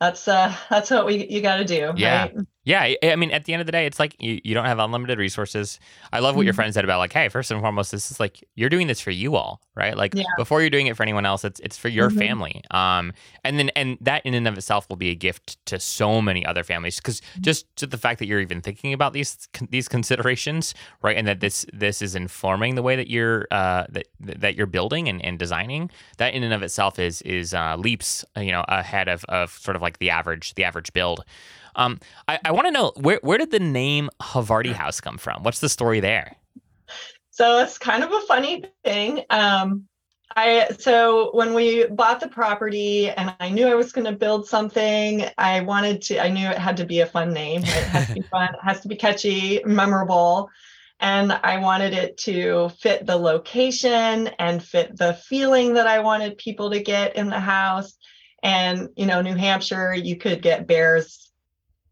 that's 0.00 0.26
uh 0.28 0.54
that's 0.68 0.90
what 0.90 1.06
we 1.06 1.26
you 1.28 1.40
got 1.40 1.56
to 1.56 1.64
do 1.64 1.92
Yeah. 1.96 2.24
right 2.24 2.34
Yeah, 2.66 2.82
I- 3.02 3.14
mean, 3.16 3.30
at 3.30 3.44
the 3.44 3.52
end 3.54 3.60
of 3.60 3.66
the 3.66 3.72
day, 3.72 3.86
it's 3.86 4.00
like 4.00 4.16
you, 4.20 4.40
you 4.42 4.52
don't 4.52 4.64
have 4.66 4.80
unlimited 4.80 5.18
resources. 5.18 5.78
I 6.12 6.18
love 6.18 6.34
what 6.34 6.44
your 6.44 6.52
Mhm. 6.52 6.56
friend 6.56 6.74
said 6.74 6.82
about 6.84 6.98
like, 6.98 7.12
hey, 7.12 7.28
first 7.28 7.50
and 7.52 7.60
foremost, 7.60 7.92
this 7.92 8.10
is 8.10 8.18
like 8.18 8.42
you're 8.56 8.68
doing 8.68 8.88
this 8.88 9.00
for 9.00 9.12
you 9.12 9.36
all, 9.36 9.60
right? 9.76 9.96
Like 9.96 10.14
Yeah. 10.14 10.24
before 10.36 10.60
you're 10.60 10.68
doing 10.70 10.88
it 10.88 10.96
for 10.96 11.04
anyone 11.04 11.24
else, 11.24 11.44
it's 11.44 11.60
it's 11.60 11.78
for 11.78 11.88
your 11.88 12.10
Mhm. 12.10 12.18
family. 12.18 12.62
Um, 12.72 13.12
and 13.44 13.58
then 13.58 13.70
and 13.76 13.96
that 14.00 14.26
in 14.26 14.34
and 14.34 14.48
of 14.48 14.58
itself 14.58 14.88
will 14.88 14.96
be 14.96 15.10
a 15.10 15.14
gift 15.14 15.64
to 15.66 15.78
so 15.78 16.20
many 16.20 16.44
other 16.44 16.64
families 16.64 16.96
because 16.96 17.22
just 17.40 17.64
just 17.76 17.92
the 17.92 17.98
fact 17.98 18.18
that 18.18 18.26
you're 18.26 18.40
even 18.40 18.60
thinking 18.60 18.92
about 18.92 19.12
these 19.12 19.48
these 19.70 19.86
considerations, 19.88 20.74
right? 21.02 21.16
And 21.16 21.26
that 21.28 21.38
this 21.38 21.64
this 21.72 22.02
is 22.02 22.16
informing 22.16 22.74
the 22.74 22.82
way 22.82 22.96
that 22.96 23.08
you're 23.08 23.46
uh 23.52 23.84
that 23.90 24.08
that 24.18 24.56
you're 24.56 24.66
building 24.66 25.08
and, 25.08 25.24
and 25.24 25.38
designing. 25.38 25.88
That 26.18 26.34
in 26.34 26.42
and 26.42 26.52
of 26.52 26.62
itself 26.64 26.98
is 26.98 27.22
is 27.22 27.54
uh, 27.54 27.76
leaps 27.76 28.24
you 28.36 28.50
know 28.50 28.64
ahead 28.66 29.06
of 29.06 29.24
of 29.28 29.52
sort 29.52 29.76
of 29.76 29.82
like 29.82 29.98
the 29.98 30.10
average 30.10 30.54
the 30.54 30.64
average 30.64 30.92
build. 30.92 31.24
Um, 31.76 32.00
I, 32.26 32.38
I 32.44 32.52
want 32.52 32.66
to 32.66 32.72
know 32.72 32.92
where 32.96 33.20
where 33.22 33.38
did 33.38 33.50
the 33.50 33.60
name 33.60 34.10
Havarti 34.20 34.72
House 34.72 35.00
come 35.00 35.18
from? 35.18 35.42
What's 35.42 35.60
the 35.60 35.68
story 35.68 36.00
there? 36.00 36.36
so 37.30 37.58
it's 37.58 37.76
kind 37.76 38.02
of 38.02 38.10
a 38.10 38.20
funny 38.22 38.64
thing 38.82 39.22
um 39.28 39.86
I 40.34 40.68
so 40.78 41.30
when 41.34 41.54
we 41.54 41.86
bought 41.86 42.20
the 42.20 42.28
property 42.28 43.10
and 43.10 43.34
I 43.40 43.48
knew 43.48 43.68
I 43.68 43.74
was 43.74 43.92
going 43.92 44.04
to 44.04 44.12
build 44.12 44.46
something, 44.46 45.24
I 45.38 45.60
wanted 45.60 46.02
to. 46.02 46.22
I 46.22 46.28
knew 46.28 46.46
it 46.46 46.58
had 46.58 46.76
to 46.78 46.84
be 46.84 47.00
a 47.00 47.06
fun 47.06 47.32
name. 47.32 47.62
It 47.62 47.68
has 47.68 48.08
to 48.08 48.14
be 48.14 48.20
fun. 48.30 48.48
It 48.52 48.60
has 48.62 48.80
to 48.80 48.88
be 48.88 48.96
catchy, 48.96 49.62
memorable, 49.64 50.50
and 51.00 51.32
I 51.32 51.58
wanted 51.58 51.94
it 51.94 52.18
to 52.18 52.70
fit 52.80 53.06
the 53.06 53.16
location 53.16 54.28
and 54.38 54.62
fit 54.62 54.98
the 54.98 55.14
feeling 55.14 55.72
that 55.74 55.86
I 55.86 56.00
wanted 56.00 56.36
people 56.36 56.70
to 56.70 56.82
get 56.82 57.16
in 57.16 57.30
the 57.30 57.40
house. 57.40 57.96
And 58.42 58.90
you 58.96 59.06
know, 59.06 59.22
New 59.22 59.36
Hampshire, 59.36 59.94
you 59.94 60.16
could 60.16 60.42
get 60.42 60.66
bears, 60.66 61.25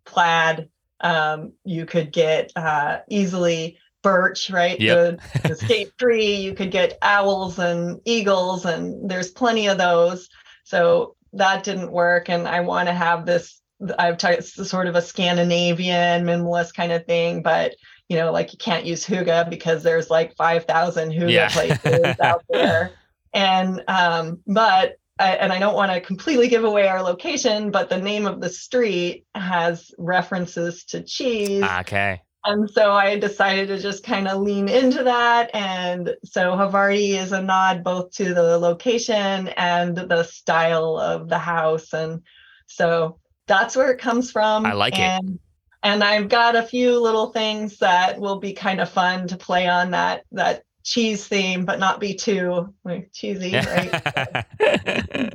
plaid. 0.05 0.69
Um, 1.01 1.53
you 1.65 1.87
could 1.87 2.13
get 2.13 2.53
uh, 2.57 2.99
easily 3.09 3.79
birch, 4.03 4.51
right? 4.51 4.81
Yep. 4.81 5.21
The, 5.43 5.49
the 5.49 5.55
state 5.57 5.89
tree. 5.99 6.35
You 6.37 6.55
could 6.55 6.71
get 6.71 6.99
owls 7.03 7.59
and 7.59 8.01
eagles, 8.05 8.65
and 8.65 9.11
there's 9.11 9.31
plenty 9.31 9.67
of 9.69 9.79
those. 9.79 10.29
So 10.65 11.17
that 11.35 11.65
didn't 11.65 11.91
work. 11.93 12.29
And 12.31 12.47
I 12.49 12.61
want 12.61 12.89
to 12.89 12.95
have 12.95 13.27
this. 13.27 13.61
I've 13.99 14.17
t- 14.19 14.41
sort 14.41 14.87
of 14.87 14.95
a 14.95 15.03
Scandinavian 15.03 16.25
minimalist 16.25 16.75
kind 16.75 16.93
of 16.93 17.05
thing, 17.07 17.43
but 17.43 17.75
you 18.09 18.17
know, 18.17 18.31
like 18.33 18.53
you 18.53 18.59
can't 18.59 18.85
use 18.87 19.05
Hygge 19.05 19.51
because 19.51 19.83
there's 19.83 20.11
like 20.11 20.37
five 20.37 20.65
thousand 20.65 21.11
Hygge 21.11 21.33
Yeah. 21.33 21.49
places 21.49 22.17
out 22.23 22.45
there. 22.51 22.93
And 23.33 23.83
um, 23.89 24.41
but 24.47 24.97
I, 25.19 25.37
and 25.37 25.53
I 25.53 25.59
don't 25.59 25.75
want 25.75 25.93
to 25.93 26.01
completely 26.01 26.49
give 26.49 26.65
away 26.65 26.89
our 26.89 27.03
location, 27.03 27.71
but 27.71 27.89
the 27.89 27.99
name 27.99 28.27
of 28.27 28.41
the 28.41 28.49
street 28.49 29.27
has 29.35 29.93
references 29.97 30.85
to 30.87 31.03
cheese. 31.03 31.63
Okay. 31.63 32.21
And 32.47 32.69
so 32.69 32.93
I 32.93 33.19
decided 33.19 33.69
to 33.69 33.79
just 33.79 34.05
kind 34.05 34.29
of 34.29 34.43
lean 34.43 34.69
into 34.69 35.05
that. 35.05 35.51
And 35.55 36.15
so 36.25 36.57
Havarti 36.57 37.11
is 37.11 37.33
a 37.33 37.41
nod 37.41 37.83
both 37.83 38.11
to 38.17 38.35
the 38.35 38.59
location 38.59 39.49
and 39.49 39.97
the 39.97 40.25
style 40.25 40.99
of 40.99 41.29
the 41.29 41.39
house. 41.39 41.95
And 41.95 42.23
so 42.67 43.19
that's 43.47 43.77
where 43.77 43.93
it 43.93 44.01
comes 44.01 44.31
from. 44.31 44.67
I 44.67 44.73
like 44.73 44.95
it. 44.95 45.01
and, 45.01 45.39
And 45.83 46.03
I've 46.03 46.29
got 46.29 46.57
a 46.57 46.63
few 46.63 47.01
little 47.01 47.31
things 47.31 47.79
that 47.79 48.19
will 48.19 48.41
be 48.41 48.53
kind 48.53 48.81
of 48.81 48.91
fun 48.91 49.29
to 49.29 49.37
play 49.37 49.69
on 49.69 49.93
that 49.93 50.25
that 50.33 50.65
cheese 50.85 51.27
theme, 51.27 51.65
but 51.65 51.79
not 51.79 51.99
be 51.99 52.15
too 52.15 52.73
like, 52.85 53.11
cheesy, 53.13 53.55
right? 53.55 54.45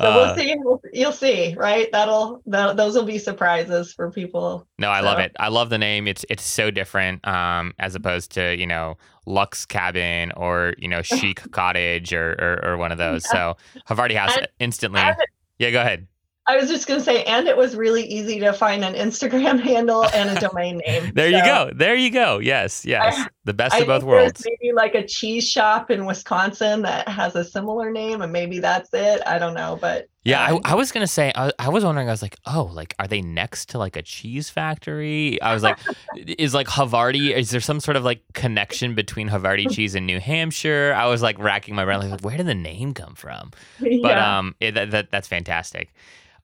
So 0.00 0.08
Uh, 0.08 0.14
we'll 0.16 0.36
see. 0.36 0.54
We'll, 0.58 0.80
you'll 0.92 1.12
see, 1.12 1.54
right? 1.56 1.88
That'll 1.92 2.42
that, 2.46 2.76
those 2.76 2.94
will 2.96 3.04
be 3.04 3.18
surprises 3.18 3.92
for 3.92 4.10
people. 4.10 4.66
No, 4.78 4.90
I 4.90 5.00
love 5.00 5.20
it. 5.20 5.30
I 5.38 5.48
love 5.48 5.70
the 5.70 5.78
name. 5.78 6.08
It's 6.08 6.24
it's 6.28 6.42
so 6.42 6.70
different 6.72 7.26
um, 7.26 7.72
as 7.78 7.94
opposed 7.94 8.32
to 8.32 8.56
you 8.56 8.66
know 8.66 8.96
Lux 9.26 9.64
Cabin 9.64 10.32
or 10.36 10.74
you 10.78 10.88
know 10.88 11.02
Chic 11.02 11.48
Cottage 11.52 12.12
or, 12.12 12.32
or 12.40 12.72
or 12.72 12.76
one 12.78 12.90
of 12.90 12.98
those. 12.98 13.28
So 13.30 13.56
Havarti 13.88 14.16
House 14.16 14.36
And- 14.36 14.48
instantly. 14.58 15.00
and- 15.00 15.16
Yeah, 15.58 15.70
go 15.70 15.80
ahead. 15.80 16.08
I 16.48 16.56
was 16.56 16.68
just 16.68 16.88
going 16.88 16.98
to 16.98 17.04
say, 17.04 17.22
and 17.22 17.46
it 17.46 17.56
was 17.56 17.76
really 17.76 18.02
easy 18.02 18.40
to 18.40 18.52
find 18.52 18.84
an 18.84 18.94
Instagram 18.94 19.60
handle 19.62 20.04
and 20.06 20.36
a 20.36 20.40
domain 20.40 20.78
name. 20.84 21.12
There 21.14 21.28
you 21.30 21.40
go. 21.44 21.70
There 21.72 21.94
you 21.94 22.10
go. 22.10 22.40
Yes, 22.40 22.84
yes. 22.84 23.28
The 23.44 23.52
best 23.52 23.74
I 23.74 23.78
of 23.78 23.86
both 23.88 24.04
worlds. 24.04 24.46
Maybe 24.46 24.72
like 24.72 24.94
a 24.94 25.04
cheese 25.04 25.48
shop 25.48 25.90
in 25.90 26.06
Wisconsin 26.06 26.82
that 26.82 27.08
has 27.08 27.34
a 27.34 27.44
similar 27.44 27.90
name, 27.90 28.22
and 28.22 28.32
maybe 28.32 28.60
that's 28.60 28.90
it. 28.92 29.20
I 29.26 29.38
don't 29.38 29.54
know, 29.54 29.78
but 29.80 30.08
Yeah, 30.22 30.44
um, 30.46 30.60
I, 30.64 30.72
I 30.72 30.74
was 30.74 30.92
gonna 30.92 31.08
say. 31.08 31.32
I, 31.34 31.52
I 31.58 31.68
was 31.68 31.84
wondering. 31.84 32.08
I 32.08 32.12
was 32.12 32.22
like, 32.22 32.36
oh, 32.46 32.70
like 32.72 32.94
are 33.00 33.08
they 33.08 33.20
next 33.20 33.70
to 33.70 33.78
like 33.78 33.96
a 33.96 34.02
cheese 34.02 34.48
factory? 34.48 35.42
I 35.42 35.54
was 35.54 35.62
like, 35.64 35.78
is 36.16 36.54
like 36.54 36.68
Havarti? 36.68 37.34
Is 37.34 37.50
there 37.50 37.60
some 37.60 37.80
sort 37.80 37.96
of 37.96 38.04
like 38.04 38.22
connection 38.34 38.94
between 38.94 39.28
Havarti 39.28 39.68
cheese 39.74 39.96
and 39.96 40.06
New 40.06 40.20
Hampshire? 40.20 40.94
I 40.96 41.06
was 41.06 41.20
like 41.20 41.38
racking 41.38 41.74
my 41.74 41.84
brain, 41.84 42.10
like, 42.10 42.20
where 42.20 42.36
did 42.36 42.46
the 42.46 42.54
name 42.54 42.94
come 42.94 43.14
from? 43.14 43.50
But 43.80 43.90
yeah. 43.90 44.38
um, 44.38 44.54
it, 44.60 44.72
that, 44.74 44.92
that 44.92 45.10
that's 45.10 45.26
fantastic. 45.26 45.92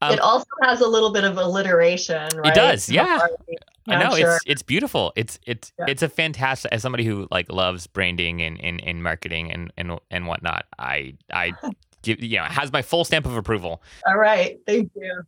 Um, 0.00 0.12
it 0.12 0.20
also 0.20 0.46
has 0.62 0.80
a 0.80 0.86
little 0.86 1.12
bit 1.12 1.24
of 1.24 1.36
alliteration, 1.38 2.28
right? 2.36 2.46
It 2.46 2.54
does, 2.54 2.88
yeah. 2.88 3.18
I 3.88 3.94
know 3.96 4.10
Hampshire. 4.10 4.36
it's 4.36 4.44
it's 4.46 4.62
beautiful. 4.62 5.12
It's 5.16 5.38
it's 5.46 5.72
Yeah. 5.78 5.86
it's 5.88 6.02
a 6.02 6.08
fantastic. 6.08 6.70
As 6.72 6.82
somebody 6.82 7.04
who 7.04 7.26
like 7.30 7.50
loves 7.50 7.86
branding 7.86 8.42
and 8.42 8.60
and, 8.60 8.80
and 8.84 9.02
marketing 9.02 9.50
and 9.50 9.72
and 9.76 9.98
and 10.10 10.26
whatnot, 10.26 10.66
I 10.78 11.14
I 11.32 11.52
give 12.02 12.22
you 12.22 12.36
know 12.38 12.44
it 12.44 12.50
has 12.52 12.70
my 12.72 12.82
full 12.82 13.04
stamp 13.04 13.26
of 13.26 13.36
approval. 13.36 13.82
All 14.06 14.16
right, 14.18 14.58
thank 14.66 14.90
you. 14.94 15.22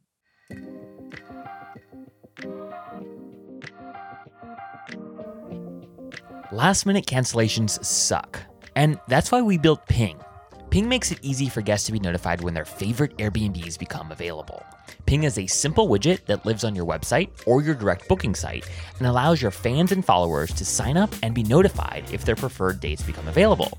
Last 6.52 6.84
minute 6.86 7.06
cancellations 7.06 7.82
suck. 7.84 8.40
And 8.76 8.98
that's 9.08 9.30
why 9.30 9.42
we 9.42 9.58
built 9.58 9.86
Ping. 9.86 10.18
Ping 10.70 10.88
makes 10.88 11.10
it 11.10 11.18
easy 11.22 11.48
for 11.48 11.62
guests 11.62 11.86
to 11.86 11.92
be 11.92 11.98
notified 11.98 12.40
when 12.40 12.54
their 12.54 12.64
favorite 12.64 13.16
Airbnbs 13.16 13.76
become 13.76 14.12
available. 14.12 14.64
Ping 15.04 15.24
is 15.24 15.36
a 15.36 15.46
simple 15.48 15.88
widget 15.88 16.24
that 16.26 16.46
lives 16.46 16.62
on 16.62 16.76
your 16.76 16.86
website 16.86 17.28
or 17.44 17.60
your 17.60 17.74
direct 17.74 18.06
booking 18.06 18.36
site 18.36 18.70
and 18.98 19.08
allows 19.08 19.42
your 19.42 19.50
fans 19.50 19.90
and 19.90 20.04
followers 20.04 20.54
to 20.54 20.64
sign 20.64 20.96
up 20.96 21.12
and 21.24 21.34
be 21.34 21.42
notified 21.42 22.04
if 22.12 22.24
their 22.24 22.36
preferred 22.36 22.78
dates 22.78 23.02
become 23.02 23.26
available. 23.26 23.76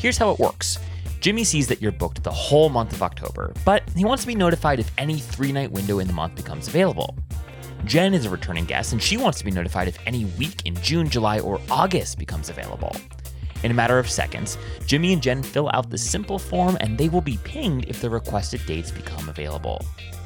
Here's 0.00 0.18
how 0.18 0.32
it 0.32 0.40
works. 0.40 0.80
Jimmy 1.20 1.44
sees 1.44 1.68
that 1.68 1.80
you're 1.80 1.92
booked 1.92 2.24
the 2.24 2.30
whole 2.32 2.70
month 2.70 2.92
of 2.92 3.04
October, 3.04 3.54
but 3.64 3.88
he 3.94 4.04
wants 4.04 4.24
to 4.24 4.26
be 4.26 4.34
notified 4.34 4.80
if 4.80 4.90
any 4.98 5.20
three 5.20 5.52
night 5.52 5.70
window 5.70 6.00
in 6.00 6.08
the 6.08 6.12
month 6.12 6.34
becomes 6.34 6.66
available. 6.66 7.16
Jen 7.84 8.14
is 8.14 8.26
a 8.26 8.30
returning 8.30 8.64
guest 8.64 8.92
and 8.92 9.00
she 9.00 9.16
wants 9.16 9.38
to 9.38 9.44
be 9.44 9.52
notified 9.52 9.86
if 9.86 9.98
any 10.06 10.24
week 10.40 10.66
in 10.66 10.74
June, 10.82 11.08
July, 11.08 11.38
or 11.38 11.60
August 11.70 12.18
becomes 12.18 12.48
available. 12.48 12.90
In 13.62 13.70
a 13.70 13.74
matter 13.74 13.98
of 13.98 14.10
seconds, 14.10 14.58
Jimmy 14.86 15.12
and 15.12 15.22
Jen 15.22 15.42
fill 15.42 15.70
out 15.72 15.90
the 15.90 15.98
simple 15.98 16.38
form 16.38 16.76
and 16.80 16.96
they 16.96 17.08
will 17.08 17.20
be 17.20 17.38
pinged 17.44 17.86
if 17.88 18.00
the 18.00 18.10
requested 18.10 18.64
dates 18.66 18.90
become 18.90 19.28
available. 19.28 19.84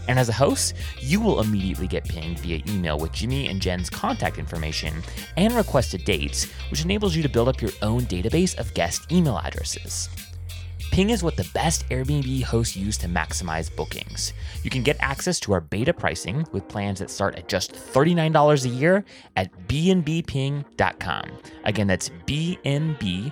And 0.09 0.19
as 0.19 0.29
a 0.29 0.33
host, 0.33 0.75
you 0.99 1.21
will 1.21 1.41
immediately 1.41 1.87
get 1.87 2.05
pinged 2.05 2.41
via 2.41 2.63
email 2.69 2.99
with 2.99 3.13
Jimmy 3.13 3.47
and 3.49 3.61
Jen's 3.61 3.89
contact 3.89 4.39
information 4.39 5.03
and 5.37 5.55
requested 5.55 6.05
dates, 6.05 6.45
which 6.71 6.83
enables 6.83 7.15
you 7.15 7.23
to 7.23 7.29
build 7.29 7.49
up 7.49 7.61
your 7.61 7.71
own 7.83 8.03
database 8.03 8.59
of 8.59 8.75
guest 8.75 9.13
email 9.13 9.39
addresses. 9.39 10.09
Ping 10.91 11.11
is 11.11 11.23
what 11.23 11.37
the 11.37 11.49
best 11.55 11.89
Airbnb 11.89 12.43
hosts 12.43 12.77
use 12.77 12.99
to 12.99 13.07
maximize 13.07 13.75
bookings. 13.75 14.33
You 14.65 14.71
can 14.71 14.83
get 14.83 14.97
access 14.99 15.39
to 15.41 15.53
our 15.53 15.61
beta 15.61 15.93
pricing 15.95 16.45
with 16.51 16.67
plans 16.67 16.99
that 16.99 17.11
start 17.11 17.37
at 17.37 17.47
just 17.49 17.73
$39 17.73 18.65
a 18.65 18.69
year 18.69 19.05
at 19.37 19.53
bnbping.com. 19.69 21.25
Again, 21.65 21.87
that's 21.87 22.09
bnbping.com. 22.27 23.31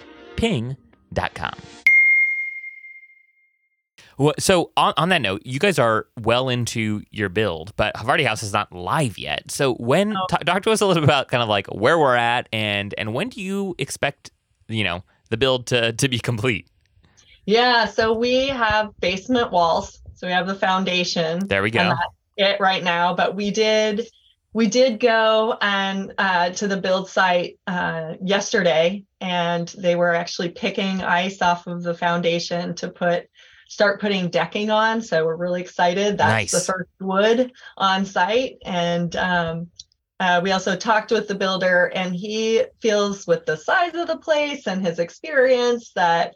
Well, 4.19 4.35
so 4.39 4.71
on, 4.77 4.95
on 4.97 5.09
that 5.11 5.23
note, 5.23 5.43
you 5.45 5.59
guys 5.61 5.79
are 5.81 6.07
well 6.21 6.49
into 6.49 7.03
your 7.11 7.29
build, 7.29 7.73
but 7.77 7.95
Havarti 7.97 8.25
House 8.27 8.43
is 8.45 8.53
not 8.53 8.73
live 8.73 9.17
yet. 9.19 9.51
So 9.51 9.75
when 9.75 10.11
No. 10.11 10.27
ta- 10.29 10.39
talk 10.39 10.63
to 10.65 10.71
us 10.71 10.81
a 10.81 10.87
little 10.87 11.01
bit 11.01 11.05
about 11.09 11.29
kind 11.29 11.43
of 11.43 11.49
like 11.49 11.67
where 11.69 11.99
we're 11.99 12.17
at 12.17 12.49
and 12.53 12.95
and 12.99 13.15
when 13.15 13.29
do 13.29 13.41
you 13.41 13.75
expect 13.79 14.31
you 14.69 14.83
know 14.85 15.03
the 15.31 15.37
build 15.37 15.67
to 15.67 15.93
to 15.93 16.09
be 16.09 16.19
complete? 16.19 16.67
Yeah, 17.49 17.87
so 17.87 18.13
we 18.13 18.49
have 18.49 18.91
basement 19.01 19.53
walls. 19.53 20.03
So 20.17 20.27
we 20.27 20.35
have 20.35 20.47
the 20.47 20.55
foundation. 20.55 21.49
There 21.49 21.63
we 21.63 21.71
go. 21.71 21.95
it 22.37 22.61
right 22.61 22.85
now. 22.85 23.15
But 23.15 23.35
we 23.35 23.51
did 23.51 24.07
we 24.53 24.67
did 24.67 25.01
go 25.01 25.57
and 25.59 26.13
uh, 26.19 26.51
to 26.51 26.69
the 26.69 26.77
build 26.77 27.09
site 27.09 27.59
uh, 27.67 28.17
yesterday, 28.23 29.05
and 29.23 29.67
they 29.79 29.97
were 29.97 30.15
actually 30.15 30.51
picking 30.51 31.03
ice 31.03 31.41
off 31.41 31.67
of 31.67 31.83
the 31.83 31.95
foundation 31.95 32.75
to 32.75 32.89
put 32.89 33.31
start 33.67 34.03
putting 34.03 34.29
decking 34.29 34.69
on. 34.69 35.01
So 35.01 35.25
we're 35.25 35.37
really 35.37 35.63
excited. 35.63 36.19
That's 36.19 36.53
the 36.53 36.61
first 36.61 36.91
wood 37.01 37.51
on 37.79 38.05
site, 38.05 38.59
and 38.67 39.17
um, 39.17 39.69
uh, 40.21 40.43
we 40.45 40.53
also 40.53 40.77
talked 40.77 41.13
with 41.13 41.29
the 41.29 41.35
builder, 41.35 41.87
and 41.95 42.15
he 42.15 42.65
feels 42.83 43.27
with 43.27 43.47
the 43.47 43.57
size 43.57 43.95
of 43.95 44.07
the 44.07 44.19
place 44.19 44.67
and 44.67 44.85
his 44.85 44.99
experience 44.99 45.93
that 45.95 46.35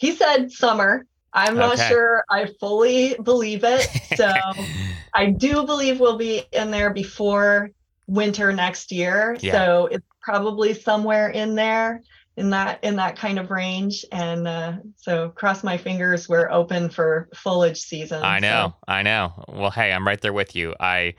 he 0.00 0.12
said 0.12 0.50
summer. 0.50 1.06
I'm 1.32 1.54
not 1.56 1.78
sure 1.78 2.24
I 2.28 2.46
fully 2.58 3.14
believe 3.22 3.62
it. 3.62 3.88
So 4.16 4.32
I 5.14 5.26
do 5.26 5.64
believe 5.64 6.00
we'll 6.00 6.16
be 6.16 6.42
in 6.52 6.70
there 6.72 6.90
before 6.90 7.70
winter 8.08 8.52
next 8.52 8.90
year. 8.90 9.36
Yeah. 9.40 9.52
So 9.52 9.86
it's 9.86 10.04
probably 10.20 10.74
somewhere 10.74 11.28
in 11.28 11.54
there 11.54 12.02
in 12.36 12.50
that 12.50 12.82
in 12.82 12.96
that 12.96 13.16
kind 13.16 13.38
of 13.38 13.50
range. 13.50 14.04
And 14.10 14.48
uh, 14.48 14.72
so 14.96 15.28
cross 15.28 15.62
my 15.62 15.76
fingers 15.76 16.28
we're 16.28 16.50
open 16.50 16.88
for 16.88 17.28
foliage 17.34 17.80
season. 17.80 18.22
I 18.24 18.40
So- 18.40 18.48
know, 18.48 18.74
I 18.88 19.02
know. 19.02 19.44
Well, 19.48 19.70
hey, 19.70 19.92
I'm 19.92 20.06
right 20.06 20.20
there 20.20 20.32
with 20.32 20.56
you. 20.56 20.74
I 20.80 21.14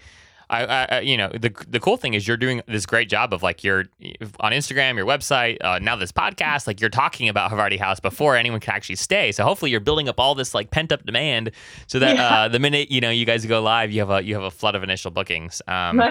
I, 0.52 0.88
I, 0.90 1.00
you 1.00 1.16
know, 1.16 1.30
the 1.30 1.54
the 1.68 1.80
cool 1.80 1.96
thing 1.96 2.14
is 2.14 2.28
you're 2.28 2.38
doing 2.38 2.62
this 2.68 2.86
great 2.86 3.10
job 3.10 3.34
of 3.34 3.42
like 3.42 3.64
you're 3.64 3.86
on 4.42 4.52
Instagram, 4.52 4.98
your 4.98 5.06
website, 5.06 5.58
uh, 5.62 5.80
now 5.80 5.96
this 5.96 6.12
podcast, 6.12 6.68
like 6.68 6.82
you're 6.82 6.90
talking 6.90 7.30
about 7.30 7.52
Havarti 7.52 7.80
House 7.80 8.02
before 8.02 8.36
anyone 8.36 8.60
can 8.60 8.74
actually 8.74 8.96
stay. 8.96 9.32
So 9.32 9.46
hopefully 9.46 9.72
you're 9.72 9.80
building 9.80 10.10
up 10.10 10.20
all 10.20 10.36
this 10.36 10.54
like 10.54 10.70
pent 10.70 10.92
up 10.92 11.06
demand, 11.06 11.52
so 11.88 12.00
that 12.00 12.18
yeah. 12.18 12.28
uh, 12.28 12.48
the 12.50 12.60
minute 12.60 12.92
you 12.92 13.00
know 13.00 13.10
you 13.10 13.26
guys 13.26 13.46
go 13.46 13.62
live, 13.62 13.92
you 13.92 14.02
have 14.02 14.10
a 14.10 14.24
you 14.24 14.36
have 14.36 14.44
a 14.44 14.52
flood 14.52 14.76
of 14.76 14.84
initial 14.84 15.10
bookings. 15.10 15.62
Um, 15.68 16.02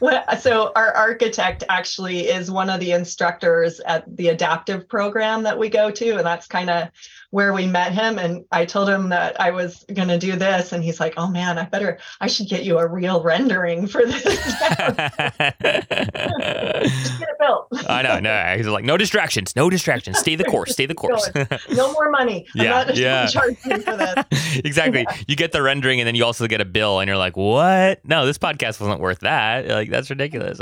well, 0.00 0.24
so 0.38 0.72
our 0.74 0.92
architect 0.92 1.62
actually 1.68 2.26
is 2.26 2.50
one 2.50 2.70
of 2.70 2.80
the 2.80 2.90
instructors 2.90 3.80
at 3.80 4.04
the 4.16 4.28
adaptive 4.28 4.88
program 4.88 5.44
that 5.44 5.56
we 5.56 5.68
go 5.68 5.92
to, 5.92 6.16
and 6.16 6.26
that's 6.26 6.48
kind 6.48 6.70
of 6.70 6.88
where 7.30 7.52
we 7.52 7.66
met 7.66 7.92
him 7.92 8.18
and 8.18 8.44
I 8.50 8.64
told 8.64 8.88
him 8.88 9.08
that 9.10 9.40
I 9.40 9.52
was 9.52 9.84
going 9.94 10.08
to 10.08 10.18
do 10.18 10.34
this 10.36 10.72
and 10.72 10.82
he's 10.82 10.98
like, 10.98 11.14
"Oh 11.16 11.28
man, 11.28 11.58
I 11.58 11.64
better 11.64 11.98
I 12.20 12.26
should 12.26 12.48
get 12.48 12.64
you 12.64 12.78
a 12.78 12.86
real 12.86 13.22
rendering 13.22 13.86
for 13.86 14.04
this." 14.04 14.24
get 14.24 15.56
it 15.60 17.38
built. 17.38 17.68
I 17.88 18.02
know, 18.02 18.18
no. 18.18 18.54
He's 18.56 18.66
like, 18.66 18.84
"No 18.84 18.96
distractions, 18.96 19.54
no 19.54 19.70
distractions. 19.70 20.18
Stay 20.18 20.34
the 20.34 20.44
course, 20.44 20.72
stay 20.72 20.86
the 20.86 20.94
course." 20.96 21.30
no 21.70 21.92
more 21.92 22.10
money. 22.10 22.46
I'm 22.58 22.66
yeah, 22.66 22.90
yeah. 22.94 23.26
for 23.28 23.52
this. 23.96 24.58
exactly. 24.64 25.06
Yeah. 25.08 25.16
You 25.28 25.36
get 25.36 25.52
the 25.52 25.62
rendering 25.62 26.00
and 26.00 26.06
then 26.08 26.16
you 26.16 26.24
also 26.24 26.48
get 26.48 26.60
a 26.60 26.64
bill 26.64 26.98
and 26.98 27.06
you're 27.06 27.16
like, 27.16 27.36
"What? 27.36 28.04
No, 28.04 28.26
this 28.26 28.38
podcast 28.38 28.80
wasn't 28.80 29.00
worth 29.00 29.20
that." 29.20 29.68
Like 29.68 29.90
that's 29.90 30.10
ridiculous. 30.10 30.58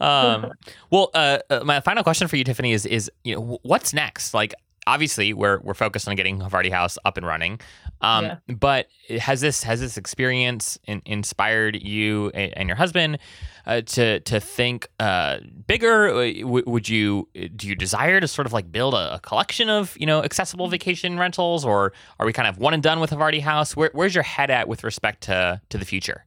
um, 0.00 0.52
well, 0.90 1.10
uh, 1.14 1.38
uh, 1.48 1.60
my 1.64 1.80
final 1.80 2.02
question 2.02 2.28
for 2.28 2.36
you, 2.36 2.44
Tiffany, 2.44 2.72
is 2.72 2.84
is 2.84 3.10
you 3.24 3.34
know 3.34 3.58
what's 3.62 3.94
next? 3.94 4.34
Like 4.34 4.54
obviously 4.86 5.32
we're 5.32 5.60
we're 5.60 5.74
focused 5.74 6.08
on 6.08 6.16
getting 6.16 6.38
Havarti 6.38 6.70
House 6.70 6.98
up 7.04 7.16
and 7.16 7.26
running. 7.26 7.60
Um, 8.00 8.24
yeah. 8.24 8.36
But 8.48 8.88
has 9.18 9.40
this 9.40 9.62
has 9.62 9.80
this 9.80 9.96
experience 9.96 10.78
in, 10.84 11.02
inspired 11.04 11.82
you 11.82 12.30
and 12.30 12.68
your 12.68 12.76
husband 12.76 13.18
uh, 13.66 13.80
to 13.82 14.20
to 14.20 14.40
think 14.40 14.88
uh, 15.00 15.38
bigger? 15.66 16.08
Uh, 16.08 16.32
w- 16.32 16.64
would 16.66 16.88
you 16.88 17.28
do 17.56 17.66
you 17.68 17.74
desire 17.74 18.20
to 18.20 18.28
sort 18.28 18.46
of 18.46 18.52
like 18.52 18.70
build 18.70 18.94
a, 18.94 19.14
a, 19.14 19.20
collection 19.20 19.70
of 19.70 19.96
you 19.98 20.06
know 20.06 20.22
accessible 20.22 20.68
vacation 20.68 21.18
rentals, 21.18 21.64
or 21.64 21.92
are 22.18 22.26
we 22.26 22.32
kind 22.32 22.48
of 22.48 22.58
one 22.58 22.74
and 22.74 22.82
done 22.82 23.00
with 23.00 23.10
Havarti 23.10 23.40
House? 23.40 23.76
Where, 23.76 23.90
where's 23.92 24.14
your 24.14 24.24
head 24.24 24.50
at 24.50 24.68
with 24.68 24.84
respect 24.84 25.22
to 25.22 25.60
to 25.70 25.78
the 25.78 25.84
future? 25.84 26.24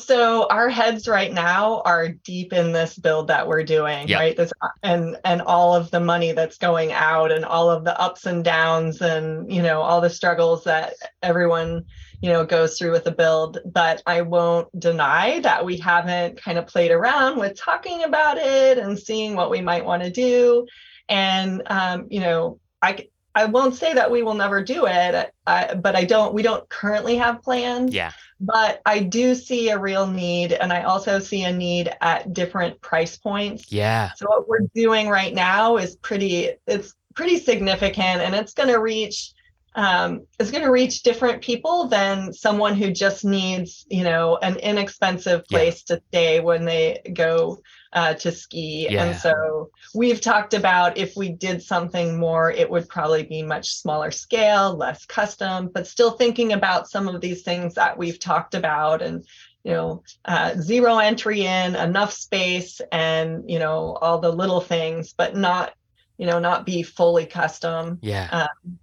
So 0.00 0.46
our 0.48 0.68
heads 0.68 1.06
right 1.06 1.32
now 1.32 1.82
are 1.84 2.08
deep 2.08 2.52
in 2.52 2.72
this 2.72 2.96
build 2.96 3.28
that 3.28 3.46
we're 3.46 3.62
doing 3.62 4.08
yep. 4.08 4.18
right? 4.18 4.36
This 4.36 4.52
and 4.82 5.16
and 5.24 5.42
all 5.42 5.74
of 5.74 5.90
the 5.90 6.00
money 6.00 6.32
that's 6.32 6.58
going 6.58 6.92
out 6.92 7.30
and 7.30 7.44
all 7.44 7.70
of 7.70 7.84
the 7.84 7.98
ups 8.00 8.26
and 8.26 8.44
downs 8.44 9.00
and 9.00 9.52
you 9.52 9.62
know 9.62 9.80
all 9.80 10.00
the 10.00 10.10
struggles 10.10 10.64
that 10.64 10.94
everyone 11.22 11.84
you 12.20 12.30
know 12.30 12.44
goes 12.44 12.78
through 12.78 12.92
with 12.92 13.04
the 13.04 13.12
build. 13.12 13.58
But 13.64 14.02
i 14.06 14.22
won't 14.22 14.68
deny 14.78 15.40
that 15.40 15.64
we 15.64 15.76
haven't 15.76 16.42
kind 16.42 16.58
of 16.58 16.66
played 16.66 16.90
around 16.90 17.38
with 17.38 17.56
talking 17.56 18.02
about 18.02 18.38
it 18.38 18.78
and 18.78 18.98
seeing 18.98 19.36
what 19.36 19.50
we 19.50 19.60
might 19.60 19.84
want 19.84 20.02
to 20.02 20.10
do. 20.10 20.66
And 21.08 21.62
um, 21.66 22.06
you 22.10 22.20
know 22.20 22.58
i 22.82 23.06
I 23.34 23.44
won't 23.44 23.76
say 23.76 23.94
that 23.94 24.10
we 24.10 24.22
will 24.22 24.34
never 24.34 24.62
do 24.62 24.86
it, 24.86 25.32
I, 25.46 25.74
but 25.74 25.94
I 25.94 26.04
don't. 26.04 26.34
We 26.34 26.42
don't 26.42 26.68
currently 26.68 27.16
have 27.16 27.42
plans. 27.42 27.94
Yeah. 27.94 28.12
But 28.40 28.80
I 28.84 29.00
do 29.00 29.34
see 29.34 29.70
a 29.70 29.78
real 29.78 30.06
need, 30.06 30.52
and 30.52 30.72
I 30.72 30.82
also 30.82 31.18
see 31.18 31.44
a 31.44 31.52
need 31.52 31.94
at 32.00 32.32
different 32.32 32.80
price 32.80 33.16
points. 33.16 33.70
Yeah. 33.70 34.12
So 34.16 34.26
what 34.28 34.48
we're 34.48 34.66
doing 34.74 35.08
right 35.08 35.32
now 35.32 35.76
is 35.76 35.96
pretty. 35.96 36.50
It's 36.66 36.94
pretty 37.14 37.38
significant, 37.38 38.22
and 38.22 38.34
it's 38.34 38.54
going 38.54 38.70
to 38.70 38.80
reach. 38.80 39.32
Um, 39.76 40.26
it's 40.40 40.50
going 40.50 40.64
to 40.64 40.72
reach 40.72 41.04
different 41.04 41.42
people 41.42 41.86
than 41.86 42.32
someone 42.32 42.74
who 42.74 42.90
just 42.90 43.24
needs, 43.24 43.86
you 43.88 44.02
know, 44.02 44.36
an 44.38 44.56
inexpensive 44.56 45.46
place 45.46 45.84
yeah. 45.88 45.96
to 45.96 46.02
stay 46.08 46.40
when 46.40 46.64
they 46.64 47.00
go 47.14 47.62
uh, 47.92 48.14
to 48.14 48.32
ski. 48.32 48.88
Yeah. 48.90 49.04
And 49.04 49.16
so 49.16 49.70
we've 49.94 50.20
talked 50.20 50.54
about 50.54 50.96
if 50.96 51.16
we 51.16 51.30
did 51.30 51.62
something 51.62 52.18
more, 52.18 52.50
it 52.50 52.70
would 52.70 52.88
probably 52.88 53.24
be 53.24 53.42
much 53.42 53.74
smaller 53.74 54.10
scale, 54.10 54.74
less 54.74 55.06
custom, 55.06 55.70
but 55.72 55.86
still 55.86 56.12
thinking 56.12 56.52
about 56.52 56.88
some 56.88 57.08
of 57.08 57.20
these 57.20 57.42
things 57.42 57.74
that 57.74 57.98
we've 57.98 58.18
talked 58.18 58.54
about 58.54 59.02
and 59.02 59.24
you 59.64 59.72
know 59.72 60.02
uh, 60.24 60.54
zero 60.54 60.98
entry 60.98 61.44
in 61.44 61.74
enough 61.76 62.12
space 62.12 62.80
and 62.92 63.48
you 63.50 63.58
know 63.58 63.98
all 64.00 64.18
the 64.18 64.32
little 64.32 64.60
things 64.60 65.12
but 65.12 65.36
not 65.36 65.74
you 66.16 66.26
know 66.26 66.38
not 66.38 66.64
be 66.64 66.82
fully 66.82 67.26
custom 67.26 67.98
yeah 68.00 68.28
um, 68.32 68.78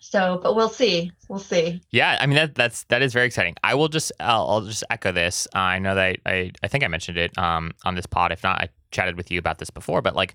so 0.00 0.40
but 0.42 0.56
we'll 0.56 0.68
see. 0.68 1.12
We'll 1.28 1.38
see. 1.38 1.80
Yeah 1.90 2.18
i 2.20 2.26
mean 2.26 2.36
that 2.36 2.54
that's 2.54 2.84
that 2.84 3.02
is 3.02 3.12
very 3.12 3.26
exciting. 3.26 3.54
I 3.62 3.74
will 3.74 3.88
just 3.88 4.12
i'll, 4.20 4.48
I'll 4.48 4.60
just 4.62 4.84
echo 4.90 5.12
this. 5.12 5.46
I 5.54 5.78
know 5.78 5.94
that 5.94 6.16
I, 6.26 6.30
I 6.30 6.52
i 6.62 6.68
think 6.68 6.84
i 6.84 6.88
mentioned 6.88 7.18
it 7.18 7.36
um 7.38 7.72
on 7.84 7.94
this 7.94 8.06
pod. 8.06 8.32
If 8.32 8.42
not 8.42 8.60
i 8.60 8.68
chatted 8.90 9.16
with 9.16 9.30
you 9.30 9.38
about 9.38 9.58
this 9.58 9.70
before 9.70 10.02
but 10.02 10.16
like 10.16 10.34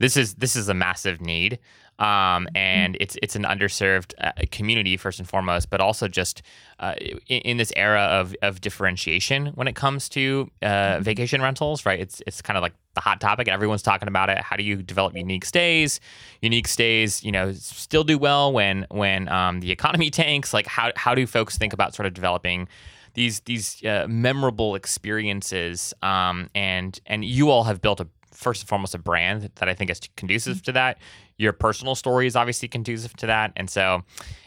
this 0.00 0.16
is 0.16 0.34
this 0.34 0.56
is 0.56 0.68
a 0.68 0.74
massive 0.74 1.20
need 1.20 1.58
um, 2.02 2.46
mm-hmm. 2.46 2.56
and 2.56 2.96
it's 3.00 3.16
it's 3.22 3.36
an 3.36 3.44
underserved 3.44 4.12
uh, 4.18 4.32
community 4.50 4.96
first 4.96 5.20
and 5.20 5.28
foremost, 5.28 5.70
but 5.70 5.80
also 5.80 6.08
just 6.08 6.42
uh, 6.80 6.94
in, 7.28 7.38
in, 7.42 7.56
this 7.58 7.72
era 7.76 8.02
of, 8.02 8.34
of 8.42 8.60
differentiation 8.60 9.46
when 9.54 9.68
it 9.68 9.76
comes 9.76 10.08
to 10.08 10.50
uh, 10.62 10.66
mm-hmm. 10.66 11.02
vacation 11.04 11.40
rentals, 11.40 11.86
right? 11.86 12.00
It's 12.00 12.20
it's 12.26 12.42
kind 12.42 12.56
of 12.56 12.62
like 12.62 12.72
the 12.94 13.00
hot 13.00 13.20
topic. 13.20 13.46
Everyone's 13.46 13.82
talking 13.82 14.08
about 14.08 14.30
it. 14.30 14.38
How 14.38 14.56
do 14.56 14.64
you 14.64 14.82
develop 14.82 15.16
unique 15.16 15.44
stays? 15.44 16.00
Unique 16.40 16.66
stays, 16.66 17.22
you 17.22 17.30
know, 17.30 17.52
still 17.52 18.04
do 18.04 18.18
well 18.18 18.52
when 18.52 18.84
when 18.90 19.28
um, 19.28 19.60
the 19.60 19.70
economy 19.70 20.10
tanks. 20.22 20.52
Like 20.52 20.66
how 20.66 20.90
how 20.96 21.14
do 21.14 21.24
folks 21.24 21.56
think 21.56 21.72
about 21.72 21.94
sort 21.94 22.06
of 22.06 22.14
developing 22.14 22.66
these 23.14 23.40
these 23.40 23.84
uh, 23.84 24.06
memorable 24.08 24.74
experiences? 24.74 25.94
Um, 26.02 26.50
and 26.52 26.98
and 27.06 27.24
you 27.24 27.50
all 27.50 27.62
have 27.62 27.80
built 27.80 28.00
a 28.00 28.08
first 28.42 28.62
and 28.62 28.68
foremost 28.68 28.94
a 28.94 28.98
brand 28.98 29.50
that 29.54 29.68
I 29.68 29.74
think 29.74 29.90
is 29.90 30.00
conducive 30.16 30.56
mm-hmm. 30.56 30.64
to 30.64 30.72
that. 30.72 30.98
Your 31.38 31.52
personal 31.52 31.94
story 31.94 32.26
is 32.26 32.36
obviously 32.36 32.68
conducive 32.68 33.16
to 33.18 33.26
that, 33.26 33.52
and 33.56 33.68
so 33.68 34.02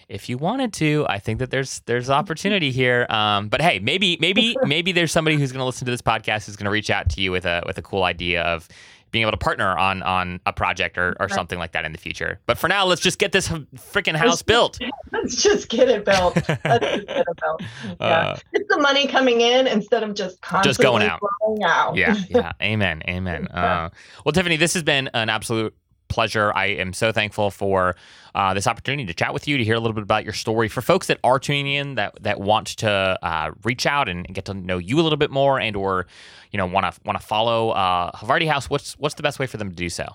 if 0.08 0.30
you 0.30 0.38
wanted 0.38 0.72
to, 0.74 1.06
I 1.10 1.20
think 1.20 1.40
that 1.40 1.50
there's 1.50 1.82
there's 1.86 2.10
opportunity 2.10 2.72
here. 2.72 3.08
Um, 3.10 3.50
but 3.50 3.62
hey, 3.62 3.80
maybe 3.80 4.18
maybe 4.20 4.56
maybe 4.66 4.92
there's 4.92 5.12
somebody 5.12 5.38
who's 5.38 5.52
going 5.52 5.62
to 5.62 5.66
listen 5.66 5.86
to 5.86 5.92
this 5.92 6.02
podcast 6.02 6.46
who's 6.46 6.56
going 6.56 6.66
to 6.66 6.72
reach 6.72 6.90
out 6.90 7.10
to 7.12 7.22
you 7.22 7.32
with 7.32 7.46
a 7.46 7.64
with 7.66 7.78
a 7.78 7.82
cool 7.82 8.04
idea 8.04 8.44
of 8.44 8.68
being 9.12 9.24
able 9.24 9.32
to 9.32 9.38
partner 9.38 9.78
on 9.78 10.04
on 10.04 10.42
a 10.46 10.52
project 10.52 10.98
or, 10.98 11.16
or 11.22 11.30
something 11.30 11.58
like 11.58 11.72
that 11.72 11.86
in 11.86 11.94
the 11.94 11.98
future. 11.98 12.40
But 12.48 12.58
for 12.58 12.68
now, 12.68 12.86
let's 12.86 13.02
just 13.02 13.18
get 13.18 13.32
this 13.32 13.48
freaking 13.48 14.16
house 14.16 14.42
built. 14.42 14.78
Let's 15.12 15.42
just 15.42 15.70
get 15.70 15.88
it 15.88 16.04
built. 16.04 16.36
Let's 16.36 16.86
just 16.86 17.08
get 17.08 17.20
it 17.20 17.40
built. 17.42 17.62
Yeah, 18.02 18.06
uh, 18.06 18.38
it's 18.52 18.68
the 18.68 18.82
money 18.82 19.08
coming 19.08 19.40
in 19.40 19.68
instead 19.68 20.04
of 20.04 20.14
just 20.16 20.42
constantly 20.42 20.70
just 20.70 20.80
going 20.82 21.04
out. 21.04 21.22
out. 21.64 21.96
Yeah, 21.96 22.16
yeah. 22.30 22.52
Amen. 22.62 23.02
Amen. 23.08 23.48
Uh, 23.48 23.90
well, 24.26 24.34
Tiffany, 24.34 24.58
this 24.58 24.74
has 24.74 24.84
been 24.84 25.10
an 25.14 25.30
absolute 25.30 25.74
pleasure. 26.16 26.52
I 26.56 26.68
am 26.68 26.94
so 26.94 27.12
thankful 27.12 27.52
for 27.52 27.96
uh, 28.34 28.54
this 28.54 28.66
opportunity 28.66 29.06
to 29.06 29.14
chat 29.14 29.34
with 29.34 29.48
you, 29.48 29.58
to 29.58 29.64
hear 29.64 29.76
a 29.76 29.80
little 29.80 29.94
bit 29.94 30.02
about 30.02 30.24
your 30.24 30.34
story. 30.34 30.68
For 30.70 30.82
folks 30.82 31.08
that 31.08 31.20
are 31.24 31.38
tuning 31.38 31.68
in, 31.68 31.96
that 31.96 32.18
that 32.22 32.40
want 32.40 32.68
to 32.78 33.20
uh, 33.22 33.52
reach 33.64 33.86
out 33.86 34.10
and 34.10 34.26
get 34.34 34.46
to 34.46 34.54
know 34.54 34.78
you 34.78 35.00
a 35.00 35.04
little 35.04 35.18
bit 35.18 35.30
more, 35.30 35.60
and 35.60 35.76
or 35.76 36.08
you 36.52 36.58
know 36.58 36.66
want 36.66 36.92
to 36.92 37.00
want 37.06 37.20
to 37.20 37.26
follow 37.26 37.70
uh, 37.72 38.12
Havarti 38.14 38.48
House, 38.48 38.70
what's 38.70 38.98
what's 38.98 39.16
the 39.16 39.24
best 39.24 39.38
way 39.38 39.46
for 39.46 39.58
them 39.58 39.70
to 39.70 39.76
do 39.76 39.90
so? 39.90 40.08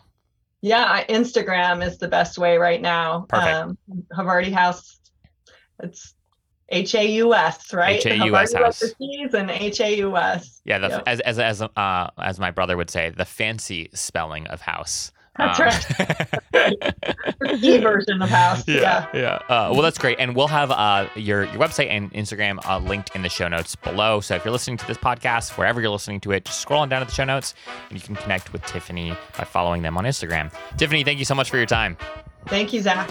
Yeah, 0.62 1.05
Instagram 1.05 1.86
is 1.86 1.98
the 1.98 2.09
best 2.09 2.36
way 2.38 2.57
right 2.59 2.82
now. 2.82 3.26
Perfect. 3.28 3.57
Um, 3.57 3.78
Havarti 4.12 4.53
House. 4.53 4.98
It's 5.82 6.14
H 6.70 6.94
A 6.94 7.05
U 7.05 7.34
S, 7.34 7.72
right? 7.72 7.96
H 7.96 8.07
A 8.07 8.24
U 8.26 8.36
S 8.36 8.53
house. 8.55 8.82
And 9.01 9.51
H 9.51 9.80
A 9.80 9.96
U 9.98 10.16
S. 10.16 10.61
Yeah, 10.64 10.78
the, 10.78 10.88
yep. 10.88 11.03
as 11.07 11.20
as 11.20 11.38
as 11.38 11.62
uh, 11.62 12.11
as 12.18 12.38
my 12.38 12.51
brother 12.51 12.76
would 12.76 12.90
say, 12.90 13.11
the 13.11 13.24
fancy 13.24 13.90
spelling 13.92 14.46
of 14.46 14.61
house. 14.61 15.12
That's 15.41 15.61
um, 15.61 15.66
right. 16.53 17.62
e 17.62 17.78
version 17.78 18.20
of 18.22 18.28
house. 18.28 18.66
Yeah, 18.68 19.09
yeah. 19.12 19.20
yeah. 19.20 19.34
Uh, 19.49 19.70
well, 19.72 19.82
that's 19.82 19.99
great, 19.99 20.18
and 20.20 20.36
we'll 20.36 20.49
have 20.49 20.70
uh, 20.70 21.09
your 21.14 21.45
your 21.45 21.59
website 21.59 21.88
and 21.88 22.12
Instagram 22.12 22.64
uh, 22.68 22.78
linked 22.78 23.14
in 23.14 23.22
the 23.22 23.28
show 23.28 23.49
notes 23.49 23.74
below. 23.76 24.20
So 24.20 24.34
if 24.34 24.45
you're 24.45 24.53
listening 24.53 24.76
to 24.78 24.86
this 24.86 24.99
podcast, 24.99 25.57
wherever 25.57 25.80
you're 25.80 25.91
listening 25.91 26.20
to 26.20 26.32
it, 26.32 26.45
just 26.45 26.61
scroll 26.61 26.80
on 26.80 26.88
down 26.88 27.01
to 27.01 27.07
the 27.07 27.12
show 27.12 27.24
notes, 27.24 27.55
and 27.88 27.99
you 27.99 28.05
can 28.05 28.16
connect 28.16 28.53
with 28.53 28.64
Tiffany 28.66 29.16
by 29.36 29.45
following 29.45 29.82
them 29.82 29.97
on 29.97 30.05
Instagram. 30.05 30.53
Tiffany, 30.76 31.05
thank 31.05 31.18
you 31.18 31.24
so 31.24 31.34
much 31.34 31.51
for 31.51 31.57
your 31.57 31.66
time. 31.66 31.97
Thank 32.47 32.72
you, 32.72 32.80
Zach. 32.80 33.11